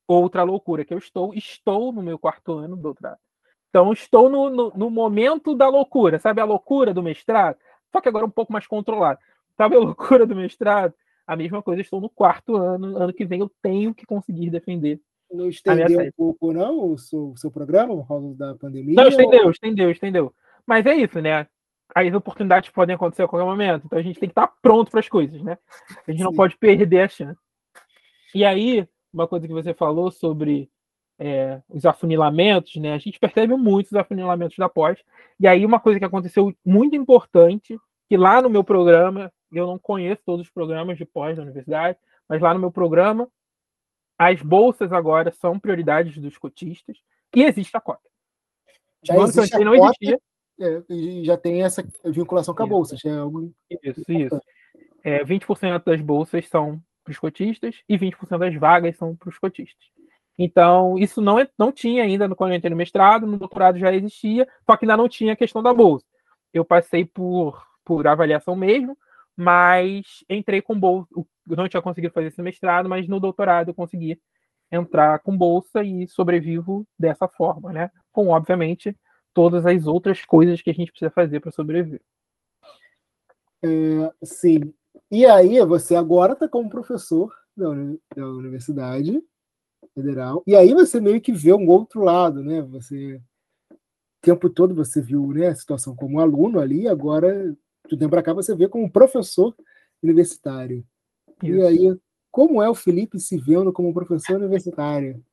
outra 0.07 0.43
loucura 0.43 0.85
que 0.85 0.93
eu 0.93 0.99
estou. 0.99 1.33
Estou 1.33 1.91
no 1.91 2.01
meu 2.01 2.17
quarto 2.17 2.53
ano 2.53 2.75
do 2.75 2.81
doutorado. 2.83 3.17
Então, 3.69 3.91
estou 3.91 4.29
no, 4.29 4.49
no, 4.49 4.71
no, 4.75 4.89
momento 4.89 5.53
da 5.53 5.67
loucura, 5.67 6.19
sabe 6.19 6.39
a 6.39 6.45
loucura 6.45 6.93
do 6.93 7.03
mestrado? 7.03 7.57
Só 7.91 7.99
que 7.99 8.07
agora 8.07 8.25
um 8.25 8.29
pouco 8.29 8.53
mais 8.53 8.65
controlado. 8.65 9.19
Sabe 9.57 9.75
a 9.75 9.79
loucura 9.79 10.25
do 10.25 10.35
mestrado? 10.35 10.93
A 11.25 11.35
mesma 11.35 11.61
coisa, 11.61 11.81
estou 11.81 11.99
no 11.99 12.09
quarto 12.09 12.55
ano, 12.55 12.95
ano 12.95 13.13
que 13.13 13.25
vem 13.25 13.41
eu 13.41 13.51
tenho 13.61 13.93
que 13.93 14.05
conseguir 14.05 14.49
defender. 14.49 15.01
Não 15.29 15.49
estendeu 15.49 15.99
um 15.99 16.11
pouco, 16.15 16.53
não, 16.53 16.93
o 16.93 16.97
seu, 16.97 17.33
seu 17.35 17.51
programa, 17.51 17.93
por 17.97 18.07
causa 18.07 18.33
da 18.35 18.55
pandemia? 18.55 18.95
Não, 18.95 19.09
estendeu, 19.09 19.43
ou... 19.43 19.51
estendeu, 19.51 19.91
estendeu. 19.91 20.33
Mas 20.65 20.85
é 20.85 20.95
isso, 20.95 21.19
né? 21.19 21.45
As 21.95 22.13
oportunidades 22.13 22.69
podem 22.69 22.95
acontecer 22.95 23.23
a 23.23 23.27
qualquer 23.27 23.45
momento, 23.45 23.85
então 23.85 23.97
a 23.97 24.01
gente 24.01 24.19
tem 24.19 24.29
que 24.29 24.31
estar 24.31 24.47
pronto 24.61 24.91
para 24.91 24.99
as 24.99 25.09
coisas, 25.09 25.41
né? 25.41 25.57
A 26.05 26.11
gente 26.11 26.19
Sim. 26.19 26.25
não 26.25 26.33
pode 26.33 26.57
perder 26.57 27.01
a 27.01 27.07
chance. 27.07 27.39
E 28.35 28.45
aí, 28.45 28.87
uma 29.11 29.27
coisa 29.27 29.47
que 29.47 29.53
você 29.53 29.73
falou 29.73 30.11
sobre 30.11 30.69
é, 31.17 31.61
os 31.69 31.85
afunilamentos, 31.85 32.75
né? 32.75 32.93
A 32.93 32.97
gente 32.97 33.19
percebe 33.19 33.55
muito 33.55 33.87
os 33.87 33.95
afunilamentos 33.95 34.57
da 34.57 34.69
pós. 34.69 34.99
E 35.39 35.47
aí, 35.47 35.65
uma 35.65 35.79
coisa 35.79 35.99
que 35.99 36.05
aconteceu 36.05 36.53
muito 36.63 36.95
importante, 36.95 37.79
que 38.07 38.17
lá 38.17 38.41
no 38.41 38.49
meu 38.49 38.63
programa, 38.63 39.31
eu 39.51 39.65
não 39.65 39.79
conheço 39.79 40.21
todos 40.25 40.45
os 40.45 40.51
programas 40.51 40.97
de 40.97 41.05
pós 41.05 41.37
da 41.37 41.43
universidade, 41.43 41.97
mas 42.27 42.41
lá 42.41 42.53
no 42.53 42.59
meu 42.59 42.71
programa, 42.71 43.27
as 44.17 44.41
bolsas 44.41 44.91
agora 44.91 45.31
são 45.31 45.59
prioridades 45.59 46.17
dos 46.17 46.37
cotistas 46.37 46.97
e 47.35 47.43
existe 47.43 47.75
a 47.77 47.81
cota. 47.81 48.09
Já 49.03 49.15
existe 49.17 49.55
a 49.55 49.59
não 49.59 49.77
cota, 49.77 49.95
existia. 50.01 50.19
É, 50.59 50.81
já 51.23 51.37
tem 51.37 51.63
essa 51.63 51.85
vinculação 52.05 52.53
com 52.53 52.63
a 52.63 52.67
bolsa. 52.67 52.97
Já 52.97 53.11
é 53.11 53.17
algo 53.17 53.53
isso, 53.83 54.11
isso. 54.11 54.41
É, 55.03 55.23
20% 55.23 55.83
das 55.85 56.01
bolsas 56.01 56.47
são 56.47 56.81
para 57.03 57.11
os 57.11 57.19
cotistas 57.19 57.75
e 57.87 57.97
20% 57.97 58.37
das 58.37 58.55
vagas 58.55 58.97
são 58.97 59.15
para 59.15 59.29
os 59.29 59.37
cotistas. 59.37 59.85
Então, 60.37 60.97
isso 60.99 61.21
não, 61.21 61.39
é, 61.39 61.47
não 61.57 61.71
tinha 61.71 62.03
ainda 62.03 62.29
quando 62.35 62.51
eu 62.51 62.57
entrei 62.57 62.69
no 62.69 62.75
mestrado, 62.75 63.25
no 63.25 63.37
doutorado 63.37 63.79
já 63.79 63.93
existia, 63.93 64.47
só 64.65 64.77
que 64.77 64.85
ainda 64.85 64.97
não 64.97 65.09
tinha 65.09 65.33
a 65.33 65.35
questão 65.35 65.63
da 65.63 65.73
bolsa. 65.73 66.05
Eu 66.53 66.63
passei 66.63 67.05
por, 67.05 67.63
por 67.83 68.05
avaliação 68.05 68.55
mesmo, 68.55 68.97
mas 69.35 70.23
entrei 70.29 70.61
com 70.61 70.79
bolsa. 70.79 71.07
Eu 71.15 71.25
não 71.55 71.67
tinha 71.67 71.81
conseguido 71.81 72.13
fazer 72.13 72.27
esse 72.27 72.41
mestrado, 72.41 72.89
mas 72.89 73.07
no 73.07 73.19
doutorado 73.19 73.69
eu 73.69 73.73
consegui 73.73 74.19
entrar 74.71 75.19
com 75.19 75.35
bolsa 75.35 75.83
e 75.83 76.07
sobrevivo 76.07 76.85
dessa 76.99 77.27
forma, 77.27 77.71
né? 77.71 77.89
Com, 78.11 78.27
obviamente, 78.27 78.95
todas 79.37 79.67
as 79.67 79.85
outras 79.85 80.25
coisas 80.25 80.63
que 80.63 80.71
a 80.71 80.73
gente 80.73 80.89
precisa 80.89 81.11
fazer 81.11 81.39
para 81.39 81.51
sobreviver. 81.51 82.01
É, 83.63 84.11
sim. 84.23 84.73
E 85.11 85.27
aí, 85.27 85.63
você 85.63 85.95
agora 85.95 86.33
está 86.33 86.49
como 86.49 86.71
professor 86.71 87.31
da, 87.55 87.67
da 88.15 88.27
universidade, 88.27 89.23
federal. 89.93 90.41
E 90.47 90.55
aí 90.55 90.73
você 90.73 90.99
meio 90.99 91.21
que 91.21 91.31
vê 91.31 91.53
um 91.53 91.69
outro 91.69 92.01
lado, 92.01 92.43
né? 92.43 92.63
Você 92.63 93.21
o 93.69 93.75
tempo 94.23 94.49
todo 94.49 94.73
você 94.73 94.99
viu 94.99 95.27
né, 95.27 95.49
a 95.49 95.55
situação 95.55 95.95
como 95.95 96.19
aluno 96.19 96.59
ali, 96.59 96.87
agora, 96.87 97.55
do 97.87 97.95
tempo 97.95 98.09
para 98.09 98.23
cá, 98.23 98.33
você 98.33 98.55
vê 98.55 98.67
como 98.67 98.91
professor 98.91 99.55
universitário. 100.01 100.83
Isso. 101.43 101.53
E 101.53 101.61
aí, 101.61 101.99
como 102.31 102.59
é 102.59 102.67
o 102.67 102.73
Felipe 102.73 103.19
se 103.19 103.37
vendo 103.37 103.71
como 103.71 103.93
professor 103.93 104.37
universitário? 104.37 105.23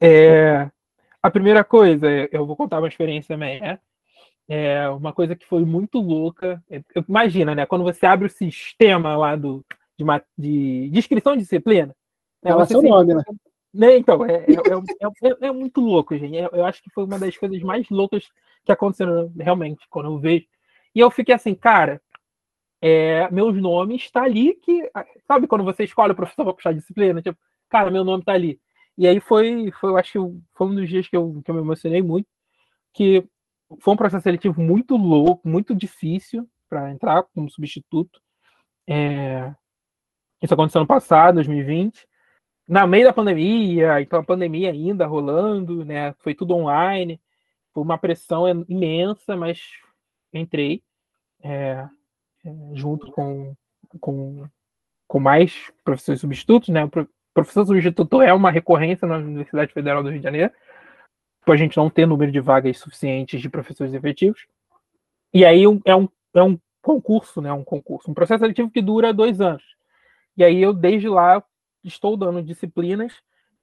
É, 0.00 0.70
a 1.22 1.30
primeira 1.30 1.64
coisa, 1.64 2.06
eu 2.32 2.46
vou 2.46 2.56
contar 2.56 2.78
uma 2.78 2.88
experiência 2.88 3.36
né? 3.36 3.78
É 4.48 4.88
uma 4.88 5.12
coisa 5.12 5.36
que 5.36 5.46
foi 5.46 5.64
muito 5.64 6.00
louca. 6.00 6.62
É, 6.70 6.82
imagina, 7.06 7.54
né? 7.54 7.66
Quando 7.66 7.84
você 7.84 8.06
abre 8.06 8.26
o 8.26 8.30
sistema 8.30 9.14
lá 9.16 9.36
do, 9.36 9.64
de, 9.98 10.04
de, 10.38 10.90
de 10.90 10.98
inscrição 10.98 11.34
de 11.34 11.42
disciplina. 11.42 11.94
Né, 12.42 12.52
é 12.52 12.66
seu 12.66 12.80
nome, 12.80 13.14
né? 13.14 13.22
Né, 13.74 13.98
então, 13.98 14.24
é, 14.24 14.36
é, 14.36 14.44
é, 14.44 15.28
é, 15.28 15.46
é, 15.48 15.52
muito 15.52 15.80
louco, 15.80 16.16
gente. 16.16 16.36
Eu 16.36 16.64
acho 16.64 16.82
que 16.82 16.90
foi 16.90 17.04
uma 17.04 17.18
das 17.18 17.36
coisas 17.36 17.60
mais 17.62 17.88
loucas 17.90 18.26
que 18.64 18.72
aconteceram 18.72 19.30
realmente, 19.38 19.86
quando 19.90 20.06
eu 20.06 20.18
vejo. 20.18 20.46
E 20.94 21.00
eu 21.00 21.10
fiquei 21.10 21.34
assim, 21.34 21.54
cara, 21.54 22.00
é, 22.80 23.30
meus 23.30 23.54
nomes 23.60 24.02
está 24.04 24.22
ali 24.22 24.54
que. 24.54 24.90
Sabe 25.26 25.46
quando 25.46 25.64
você 25.64 25.84
escolhe 25.84 26.12
o 26.12 26.16
professor 26.16 26.44
para 26.44 26.54
puxar 26.54 26.72
disciplina? 26.72 27.20
Tipo, 27.20 27.38
cara, 27.68 27.90
meu 27.90 28.04
nome 28.04 28.22
está 28.22 28.32
ali. 28.32 28.58
E 28.98 29.06
aí 29.06 29.20
foi, 29.20 29.70
foi, 29.80 29.90
eu 29.90 29.96
acho 29.96 30.12
que 30.12 30.18
foi 30.54 30.66
um 30.66 30.74
dos 30.74 30.88
dias 30.88 31.08
que 31.08 31.16
eu, 31.16 31.40
que 31.42 31.50
eu 31.50 31.54
me 31.54 31.62
emocionei 31.62 32.02
muito, 32.02 32.28
que 32.92 33.26
foi 33.80 33.94
um 33.94 33.96
processo 33.96 34.24
seletivo 34.24 34.60
muito 34.60 34.96
louco, 34.96 35.48
muito 35.48 35.74
difícil 35.74 36.48
para 36.68 36.90
entrar 36.90 37.22
como 37.34 37.50
substituto. 37.50 38.20
É, 38.86 39.54
isso 40.42 40.52
aconteceu 40.52 40.80
no 40.80 40.86
passado, 40.86 41.36
2020 41.36 42.06
na 42.68 42.86
meio 42.86 43.06
da 43.06 43.12
pandemia, 43.14 44.00
então 44.02 44.20
a 44.20 44.24
pandemia 44.24 44.70
ainda 44.70 45.06
rolando, 45.06 45.84
né? 45.86 46.12
Foi 46.18 46.34
tudo 46.34 46.54
online, 46.54 47.18
foi 47.72 47.82
uma 47.82 47.96
pressão 47.96 48.46
imensa, 48.68 49.34
mas 49.34 49.62
entrei 50.34 50.82
é, 51.42 51.88
é, 52.44 52.54
junto 52.74 53.10
com, 53.10 53.56
com, 53.98 54.46
com 55.06 55.18
mais 55.18 55.72
professores 55.82 56.20
substitutos, 56.20 56.68
né? 56.68 56.82
Professor 57.38 57.64
substituto 57.64 58.20
é 58.20 58.34
uma 58.34 58.50
recorrência 58.50 59.06
na 59.06 59.16
Universidade 59.16 59.72
Federal 59.72 60.02
do 60.02 60.10
Rio 60.10 60.18
de 60.18 60.24
Janeiro, 60.24 60.52
por 61.46 61.54
a 61.54 61.56
gente 61.56 61.76
não 61.76 61.88
ter 61.88 62.04
número 62.04 62.32
de 62.32 62.40
vagas 62.40 62.78
suficientes 62.78 63.40
de 63.40 63.48
professores 63.48 63.94
efetivos. 63.94 64.44
E 65.32 65.44
aí 65.44 65.62
é 65.84 65.94
um, 65.94 66.08
é 66.34 66.42
um 66.42 66.58
concurso, 66.82 67.40
né? 67.40 67.52
Um 67.52 67.62
concurso, 67.62 68.10
um 68.10 68.14
processo 68.14 68.40
seletivo 68.40 68.72
que 68.72 68.82
dura 68.82 69.14
dois 69.14 69.40
anos. 69.40 69.62
E 70.36 70.42
aí 70.42 70.60
eu 70.60 70.72
desde 70.72 71.08
lá 71.08 71.40
estou 71.84 72.16
dando 72.16 72.42
disciplinas 72.42 73.12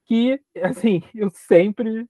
que, 0.06 0.40
assim, 0.64 1.04
eu 1.14 1.30
sempre 1.30 2.08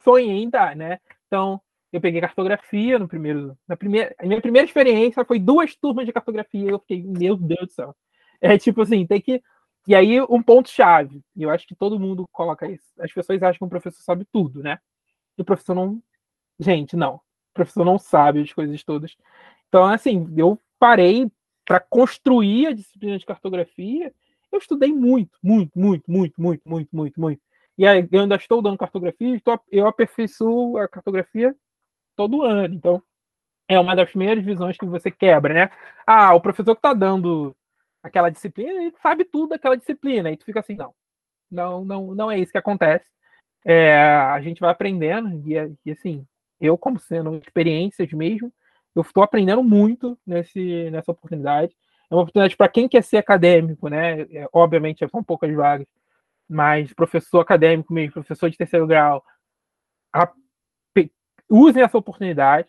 sonhei 0.00 0.44
em 0.44 0.48
dar, 0.48 0.76
né? 0.76 1.00
Então, 1.26 1.60
eu 1.92 2.00
peguei 2.00 2.20
cartografia 2.20 3.00
no 3.00 3.08
primeiro. 3.08 3.58
Na 3.66 3.76
primeira, 3.76 4.14
a 4.16 4.26
minha 4.26 4.40
primeira 4.40 4.66
experiência 4.66 5.24
foi 5.24 5.40
duas 5.40 5.74
turmas 5.74 6.06
de 6.06 6.12
cartografia. 6.12 6.70
Eu 6.70 6.78
fiquei, 6.78 7.02
meu 7.02 7.36
Deus 7.36 7.66
do 7.66 7.72
céu. 7.72 7.96
É 8.40 8.56
tipo 8.56 8.82
assim, 8.82 9.04
tem 9.06 9.20
que. 9.20 9.42
E 9.86 9.94
aí, 9.94 10.20
um 10.22 10.42
ponto-chave. 10.42 11.22
E 11.36 11.42
eu 11.42 11.50
acho 11.50 11.66
que 11.66 11.74
todo 11.74 12.00
mundo 12.00 12.26
coloca 12.32 12.70
isso. 12.70 12.86
As 12.98 13.12
pessoas 13.12 13.42
acham 13.42 13.58
que 13.58 13.64
o 13.64 13.68
professor 13.68 14.02
sabe 14.02 14.26
tudo, 14.32 14.62
né? 14.62 14.78
E 15.36 15.42
o 15.42 15.44
professor 15.44 15.74
não. 15.74 16.02
Gente, 16.58 16.96
não. 16.96 17.16
O 17.16 17.20
professor 17.54 17.84
não 17.84 17.98
sabe 17.98 18.40
as 18.40 18.52
coisas 18.52 18.82
todas. 18.82 19.16
Então, 19.68 19.84
assim, 19.84 20.32
eu 20.36 20.58
parei 20.78 21.30
para 21.64 21.80
construir 21.80 22.68
a 22.68 22.72
disciplina 22.72 23.18
de 23.18 23.26
cartografia 23.26 24.12
eu 24.54 24.58
estudei 24.58 24.92
muito, 24.92 25.36
muito, 25.42 25.78
muito, 25.78 26.10
muito, 26.10 26.40
muito, 26.40 26.62
muito, 26.64 26.88
muito, 26.92 27.20
muito. 27.20 27.42
E 27.76 27.86
aí, 27.86 28.08
eu 28.10 28.20
ainda 28.20 28.36
estou 28.36 28.62
dando 28.62 28.78
cartografia, 28.78 29.34
estou, 29.34 29.60
eu 29.70 29.86
aperfeiçoo 29.86 30.78
a 30.78 30.88
cartografia 30.88 31.54
todo 32.16 32.42
ano. 32.42 32.74
Então, 32.74 33.02
é 33.68 33.78
uma 33.80 33.96
das 33.96 34.10
primeiras 34.10 34.44
visões 34.44 34.76
que 34.76 34.86
você 34.86 35.10
quebra, 35.10 35.54
né? 35.54 35.70
Ah, 36.06 36.34
o 36.34 36.40
professor 36.40 36.74
que 36.74 36.78
está 36.78 36.94
dando 36.94 37.54
aquela 38.04 38.30
disciplina, 38.30 38.84
ele 38.84 38.94
sabe 39.02 39.24
tudo 39.24 39.50
daquela 39.50 39.76
disciplina. 39.76 40.30
E 40.30 40.36
tu 40.36 40.44
fica 40.44 40.60
assim, 40.60 40.76
não, 40.76 40.94
não, 41.50 41.84
não, 41.84 42.14
não 42.14 42.30
é 42.30 42.38
isso 42.38 42.52
que 42.52 42.58
acontece. 42.58 43.06
É, 43.64 43.96
a 43.96 44.40
gente 44.40 44.60
vai 44.60 44.70
aprendendo, 44.70 45.42
e, 45.48 45.54
e, 45.84 45.90
assim, 45.90 46.24
eu, 46.60 46.78
como 46.78 47.00
sendo 47.00 47.36
experiências 47.36 48.12
mesmo, 48.12 48.52
eu 48.94 49.02
estou 49.02 49.22
aprendendo 49.24 49.64
muito 49.64 50.16
nesse, 50.24 50.90
nessa 50.90 51.10
oportunidade 51.10 51.74
é 52.10 52.14
uma 52.14 52.22
oportunidade 52.22 52.56
para 52.56 52.68
quem 52.68 52.88
quer 52.88 53.02
ser 53.02 53.16
acadêmico, 53.16 53.88
né? 53.88 54.22
É, 54.22 54.48
obviamente 54.52 55.06
são 55.08 55.22
poucas 55.22 55.52
vagas, 55.54 55.86
mas 56.48 56.92
professor 56.92 57.40
acadêmico 57.40 57.92
mesmo, 57.92 58.12
professor 58.12 58.50
de 58.50 58.56
terceiro 58.56 58.86
grau, 58.86 59.24
a, 60.12 60.30
usem 61.48 61.82
essa 61.82 61.98
oportunidade. 61.98 62.68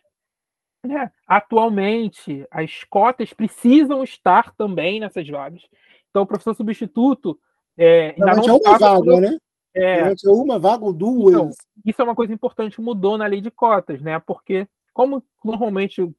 Né, 0.85 1.11
atualmente 1.27 2.45
as 2.51 2.83
cotas 2.83 3.33
precisam 3.33 4.03
estar 4.03 4.53
também 4.55 4.99
nessas 4.99 5.27
vagas. 5.27 5.61
Então, 6.09 6.23
o 6.23 6.27
professor 6.27 6.55
substituto 6.55 7.37
é, 7.77 8.15
ainda 8.17 8.35
não 8.35 8.45
é 8.45 8.53
uma 8.53 8.77
vaga, 8.77 9.19
né? 9.19 9.37
É, 9.73 9.99
é 9.99 10.29
uma 10.29 10.57
vaga 10.57 10.85
ou 10.85 10.93
duas. 10.93 11.33
Então, 11.33 11.49
isso 11.85 12.01
é 12.01 12.05
uma 12.05 12.15
coisa 12.15 12.33
importante, 12.33 12.79
mudou 12.79 13.17
na 13.17 13.25
lei 13.25 13.41
de 13.41 13.51
cotas, 13.51 14.01
né? 14.01 14.17
Porque, 14.19 14.65
como 14.93 15.21
normalmente 15.43 16.09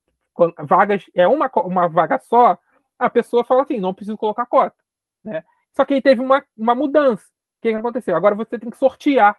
vagas 0.59 1.05
é 1.15 1.27
uma, 1.27 1.51
uma 1.65 1.89
vaga 1.89 2.19
só, 2.19 2.59
a 2.99 3.09
pessoa 3.09 3.45
fala 3.45 3.63
assim, 3.63 3.81
não 3.81 3.95
preciso 3.95 4.17
colocar 4.19 4.45
cota. 4.47 4.77
Né? 5.25 5.43
Só 5.75 5.85
que 5.85 5.95
aí 5.95 6.03
teve 6.03 6.21
uma, 6.21 6.45
uma 6.57 6.75
mudança. 6.75 7.25
O 7.25 7.63
que, 7.63 7.71
que 7.71 7.75
aconteceu? 7.75 8.15
Agora 8.15 8.35
você 8.35 8.59
tem 8.59 8.71
que 8.71 8.77
sortear 8.77 9.37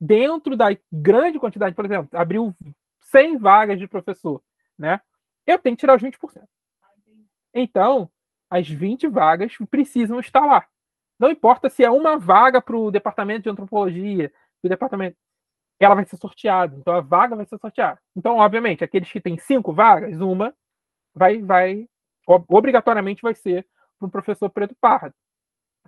dentro 0.00 0.56
da 0.56 0.68
grande 0.90 1.38
quantidade, 1.38 1.74
por 1.74 1.84
exemplo, 1.84 2.08
abriu 2.18 2.54
100 3.00 3.38
vagas 3.38 3.78
de 3.78 3.86
professor, 3.86 4.42
né? 4.80 5.00
Eu 5.46 5.58
tenho 5.58 5.76
que 5.76 5.80
tirar 5.80 5.96
os 5.96 6.02
20%. 6.02 6.18
Então, 7.54 8.10
as 8.48 8.68
20 8.68 9.06
vagas 9.08 9.56
precisam 9.70 10.18
estar 10.18 10.44
lá. 10.44 10.66
Não 11.18 11.30
importa 11.30 11.68
se 11.68 11.84
é 11.84 11.90
uma 11.90 12.18
vaga 12.18 12.62
para 12.62 12.76
o 12.76 12.90
departamento 12.90 13.42
de 13.42 13.50
antropologia, 13.50 14.32
o 14.62 14.68
departamento, 14.68 15.16
ela 15.78 15.94
vai 15.94 16.04
ser 16.04 16.16
sorteada. 16.16 16.74
Então 16.76 16.94
a 16.94 17.00
vaga 17.00 17.36
vai 17.36 17.44
ser 17.46 17.58
sorteada. 17.58 18.00
Então, 18.16 18.36
obviamente, 18.36 18.82
aqueles 18.82 19.10
que 19.10 19.20
têm 19.20 19.38
cinco 19.38 19.72
vagas, 19.72 20.20
uma 20.20 20.54
vai, 21.14 21.42
vai 21.42 21.88
obrigatoriamente 22.26 23.22
vai 23.22 23.34
ser 23.34 23.66
para 23.98 24.08
o 24.08 24.10
professor 24.10 24.48
preto 24.48 24.74
pardo. 24.80 25.14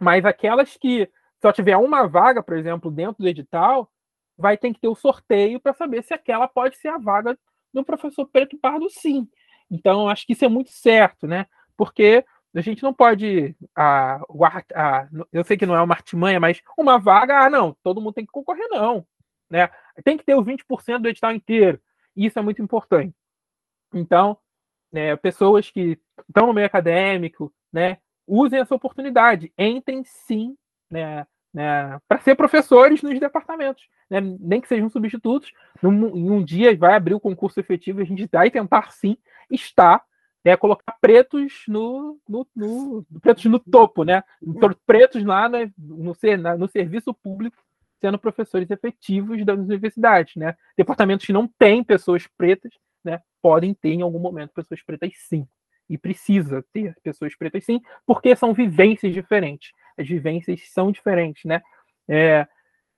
Mas 0.01 0.24
aquelas 0.24 0.76
que 0.76 1.11
só 1.40 1.53
tiver 1.53 1.76
uma 1.76 2.07
vaga, 2.07 2.43
por 2.43 2.57
exemplo, 2.57 2.90
dentro 2.90 3.22
do 3.22 3.28
edital, 3.28 3.90
vai 4.36 4.57
ter 4.57 4.72
que 4.72 4.80
ter 4.80 4.88
o 4.88 4.95
sorteio 4.95 5.61
para 5.61 5.72
saber 5.72 6.03
se 6.03 6.14
aquela 6.14 6.49
pode 6.49 6.76
ser 6.76 6.88
a 6.88 6.99
vaga 6.99 7.38
do 7.73 7.85
professor 7.85 8.27
preto 8.27 8.59
pardo, 8.59 8.89
sim. 8.91 9.29
Então, 9.70 10.09
acho 10.09 10.27
que 10.27 10.33
isso 10.33 10.45
é 10.45 10.49
muito 10.49 10.70
certo, 10.70 11.27
né? 11.27 11.47
Porque 11.77 12.25
a 12.55 12.61
gente 12.61 12.83
não 12.83 12.93
pode. 12.93 13.57
A, 13.75 14.20
eu 15.33 15.43
sei 15.45 15.57
que 15.57 15.64
não 15.64 15.75
é 15.75 15.83
uma 15.83 15.95
artimanha, 15.95 16.39
mas 16.39 16.61
uma 16.77 16.99
vaga, 16.99 17.47
ah, 17.47 17.51
não, 17.51 17.75
todo 17.83 18.01
mundo 18.01 18.14
tem 18.14 18.27
que 18.27 18.33
concorrer, 18.33 18.68
não. 18.68 19.07
Né? 19.49 19.68
Tem 20.05 20.16
que 20.16 20.25
ter 20.25 20.35
os 20.35 20.45
20% 20.45 20.99
do 20.99 21.09
edital 21.09 21.33
inteiro. 21.33 21.81
E 22.14 22.27
isso 22.27 22.39
é 22.39 22.43
muito 22.43 22.62
importante. 22.62 23.14
Então, 23.95 24.37
né, 24.93 25.16
pessoas 25.16 25.70
que 25.70 25.99
estão 26.29 26.47
no 26.47 26.53
meio 26.53 26.66
acadêmico, 26.66 27.53
né, 27.73 27.99
usem 28.27 28.61
essa 28.61 28.75
oportunidade. 28.75 29.53
Entrem 29.59 30.05
sim 30.05 30.57
né, 30.91 31.27
né, 31.53 31.99
para 32.09 32.21
ser 32.21 32.35
professores 32.35 33.03
nos 33.03 33.19
departamentos. 33.19 33.85
Né, 34.09 34.21
nem 34.21 34.61
que 34.61 34.69
sejam 34.69 34.89
substitutos. 34.89 35.53
Num, 35.83 36.17
em 36.17 36.31
um 36.31 36.43
dia 36.43 36.77
vai 36.77 36.95
abrir 36.95 37.15
o 37.15 37.21
concurso 37.21 37.61
efetivo 37.61 38.01
e 38.01 38.03
a 38.03 38.07
gente 38.07 38.29
vai 38.31 38.51
tentar 38.51 38.91
sim 38.93 39.17
estar 39.51 40.03
é 40.45 40.57
colocar 40.57 40.97
pretos 41.01 41.63
no, 41.69 42.19
no, 42.29 42.47
no, 42.55 43.07
pretos 43.21 43.45
no 43.45 43.61
topo, 43.61 44.03
né? 44.03 44.25
Pretos 44.85 45.25
lá 45.25 45.49
no, 45.49 45.59
no, 45.79 46.17
no 46.59 46.69
serviço 46.69 47.15
público 47.15 47.57
sendo 48.01 48.19
professores 48.19 48.69
efetivos 48.69 49.45
das 49.45 49.57
universidades, 49.57 50.35
né? 50.35 50.57
Departamentos 50.77 51.25
que 51.25 51.33
não 51.33 51.47
têm 51.47 51.85
pessoas 51.85 52.27
pretas, 52.37 52.73
né? 53.05 53.21
Podem 53.41 53.73
ter 53.73 53.91
em 53.91 54.03
algum 54.03 54.19
momento 54.19 54.53
pessoas 54.53 54.83
pretas 54.83 55.13
sim. 55.17 55.47
E 55.89 55.97
precisa 55.97 56.65
ter 56.73 56.97
pessoas 57.03 57.37
pretas 57.37 57.65
sim, 57.65 57.81
porque 58.05 58.35
são 58.35 58.53
vivências 58.53 59.13
diferentes. 59.13 59.71
As 59.99 60.09
vivências 60.09 60.68
são 60.70 60.93
diferentes, 60.93 61.45
né? 61.45 61.62
É, 62.09 62.47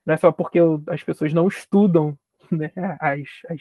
não 0.04 0.14
é 0.14 0.16
só 0.16 0.32
porque 0.32 0.58
as 0.88 1.02
pessoas 1.02 1.32
não 1.32 1.48
estudam 1.48 2.18
né, 2.50 2.70
as, 3.00 3.28
as, 3.50 3.60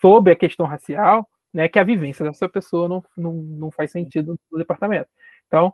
sobre 0.00 0.32
a 0.32 0.36
questão 0.36 0.66
racial, 0.66 1.28
né, 1.52 1.68
que 1.68 1.78
a 1.78 1.84
vivência 1.84 2.24
dessa 2.24 2.48
pessoa 2.48 2.88
não, 2.88 3.04
não, 3.16 3.32
não 3.32 3.70
faz 3.70 3.90
sentido 3.90 4.38
no 4.50 4.58
departamento. 4.58 5.08
Então, 5.46 5.72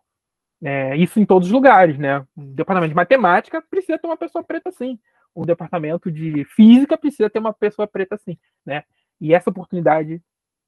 é, 0.63 0.97
isso 0.97 1.21
em 1.21 1.27
todos 1.27 1.49
os 1.49 1.53
lugares, 1.55 1.99
né? 1.99 2.21
O 2.37 2.43
departamento 2.43 2.91
de 2.91 2.97
matemática 2.97 3.63
precisa 3.63 3.99
ter 3.99 4.07
uma 4.09 4.17
pessoa 4.17 4.43
preta 4.45 4.73
sim. 4.73 4.99
O 5.35 5.47
departamento 5.47 6.11
de 6.11 6.45
física 6.47 6.99
precisa 6.99 7.31
ter 7.31 7.39
uma 7.39 7.53
pessoa 7.55 7.87
preta 7.87 8.17
sim, 8.19 8.37
né? 8.67 8.83
E 9.21 9.35
essa 9.35 9.51
oportunidade 9.51 10.23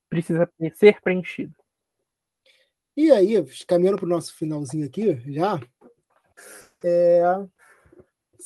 precisa 0.08 0.48
ser 0.74 1.00
preenchida. 1.02 1.52
E 2.96 3.10
aí, 3.10 3.34
caminhando 3.66 3.98
para 3.98 4.06
o 4.06 4.08
nosso 4.08 4.34
finalzinho 4.34 4.86
aqui, 4.86 5.20
já, 5.32 5.60
é, 6.84 7.22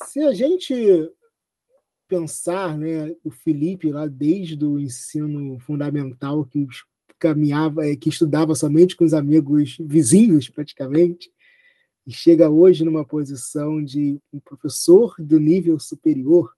se 0.03 0.21
a 0.21 0.33
gente 0.33 0.73
pensar, 2.07 2.77
né, 2.77 3.15
o 3.23 3.31
Felipe 3.31 3.91
lá 3.91 4.07
desde 4.07 4.63
o 4.63 4.79
ensino 4.79 5.59
fundamental 5.59 6.45
que 6.45 6.67
caminhava, 7.17 7.87
é, 7.87 7.95
que 7.95 8.09
estudava 8.09 8.53
somente 8.53 8.95
com 8.95 9.03
os 9.03 9.13
amigos 9.13 9.77
vizinhos 9.79 10.49
praticamente, 10.49 11.31
e 12.05 12.11
chega 12.11 12.49
hoje 12.49 12.85
numa 12.85 13.03
posição 13.03 13.83
de 13.83 14.19
um 14.31 14.39
professor 14.39 15.15
do 15.17 15.39
nível 15.39 15.79
superior, 15.79 16.53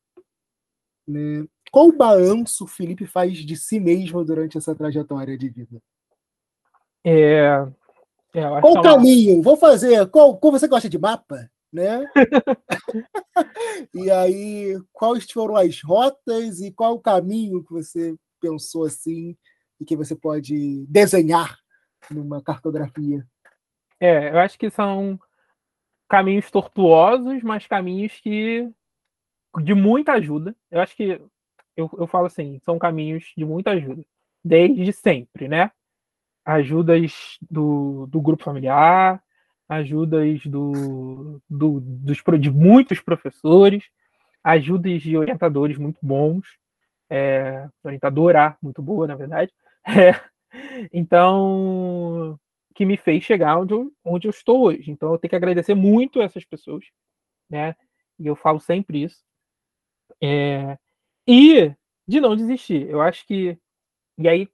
né? 1.07 1.47
Qual 1.71 1.91
balanço 1.91 2.63
o 2.63 2.67
Felipe 2.67 3.05
faz 3.05 3.37
de 3.37 3.55
si 3.55 3.79
mesmo 3.79 4.23
durante 4.23 4.57
essa 4.57 4.75
trajetória 4.75 5.37
de 5.37 5.49
vida? 5.49 5.81
É, 7.09 7.65
é 8.33 8.61
qual 8.61 8.73
o 8.73 8.81
caminho? 8.81 9.41
Vou 9.41 9.55
fazer. 9.55 10.07
Qual, 10.09 10.37
qual 10.37 10.51
você 10.51 10.67
gosta 10.67 10.89
de 10.89 10.99
mapa? 10.99 11.49
né? 11.71 12.05
e 13.93 14.09
aí, 14.09 14.77
quais 14.91 15.29
foram 15.29 15.55
as 15.55 15.81
rotas 15.81 16.61
e 16.61 16.71
qual 16.71 16.95
o 16.95 17.01
caminho 17.01 17.63
que 17.63 17.71
você 17.71 18.15
pensou 18.39 18.85
assim 18.85 19.35
e 19.79 19.85
que 19.85 19.95
você 19.95 20.15
pode 20.15 20.85
desenhar 20.87 21.57
numa 22.09 22.41
cartografia? 22.41 23.25
É, 23.99 24.29
eu 24.31 24.39
acho 24.39 24.57
que 24.57 24.69
são 24.69 25.19
caminhos 26.09 26.49
tortuosos, 26.49 27.41
mas 27.43 27.67
caminhos 27.67 28.19
que 28.19 28.69
de 29.61 29.73
muita 29.73 30.13
ajuda. 30.13 30.55
Eu 30.69 30.81
acho 30.81 30.95
que 30.95 31.21
eu, 31.75 31.89
eu 31.97 32.07
falo 32.07 32.27
assim, 32.27 32.59
são 32.63 32.79
caminhos 32.79 33.33
de 33.35 33.45
muita 33.45 33.71
ajuda, 33.71 34.03
desde 34.43 34.93
sempre, 34.93 35.47
né? 35.47 35.71
Ajudas 36.47 37.37
do, 37.51 38.07
do 38.07 38.21
grupo 38.21 38.43
familiar, 38.43 39.21
ajudas 39.67 40.41
do, 40.45 41.41
do, 41.49 41.81
dos, 41.81 42.23
de 42.39 42.49
muitos 42.49 43.01
professores, 43.01 43.83
ajudas 44.41 45.01
de 45.01 45.17
orientadores 45.17 45.77
muito 45.77 45.99
bons, 46.01 46.47
é, 47.09 47.67
orientadora 47.83 48.57
muito 48.61 48.81
boa, 48.81 49.07
na 49.07 49.15
verdade. 49.15 49.51
É, 49.89 50.89
então, 50.91 52.37
que 52.75 52.85
me 52.85 52.97
fez 52.97 53.23
chegar 53.23 53.57
onde 53.57 53.73
eu, 53.73 53.91
onde 54.03 54.27
eu 54.27 54.31
estou 54.31 54.65
hoje. 54.65 54.91
Então, 54.91 55.11
eu 55.11 55.17
tenho 55.17 55.29
que 55.29 55.35
agradecer 55.35 55.73
muito 55.75 56.21
essas 56.21 56.43
pessoas, 56.43 56.85
né? 57.49 57.73
E 58.19 58.27
eu 58.27 58.35
falo 58.35 58.59
sempre 58.59 59.03
isso. 59.03 59.23
É, 60.21 60.77
e 61.27 61.73
de 62.07 62.21
não 62.21 62.35
desistir. 62.35 62.89
Eu 62.89 63.01
acho 63.01 63.25
que. 63.25 63.57
E 64.17 64.27
aí, 64.27 64.47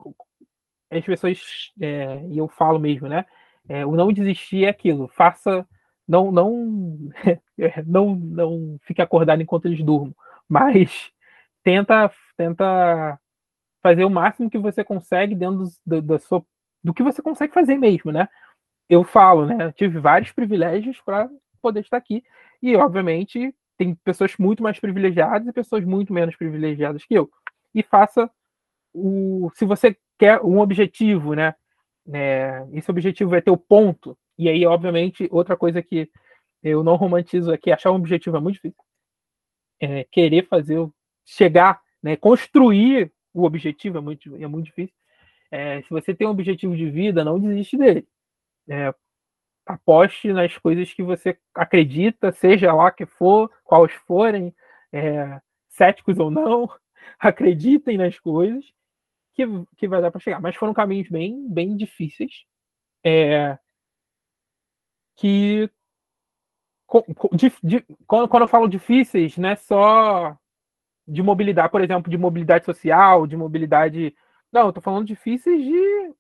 as 0.98 1.06
pessoas. 1.06 1.72
É, 1.80 2.22
e 2.30 2.38
eu 2.38 2.48
falo 2.48 2.80
mesmo, 2.80 3.08
né? 3.08 3.26
É, 3.68 3.86
o 3.86 3.96
não 3.96 4.12
desistir 4.12 4.66
é 4.66 4.70
aquilo. 4.70 5.08
Faça. 5.08 5.68
Não, 6.08 6.32
não, 6.32 7.12
não, 7.88 8.16
não 8.16 8.78
fique 8.84 9.02
acordado 9.02 9.42
enquanto 9.42 9.66
eles 9.68 9.82
durmam, 9.84 10.14
mas 10.50 11.12
tenta, 11.64 12.12
tenta 12.36 13.18
fazer 13.82 14.04
o 14.06 14.10
máximo 14.10 14.50
que 14.50 14.58
você 14.58 14.84
consegue 14.84 15.34
dentro 15.36 15.66
do, 15.86 16.02
da 16.02 16.20
sua, 16.20 16.46
do 16.84 16.94
que 16.94 17.04
você 17.04 17.22
consegue 17.22 17.54
fazer 17.54 17.78
mesmo, 17.78 18.12
né? 18.12 18.28
Eu 18.90 19.04
falo, 19.04 19.46
né? 19.46 19.66
Eu 19.66 19.74
tive 19.74 20.00
vários 20.00 20.32
privilégios 20.32 21.00
para 21.02 21.30
poder 21.62 21.82
estar 21.82 21.98
aqui 21.98 22.24
e, 22.62 22.76
obviamente, 22.76 23.56
tem 23.78 23.96
pessoas 23.96 24.36
muito 24.38 24.62
mais 24.62 24.80
privilegiadas 24.80 25.48
e 25.48 25.54
pessoas 25.54 25.84
muito 25.86 26.14
menos 26.14 26.36
privilegiadas 26.36 27.04
que 27.06 27.14
eu. 27.14 27.30
E 27.74 27.82
faça 27.82 28.30
o, 28.94 29.50
se 29.56 29.66
você 29.66 29.98
quer 30.24 30.42
um 30.42 30.60
objetivo, 30.60 31.34
né? 31.34 31.54
É, 32.14 32.66
esse 32.72 32.90
objetivo 32.90 33.32
vai 33.32 33.42
ter 33.42 33.52
o 33.52 33.58
ponto. 33.58 34.18
E 34.38 34.48
aí, 34.48 34.66
obviamente, 34.66 35.28
outra 35.30 35.58
coisa 35.58 35.84
que 35.84 36.10
eu 36.64 36.82
não 36.82 36.96
romantizo 36.96 37.52
aqui, 37.52 37.70
achar 37.70 37.92
um 37.92 37.96
objetivo 37.96 38.38
é 38.38 38.40
muito 38.40 38.56
difícil. 38.56 38.82
É, 39.82 40.06
querer 40.06 40.48
fazer, 40.48 40.78
chegar, 41.26 41.82
né, 42.02 42.16
construir 42.16 43.12
o 43.34 43.44
objetivo 43.44 43.98
é 43.98 44.02
muito, 44.02 44.34
é 44.38 44.48
muito 44.48 44.68
difícil. 44.68 44.96
É, 45.52 45.82
se 45.82 45.90
você 45.90 46.16
tem 46.16 46.26
um 46.26 46.32
objetivo 46.32 46.74
de 46.74 46.90
vida, 46.90 47.26
não 47.26 47.38
desiste 47.38 47.78
dele. 47.78 48.08
É, 48.70 48.94
aposte 49.66 50.32
nas 50.32 50.58
coisas 50.58 50.94
que 50.94 51.04
você 51.04 51.38
acredita, 51.54 52.32
seja 52.32 52.72
lá 52.72 52.92
que 52.92 53.06
for, 53.06 53.52
quais 53.66 53.92
forem, 54.08 54.56
é, 54.94 55.42
céticos 55.68 56.18
ou 56.18 56.32
não, 56.32 56.70
acreditem 57.20 57.98
nas 57.98 58.18
coisas 58.18 58.64
que, 59.34 59.44
que 59.78 59.88
vai 59.88 60.02
dar 60.02 60.12
para 60.12 60.22
chegar. 60.22 60.42
Mas 60.42 60.56
foram 60.56 60.74
caminhos 60.74 61.10
bem, 61.10 61.48
bem 61.50 61.76
difíceis. 61.76 62.46
É, 63.06 63.58
que 65.16 65.70
de, 67.34 67.52
de, 67.64 67.86
quando, 68.06 68.28
quando 68.28 68.44
eu 68.44 68.48
falo 68.48 68.68
difíceis, 68.68 69.38
não 69.38 69.50
é 69.50 69.56
só 69.56 70.38
de 71.08 71.22
mobilidade, 71.22 71.72
por 71.72 71.82
exemplo, 71.82 72.10
de 72.10 72.18
mobilidade 72.18 72.66
social, 72.66 73.28
de 73.28 73.36
mobilidade 73.36 74.16
Não, 74.52 74.68
eu 74.68 74.74
tô 74.74 74.82
falando 74.82 75.06
difíceis 75.06 75.64
de 75.64 76.14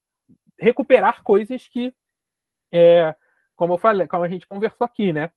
recuperar 0.59 1.23
coisas 1.23 1.67
que, 1.67 1.93
é, 2.71 3.15
como 3.55 3.73
eu 3.73 3.77
falei, 3.77 4.07
como 4.07 4.23
a 4.23 4.29
gente 4.29 4.47
conversou 4.47 4.85
aqui, 4.85 5.13
né? 5.13 5.31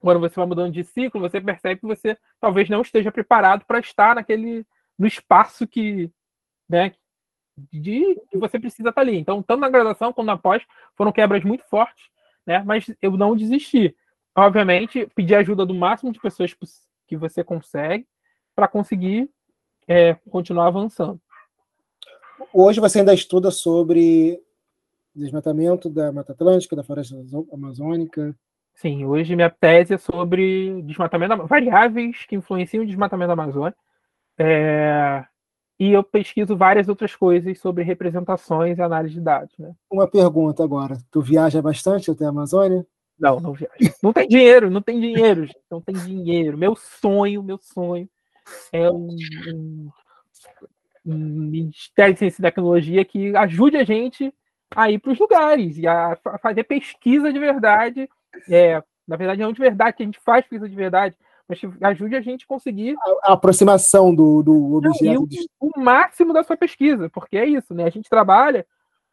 Quando 0.00 0.20
você 0.20 0.34
vai 0.36 0.46
mudando 0.46 0.72
de 0.72 0.84
ciclo, 0.84 1.20
você 1.20 1.40
percebe 1.40 1.80
que 1.80 1.86
você 1.86 2.18
talvez 2.40 2.68
não 2.68 2.82
esteja 2.82 3.12
preparado 3.12 3.64
para 3.64 3.78
estar 3.78 4.16
naquele 4.16 4.66
no 4.98 5.06
espaço 5.06 5.66
que, 5.66 6.12
né, 6.68 6.94
de 7.56 8.20
que 8.30 8.38
você 8.38 8.58
precisa 8.58 8.88
estar 8.88 9.00
ali. 9.00 9.18
Então, 9.18 9.42
tanto 9.42 9.60
na 9.60 9.68
graduação 9.68 10.12
quanto 10.12 10.26
na 10.26 10.38
pós, 10.38 10.62
foram 10.96 11.12
quebras 11.12 11.44
muito 11.44 11.64
fortes, 11.68 12.04
né? 12.46 12.62
Mas 12.64 12.86
eu 13.00 13.12
não 13.12 13.36
desisti. 13.36 13.94
Obviamente, 14.34 15.06
pedir 15.14 15.34
ajuda 15.34 15.66
do 15.66 15.74
máximo 15.74 16.12
de 16.12 16.20
pessoas 16.20 16.54
que 17.06 17.16
você 17.16 17.44
consegue 17.44 18.06
para 18.54 18.66
conseguir 18.66 19.28
é, 19.86 20.14
continuar 20.30 20.68
avançando. 20.68 21.20
Hoje 22.52 22.80
você 22.80 23.00
ainda 23.00 23.14
estuda 23.14 23.50
sobre 23.50 24.40
desmatamento 25.14 25.90
da 25.90 26.10
Mata 26.10 26.32
Atlântica, 26.32 26.74
da 26.74 26.82
floresta 26.82 27.14
amazônica? 27.52 28.34
Sim, 28.74 29.04
hoje 29.04 29.36
minha 29.36 29.50
tese 29.50 29.94
é 29.94 29.98
sobre 29.98 30.82
desmatamento, 30.82 31.46
variáveis 31.46 32.24
que 32.26 32.34
influenciam 32.34 32.82
o 32.82 32.86
desmatamento 32.86 33.28
da 33.28 33.34
Amazônia. 33.34 33.76
É, 34.38 35.24
e 35.82 35.90
eu 35.94 36.04
pesquiso 36.04 36.56
várias 36.56 36.88
outras 36.88 37.16
coisas 37.16 37.58
sobre 37.58 37.82
representações 37.82 38.78
e 38.78 38.82
análise 38.82 39.14
de 39.14 39.20
dados. 39.20 39.52
Né? 39.58 39.74
Uma 39.90 40.06
pergunta 40.06 40.62
agora: 40.62 40.96
tu 41.10 41.20
viaja 41.20 41.60
bastante 41.60 42.08
até 42.08 42.24
a 42.24 42.28
Amazônia? 42.28 42.86
Não, 43.18 43.40
não 43.40 43.52
viajo. 43.52 43.74
Não 44.00 44.12
tem 44.12 44.28
dinheiro, 44.28 44.70
não 44.70 44.80
tem 44.80 45.00
dinheiro, 45.00 45.48
não 45.68 45.80
tem 45.80 45.96
dinheiro. 45.96 46.56
Meu 46.56 46.76
sonho, 46.76 47.42
meu 47.42 47.58
sonho 47.58 48.08
é 48.72 48.88
um, 48.88 49.08
um, 49.48 49.90
um 51.04 51.18
Ministério 51.18 52.14
de 52.14 52.20
Ciência 52.20 52.40
e 52.40 52.44
Tecnologia 52.44 53.04
que 53.04 53.36
ajude 53.36 53.76
a 53.76 53.82
gente 53.82 54.32
a 54.76 54.88
ir 54.88 55.00
para 55.00 55.10
os 55.10 55.18
lugares 55.18 55.76
e 55.78 55.88
a 55.88 56.16
fazer 56.40 56.62
pesquisa 56.62 57.32
de 57.32 57.40
verdade. 57.40 58.08
É, 58.48 58.80
na 59.04 59.16
verdade, 59.16 59.42
não 59.42 59.52
de 59.52 59.60
verdade, 59.60 59.96
que 59.96 60.04
a 60.04 60.06
gente 60.06 60.20
faz 60.20 60.42
pesquisa 60.42 60.68
de 60.68 60.76
verdade, 60.76 61.16
mas 61.52 61.82
ajude 61.82 62.16
a 62.16 62.20
gente 62.20 62.44
a 62.44 62.48
conseguir. 62.48 62.96
A, 62.98 63.30
a 63.30 63.32
aproximação 63.34 64.14
do, 64.14 64.42
do 64.42 64.74
objeto. 64.76 65.28
O, 65.60 65.70
o, 65.76 65.80
máximo 65.80 66.32
da 66.32 66.42
sua 66.42 66.56
pesquisa, 66.56 67.10
porque 67.10 67.36
é 67.36 67.46
isso, 67.46 67.74
né? 67.74 67.84
A 67.84 67.90
gente 67.90 68.08
trabalha 68.08 68.66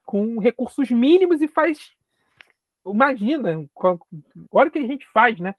com 0.06 0.40
recursos 0.40 0.90
mínimos 0.90 1.42
e 1.42 1.48
faz. 1.48 1.92
Imagina, 2.86 3.66
olha 4.52 4.70
o 4.70 4.72
que 4.72 4.80
a 4.80 4.88
gente 4.88 5.06
faz, 5.12 5.40
né? 5.40 5.54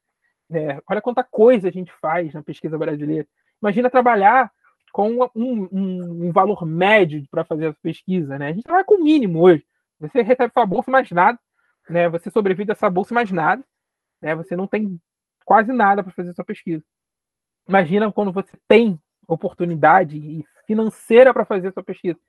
É, 0.51 0.81
olha 0.89 1.03
quanta 1.03 1.23
coisa 1.23 1.69
a 1.69 1.71
gente 1.71 1.93
faz 2.01 2.33
na 2.33 2.43
pesquisa 2.43 2.77
brasileira. 2.77 3.27
Imagina 3.63 3.91
trabalhar 3.91 4.51
com 4.93 5.11
um, 5.11 5.69
um, 5.71 6.27
um 6.27 6.33
valor 6.33 6.67
médio 6.67 7.23
para 7.31 7.45
fazer 7.45 7.67
essa 7.67 7.79
pesquisa, 7.83 8.39
né? 8.39 8.49
A 8.49 8.53
gente 8.53 8.65
trabalha 8.65 8.85
com 8.85 8.95
o 8.95 9.05
mínimo 9.05 9.41
hoje. 9.41 9.65
Você 10.01 10.23
recebe 10.23 10.53
sua 10.53 10.67
bolsa 10.67 10.91
mais 10.91 11.11
nada, 11.11 11.39
né? 11.89 12.09
Você 12.09 12.31
sobrevive 12.31 12.67
dessa 12.67 12.89
bolsa 12.89 13.15
mais 13.15 13.31
nada, 13.31 13.63
né? 14.21 14.35
Você 14.35 14.57
não 14.57 14.67
tem 14.67 14.99
quase 15.51 15.73
nada 15.73 16.01
para 16.05 16.13
fazer 16.13 16.33
sua 16.33 16.45
pesquisa. 16.45 16.85
Imagina 17.69 18.13
quando 18.13 18.31
você 18.31 18.57
tem 18.69 18.97
oportunidade 19.27 20.47
financeira 20.65 21.35
para 21.35 21.45
fazer 21.45 21.73
sua 21.73 21.83
pesquisa. 21.83 22.21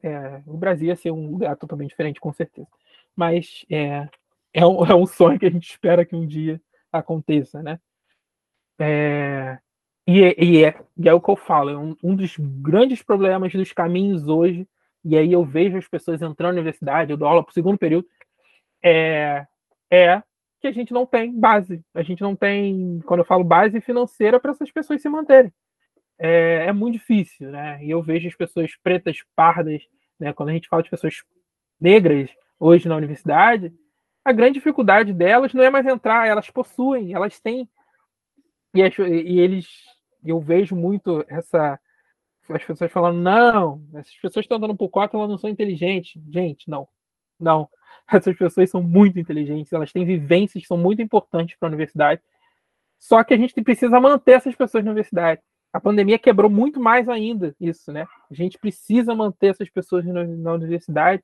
É, 0.00 0.42
o 0.46 0.56
Brasil 0.56 0.86
ia 0.86 0.94
ser 0.94 1.10
um 1.10 1.28
lugar 1.28 1.56
totalmente 1.56 1.90
diferente, 1.90 2.20
com 2.20 2.32
certeza. 2.32 2.68
Mas 3.16 3.66
é, 3.68 4.08
é, 4.54 4.64
um, 4.64 4.86
é 4.86 4.94
um 4.94 5.06
sonho 5.06 5.40
que 5.40 5.46
a 5.46 5.50
gente 5.50 5.68
espera 5.68 6.04
que 6.04 6.14
um 6.14 6.24
dia 6.24 6.62
aconteça, 6.92 7.60
né? 7.64 7.80
É, 8.78 9.58
e, 10.06 10.20
e, 10.20 10.64
é, 10.64 10.80
e 10.96 11.08
é 11.08 11.12
o 11.12 11.20
que 11.20 11.30
eu 11.32 11.36
falo, 11.36 11.70
é 11.70 11.76
um, 11.76 11.96
um 12.00 12.14
dos 12.14 12.36
grandes 12.38 13.02
problemas 13.02 13.52
dos 13.52 13.72
caminhos 13.72 14.28
hoje, 14.28 14.68
e 15.04 15.18
aí 15.18 15.32
eu 15.32 15.44
vejo 15.44 15.76
as 15.78 15.88
pessoas 15.88 16.22
entrando 16.22 16.54
na 16.54 16.60
universidade, 16.60 17.10
eu 17.10 17.16
dou 17.16 17.26
aula 17.26 17.42
para 17.42 17.50
o 17.50 17.54
segundo 17.54 17.76
período, 17.76 18.06
é, 18.84 19.44
é 19.90 20.22
que 20.60 20.66
a 20.66 20.72
gente 20.72 20.92
não 20.92 21.06
tem 21.06 21.32
base. 21.38 21.82
A 21.94 22.02
gente 22.02 22.22
não 22.22 22.34
tem, 22.34 23.00
quando 23.06 23.20
eu 23.20 23.26
falo 23.26 23.44
base 23.44 23.80
financeira, 23.80 24.40
para 24.40 24.52
essas 24.52 24.70
pessoas 24.70 25.02
se 25.02 25.08
manterem. 25.08 25.52
É, 26.18 26.66
é, 26.66 26.72
muito 26.72 26.94
difícil, 26.94 27.50
né? 27.50 27.84
E 27.84 27.90
eu 27.90 28.02
vejo 28.02 28.26
as 28.26 28.34
pessoas 28.34 28.72
pretas, 28.82 29.18
pardas, 29.34 29.82
né? 30.18 30.32
Quando 30.32 30.48
a 30.48 30.52
gente 30.52 30.68
fala 30.68 30.82
de 30.82 30.90
pessoas 30.90 31.22
negras 31.80 32.30
hoje 32.58 32.88
na 32.88 32.96
universidade, 32.96 33.72
a 34.24 34.32
grande 34.32 34.54
dificuldade 34.54 35.12
delas 35.12 35.52
não 35.52 35.62
é 35.62 35.70
mais 35.70 35.86
entrar, 35.86 36.26
elas 36.26 36.50
possuem, 36.50 37.12
elas 37.12 37.38
têm. 37.38 37.68
E, 38.74 38.80
e 38.80 39.40
eles, 39.40 39.68
eu 40.24 40.40
vejo 40.40 40.74
muito 40.74 41.24
essa. 41.28 41.78
As 42.48 42.64
pessoas 42.64 42.92
falando, 42.92 43.18
não, 43.20 43.82
essas 43.94 44.14
pessoas 44.16 44.44
estão 44.44 44.56
andando 44.56 44.76
por 44.76 44.88
cota, 44.88 45.16
elas 45.16 45.28
não 45.28 45.38
são 45.38 45.50
inteligentes. 45.50 46.20
Gente, 46.30 46.70
não. 46.70 46.88
Não. 47.38 47.68
Essas 48.12 48.36
pessoas 48.36 48.70
são 48.70 48.82
muito 48.82 49.18
inteligentes, 49.18 49.72
elas 49.72 49.92
têm 49.92 50.04
vivências 50.04 50.62
que 50.62 50.68
são 50.68 50.78
muito 50.78 51.02
importantes 51.02 51.56
para 51.58 51.66
a 51.66 51.70
universidade. 51.70 52.22
Só 52.98 53.22
que 53.24 53.34
a 53.34 53.36
gente 53.36 53.60
precisa 53.62 54.00
manter 54.00 54.32
essas 54.32 54.54
pessoas 54.54 54.84
na 54.84 54.90
universidade. 54.90 55.40
A 55.72 55.80
pandemia 55.80 56.18
quebrou 56.18 56.50
muito 56.50 56.80
mais 56.80 57.08
ainda 57.08 57.54
isso, 57.60 57.92
né? 57.92 58.06
A 58.30 58.34
gente 58.34 58.58
precisa 58.58 59.14
manter 59.14 59.48
essas 59.48 59.68
pessoas 59.68 60.04
na, 60.06 60.52
universidade 60.52 61.22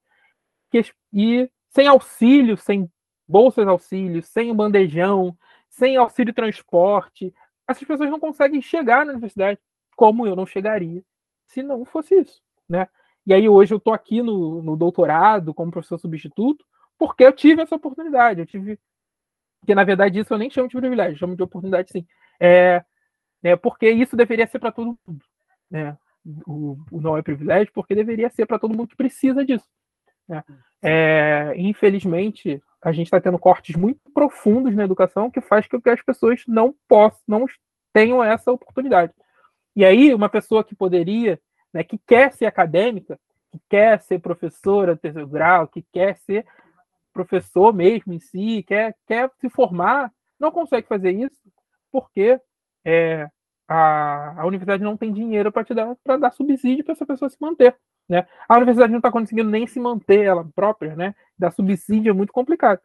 que, 0.70 0.84
e 1.12 1.48
sem 1.70 1.86
auxílio, 1.86 2.56
sem 2.56 2.90
bolsas 3.26 3.66
auxílio, 3.66 4.22
sem 4.22 4.54
bandejão, 4.54 5.36
sem 5.70 5.96
auxílio 5.96 6.34
transporte, 6.34 7.32
essas 7.66 7.84
pessoas 7.84 8.10
não 8.10 8.20
conseguem 8.20 8.60
chegar 8.60 9.06
na 9.06 9.12
universidade 9.12 9.58
como 9.96 10.26
eu 10.26 10.36
não 10.36 10.44
chegaria 10.44 11.02
se 11.46 11.62
não 11.62 11.84
fosse 11.84 12.14
isso, 12.20 12.42
né? 12.68 12.88
E 13.26 13.32
aí 13.32 13.48
hoje 13.48 13.72
eu 13.72 13.78
estou 13.78 13.92
aqui 13.92 14.20
no, 14.20 14.62
no 14.62 14.76
doutorado 14.76 15.54
como 15.54 15.70
professor 15.70 15.98
substituto 15.98 16.64
porque 17.02 17.24
eu 17.24 17.32
tive 17.32 17.60
essa 17.60 17.74
oportunidade. 17.74 18.38
Eu 18.38 18.46
tive. 18.46 18.78
Porque, 19.58 19.74
na 19.74 19.82
verdade, 19.82 20.20
isso 20.20 20.32
eu 20.32 20.38
nem 20.38 20.48
chamo 20.48 20.68
de 20.68 20.76
privilégio, 20.76 21.18
chamo 21.18 21.34
de 21.34 21.42
oportunidade, 21.42 21.90
sim. 21.90 22.06
É, 22.38 22.84
é 23.42 23.56
porque 23.56 23.90
isso 23.90 24.16
deveria 24.16 24.46
ser 24.46 24.60
para 24.60 24.70
todo 24.70 24.96
mundo. 25.04 25.24
Né? 25.68 25.98
O, 26.46 26.78
o, 26.92 27.00
não 27.00 27.16
é 27.16 27.22
privilégio, 27.22 27.72
porque 27.72 27.92
deveria 27.92 28.30
ser 28.30 28.46
para 28.46 28.56
todo 28.56 28.72
mundo 28.72 28.86
que 28.86 28.94
precisa 28.94 29.44
disso. 29.44 29.68
Né? 30.28 30.44
É, 30.80 31.54
infelizmente, 31.56 32.62
a 32.80 32.92
gente 32.92 33.08
está 33.08 33.20
tendo 33.20 33.38
cortes 33.38 33.74
muito 33.74 33.98
profundos 34.14 34.72
na 34.72 34.84
educação 34.84 35.28
que 35.28 35.40
faz 35.40 35.66
com 35.66 35.82
que 35.82 35.90
as 35.90 36.02
pessoas 36.02 36.44
não 36.46 36.72
possam, 36.86 37.20
não 37.26 37.46
tenham 37.92 38.22
essa 38.22 38.52
oportunidade. 38.52 39.12
E 39.74 39.84
aí, 39.84 40.14
uma 40.14 40.28
pessoa 40.28 40.62
que 40.62 40.76
poderia, 40.76 41.40
né, 41.74 41.82
que 41.82 41.98
quer 41.98 42.32
ser 42.32 42.46
acadêmica, 42.46 43.18
que 43.50 43.60
quer 43.68 44.00
ser 44.02 44.20
professora 44.20 44.96
terceiro 44.96 45.26
grau, 45.26 45.66
que 45.66 45.84
quer 45.92 46.16
ser 46.18 46.46
professor 47.12 47.72
mesmo 47.72 48.12
em 48.12 48.20
si, 48.20 48.64
quer, 48.66 48.96
quer 49.06 49.30
se 49.40 49.48
formar, 49.50 50.12
não 50.38 50.50
consegue 50.50 50.86
fazer 50.88 51.12
isso 51.12 51.40
porque 51.90 52.40
é, 52.84 53.28
a, 53.68 54.40
a 54.40 54.46
universidade 54.46 54.82
não 54.82 54.96
tem 54.96 55.12
dinheiro 55.12 55.52
para 55.52 55.64
dar 55.74 56.18
dar 56.18 56.32
subsídio 56.32 56.84
para 56.84 56.92
essa 56.92 57.06
pessoa 57.06 57.28
se 57.28 57.36
manter. 57.40 57.76
Né? 58.08 58.26
A 58.48 58.56
universidade 58.56 58.90
não 58.90 58.98
está 58.98 59.10
conseguindo 59.10 59.50
nem 59.50 59.66
se 59.66 59.78
manter 59.78 60.24
ela 60.24 60.46
própria, 60.54 60.96
né? 60.96 61.14
Dar 61.38 61.50
subsídio 61.52 62.10
é 62.10 62.12
muito 62.12 62.32
complicado. 62.32 62.80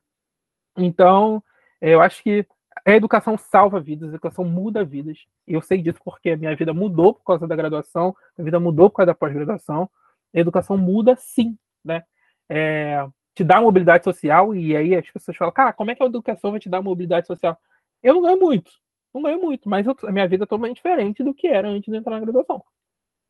Então, 0.77 1.43
é, 1.81 1.93
eu 1.93 2.01
acho 2.01 2.21
que 2.21 2.45
a 2.85 2.91
educação 2.91 3.37
salva 3.37 3.79
vidas, 3.79 4.09
a 4.09 4.13
educação 4.13 4.45
muda 4.45 4.85
vidas. 4.85 5.25
Eu 5.47 5.61
sei 5.61 5.81
disso 5.81 5.99
porque 6.03 6.31
a 6.31 6.37
minha 6.37 6.55
vida 6.55 6.73
mudou 6.73 7.13
por 7.13 7.23
causa 7.23 7.47
da 7.47 7.55
graduação, 7.55 8.15
a 8.37 8.43
vida 8.43 8.59
mudou 8.59 8.89
por 8.89 8.97
causa 8.97 9.07
da 9.07 9.15
pós-graduação. 9.15 9.89
A 10.33 10.39
educação 10.39 10.77
muda 10.77 11.15
sim, 11.15 11.57
né? 11.83 12.03
É, 12.49 13.05
te 13.37 13.43
dá 13.43 13.61
mobilidade 13.61 14.03
social, 14.03 14.55
e 14.55 14.75
aí 14.75 14.95
as 14.95 15.07
pessoas 15.11 15.37
falam, 15.37 15.53
cara, 15.53 15.71
como 15.71 15.91
é 15.91 15.95
que 15.95 16.01
a 16.01 16.07
educação 16.07 16.49
vai 16.49 16.59
te 16.59 16.67
dar 16.67 16.81
mobilidade 16.81 17.27
social? 17.27 17.55
Eu 18.01 18.15
não 18.15 18.23
ganho 18.23 18.39
muito, 18.39 18.71
não 19.13 19.21
ganho 19.21 19.39
muito, 19.39 19.69
mas 19.69 19.85
eu, 19.85 19.95
a 20.05 20.11
minha 20.11 20.27
vida 20.27 20.43
é 20.43 20.47
totalmente 20.47 20.77
diferente 20.77 21.23
do 21.23 21.35
que 21.35 21.45
era 21.45 21.67
antes 21.69 21.91
de 21.91 21.95
entrar 21.95 22.13
na 22.13 22.19
graduação. 22.19 22.63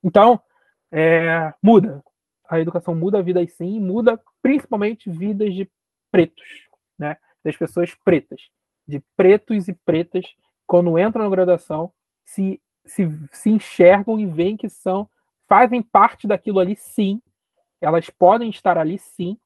Então, 0.02 0.40
é, 0.90 1.54
muda. 1.62 2.02
A 2.50 2.58
educação 2.58 2.96
muda 2.96 3.20
a 3.20 3.22
vida 3.22 3.46
sim, 3.48 3.82
muda 3.82 4.18
principalmente 4.42 5.10
vidas 5.10 5.54
de 5.54 5.70
pretos, 6.10 6.70
né? 6.98 7.18
Das 7.44 7.58
pessoas 7.58 7.94
pretas. 8.06 8.44
De 8.88 9.04
pretos 9.18 9.68
e 9.68 9.74
pretas, 9.74 10.26
quando 10.66 10.98
entram 10.98 11.26
na 11.26 11.30
graduação, 11.30 11.92
se, 12.24 12.62
se, 12.86 13.10
se 13.34 13.50
enxergam 13.50 14.18
e 14.18 14.26
veem 14.26 14.56
que 14.56 14.70
são, 14.70 15.10
fazem 15.50 15.82
parte 15.82 16.26
daquilo 16.26 16.60
ali 16.60 16.78
sim, 16.78 17.22
elas 17.82 18.10
podem 18.10 18.50
estar 18.50 18.78
ali 18.78 18.98
sim, 18.98 19.38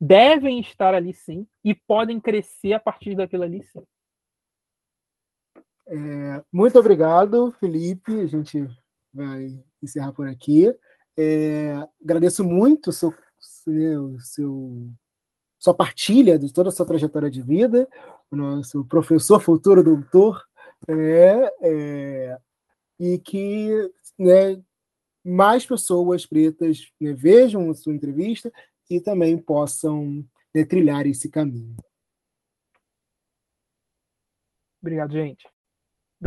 devem 0.00 0.60
estar 0.60 0.94
ali 0.94 1.12
sim 1.12 1.46
e 1.64 1.74
podem 1.74 2.20
crescer 2.20 2.72
a 2.72 2.80
partir 2.80 3.14
daquilo 3.14 3.42
ali 3.42 3.62
sim. 3.62 3.82
É, 5.88 6.44
muito 6.52 6.78
obrigado, 6.78 7.52
Felipe. 7.60 8.20
A 8.20 8.26
gente 8.26 8.68
vai 9.12 9.62
encerrar 9.82 10.12
por 10.12 10.28
aqui. 10.28 10.74
É, 11.16 11.74
agradeço 12.02 12.44
muito 12.44 12.90
o 12.90 12.92
seu, 12.92 13.14
seu, 13.38 14.20
seu, 14.20 14.90
sua 15.58 15.74
partilha 15.74 16.38
de 16.38 16.52
toda 16.52 16.68
a 16.68 16.72
sua 16.72 16.84
trajetória 16.84 17.30
de 17.30 17.40
vida, 17.40 17.88
o 18.30 18.36
nosso 18.36 18.84
professor 18.84 19.40
futuro 19.40 19.82
doutor, 19.82 20.44
é, 20.88 21.54
é, 21.62 22.38
e 22.98 23.18
que 23.18 23.70
né, 24.18 24.60
mais 25.24 25.64
pessoas 25.64 26.26
pretas 26.26 26.92
né, 27.00 27.12
vejam 27.14 27.70
a 27.70 27.74
sua 27.74 27.94
entrevista 27.94 28.52
e 28.88 29.00
também 29.00 29.36
possam 29.38 30.24
né, 30.54 30.64
trilhar 30.64 31.06
esse 31.06 31.28
caminho. 31.28 31.76
Obrigado, 34.80 35.12
gente. 35.12 35.55